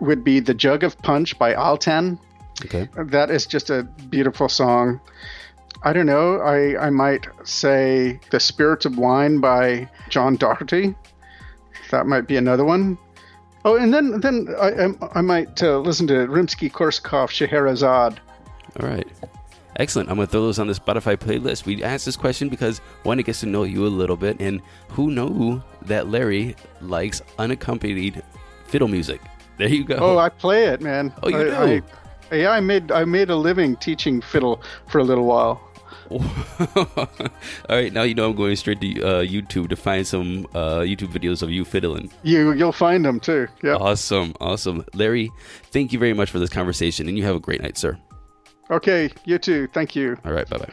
would 0.00 0.24
be 0.24 0.40
"The 0.40 0.54
Jug 0.54 0.82
of 0.82 0.98
Punch" 0.98 1.38
by 1.38 1.54
Altan. 1.54 2.18
Okay, 2.64 2.88
that 2.96 3.30
is 3.30 3.46
just 3.46 3.70
a 3.70 3.84
beautiful 4.08 4.48
song. 4.48 5.00
I 5.84 5.92
don't 5.92 6.06
know. 6.06 6.36
I, 6.36 6.86
I 6.86 6.90
might 6.90 7.26
say 7.44 8.20
The 8.30 8.38
Spirits 8.38 8.84
of 8.84 8.98
Wine 8.98 9.40
by 9.40 9.88
John 10.08 10.36
Doherty. 10.36 10.94
That 11.90 12.06
might 12.06 12.26
be 12.28 12.36
another 12.36 12.64
one. 12.64 12.98
Oh, 13.64 13.76
and 13.76 13.92
then 13.92 14.20
then 14.20 14.48
I, 14.60 14.92
I, 15.18 15.20
might 15.20 15.62
uh, 15.62 15.78
listen 15.78 16.06
to 16.08 16.26
Rimsky-Korsakov 16.26 17.30
Scheherazade. 17.30 18.20
All 18.80 18.88
right. 18.88 19.06
Excellent. 19.76 20.10
I'm 20.10 20.16
going 20.16 20.26
to 20.26 20.32
throw 20.32 20.42
those 20.42 20.58
on 20.58 20.66
the 20.66 20.74
Spotify 20.74 21.16
playlist. 21.16 21.64
We 21.64 21.82
asked 21.82 22.04
this 22.04 22.16
question 22.16 22.48
because 22.48 22.78
one, 23.04 23.18
it 23.18 23.24
gets 23.24 23.40
to 23.40 23.46
know 23.46 23.62
you 23.62 23.86
a 23.86 23.88
little 23.88 24.16
bit, 24.16 24.40
and 24.40 24.60
who 24.88 25.10
knew 25.10 25.62
that 25.82 26.08
Larry 26.08 26.56
likes 26.80 27.22
unaccompanied 27.38 28.22
fiddle 28.66 28.88
music? 28.88 29.20
There 29.58 29.68
you 29.68 29.84
go. 29.84 29.96
Oh, 29.96 30.18
I 30.18 30.28
play 30.28 30.64
it, 30.64 30.80
man. 30.80 31.12
Oh, 31.22 31.28
you 31.28 31.38
I, 31.38 31.44
do? 31.44 31.82
I, 32.30 32.36
yeah, 32.36 32.50
I 32.50 32.60
made 32.60 32.90
I 32.90 33.04
made 33.04 33.30
a 33.30 33.36
living 33.36 33.76
teaching 33.76 34.20
fiddle 34.20 34.62
for 34.88 34.98
a 34.98 35.04
little 35.04 35.26
while. 35.26 35.60
All 36.10 37.08
right, 37.68 37.92
now 37.92 38.02
you 38.02 38.14
know 38.14 38.30
I'm 38.30 38.36
going 38.36 38.56
straight 38.56 38.80
to 38.80 39.02
uh, 39.02 39.22
YouTube 39.22 39.68
to 39.70 39.76
find 39.76 40.06
some 40.06 40.46
uh, 40.54 40.80
YouTube 40.80 41.12
videos 41.12 41.42
of 41.42 41.50
you 41.50 41.64
fiddling. 41.64 42.10
You 42.22 42.52
you'll 42.52 42.72
find 42.72 43.04
them 43.04 43.20
too. 43.20 43.48
Yeah. 43.62 43.76
Awesome, 43.76 44.34
awesome, 44.40 44.84
Larry. 44.94 45.30
Thank 45.70 45.92
you 45.92 45.98
very 45.98 46.14
much 46.14 46.30
for 46.30 46.38
this 46.38 46.50
conversation, 46.50 47.08
and 47.08 47.16
you 47.16 47.24
have 47.24 47.36
a 47.36 47.40
great 47.40 47.62
night, 47.62 47.78
sir. 47.78 47.98
Okay, 48.70 49.10
you 49.24 49.38
too. 49.38 49.68
Thank 49.72 49.94
you. 49.96 50.16
All 50.24 50.32
right, 50.32 50.48
bye 50.48 50.58
bye. 50.58 50.72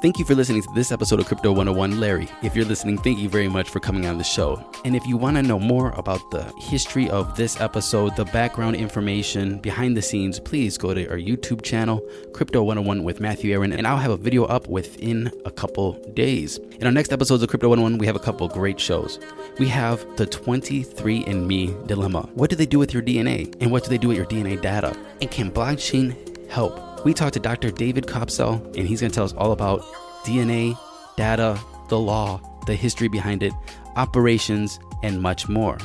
Thank 0.00 0.20
you 0.20 0.24
for 0.24 0.36
listening 0.36 0.62
to 0.62 0.68
this 0.76 0.92
episode 0.92 1.18
of 1.18 1.26
Crypto 1.26 1.50
101 1.50 1.98
Larry. 1.98 2.28
If 2.40 2.54
you're 2.54 2.64
listening, 2.64 2.98
thank 2.98 3.18
you 3.18 3.28
very 3.28 3.48
much 3.48 3.68
for 3.68 3.80
coming 3.80 4.06
on 4.06 4.16
the 4.16 4.22
show. 4.22 4.64
And 4.84 4.94
if 4.94 5.04
you 5.08 5.16
want 5.16 5.38
to 5.38 5.42
know 5.42 5.58
more 5.58 5.90
about 5.96 6.30
the 6.30 6.44
history 6.56 7.10
of 7.10 7.36
this 7.36 7.60
episode, 7.60 8.14
the 8.14 8.26
background 8.26 8.76
information, 8.76 9.58
behind 9.58 9.96
the 9.96 10.02
scenes, 10.02 10.38
please 10.38 10.78
go 10.78 10.94
to 10.94 11.04
our 11.10 11.16
YouTube 11.16 11.62
channel, 11.62 12.00
Crypto 12.32 12.62
101 12.62 13.02
with 13.02 13.18
Matthew 13.18 13.52
Aaron, 13.52 13.72
and 13.72 13.88
I'll 13.88 13.96
have 13.96 14.12
a 14.12 14.16
video 14.16 14.44
up 14.44 14.68
within 14.68 15.32
a 15.44 15.50
couple 15.50 15.94
days. 16.14 16.58
In 16.58 16.86
our 16.86 16.92
next 16.92 17.12
episodes 17.12 17.42
of 17.42 17.48
Crypto 17.48 17.68
101, 17.68 17.98
we 17.98 18.06
have 18.06 18.14
a 18.14 18.20
couple 18.20 18.46
great 18.46 18.78
shows. 18.78 19.18
We 19.58 19.66
have 19.66 19.98
the 20.16 20.28
23andMe 20.28 21.88
dilemma. 21.88 22.28
What 22.34 22.50
do 22.50 22.56
they 22.56 22.66
do 22.66 22.78
with 22.78 22.94
your 22.94 23.02
DNA? 23.02 23.52
And 23.60 23.72
what 23.72 23.82
do 23.82 23.90
they 23.90 23.98
do 23.98 24.06
with 24.06 24.16
your 24.16 24.26
DNA 24.26 24.60
data? 24.60 24.96
And 25.20 25.28
can 25.28 25.50
blockchain 25.50 26.14
help? 26.48 26.87
We 27.04 27.14
talked 27.14 27.34
to 27.34 27.40
Dr. 27.40 27.70
David 27.70 28.06
Koepsell, 28.06 28.64
and 28.76 28.86
he's 28.86 29.00
going 29.00 29.10
to 29.10 29.14
tell 29.14 29.24
us 29.24 29.32
all 29.34 29.52
about 29.52 29.82
DNA, 30.24 30.78
data, 31.16 31.58
the 31.88 31.98
law, 31.98 32.40
the 32.66 32.74
history 32.74 33.08
behind 33.08 33.42
it, 33.42 33.52
operations, 33.96 34.80
and 35.02 35.22
much 35.22 35.48
more. 35.48 35.78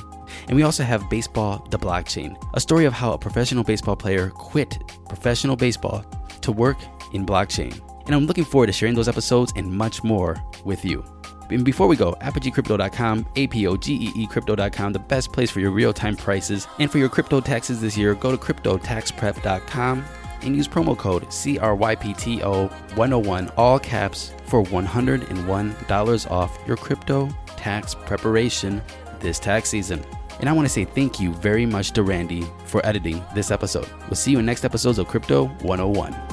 And 0.47 0.55
we 0.55 0.63
also 0.63 0.83
have 0.83 1.09
Baseball 1.09 1.65
the 1.69 1.77
Blockchain, 1.77 2.35
a 2.55 2.59
story 2.59 2.85
of 2.85 2.93
how 2.93 3.13
a 3.13 3.17
professional 3.17 3.63
baseball 3.63 3.95
player 3.95 4.29
quit 4.31 4.77
professional 5.07 5.55
baseball 5.55 6.03
to 6.41 6.51
work 6.51 6.77
in 7.13 7.25
blockchain. 7.25 7.79
And 8.05 8.15
I'm 8.15 8.25
looking 8.25 8.43
forward 8.43 8.67
to 8.67 8.73
sharing 8.73 8.95
those 8.95 9.07
episodes 9.07 9.53
and 9.55 9.71
much 9.71 10.03
more 10.03 10.43
with 10.65 10.83
you. 10.83 11.05
And 11.49 11.63
before 11.63 11.87
we 11.87 11.95
go, 11.95 12.13
apogeecrypto.com, 12.13 13.27
A-P-O-G-E-E 13.35 14.27
crypto.com, 14.27 14.93
the 14.93 14.99
best 14.99 15.31
place 15.31 15.51
for 15.51 15.59
your 15.59 15.71
real-time 15.71 16.15
prices. 16.15 16.67
And 16.79 16.91
for 16.91 16.97
your 16.97 17.09
crypto 17.09 17.39
taxes 17.39 17.79
this 17.79 17.95
year, 17.95 18.15
go 18.15 18.31
to 18.31 18.37
cryptotaxprep.com 18.37 20.05
and 20.43 20.55
use 20.55 20.67
promo 20.67 20.95
code 20.97 21.27
CRYPTO101, 21.27 23.53
all 23.57 23.79
caps, 23.79 24.33
for 24.45 24.63
$101 24.63 26.31
off 26.31 26.57
your 26.67 26.77
crypto 26.77 27.29
tax 27.57 27.95
preparation 27.95 28.81
this 29.19 29.39
tax 29.39 29.69
season. 29.69 30.01
And 30.39 30.49
I 30.49 30.53
want 30.53 30.65
to 30.65 30.73
say 30.73 30.85
thank 30.85 31.19
you 31.19 31.33
very 31.35 31.65
much 31.65 31.91
to 31.91 32.03
Randy 32.03 32.43
for 32.65 32.85
editing 32.85 33.23
this 33.33 33.49
episode. 33.51 33.87
We'll 34.07 34.15
see 34.15 34.31
you 34.31 34.39
in 34.39 34.45
next 34.45 34.65
episodes 34.65 34.99
of 34.99 35.07
Crypto 35.07 35.45
101. 35.61 36.32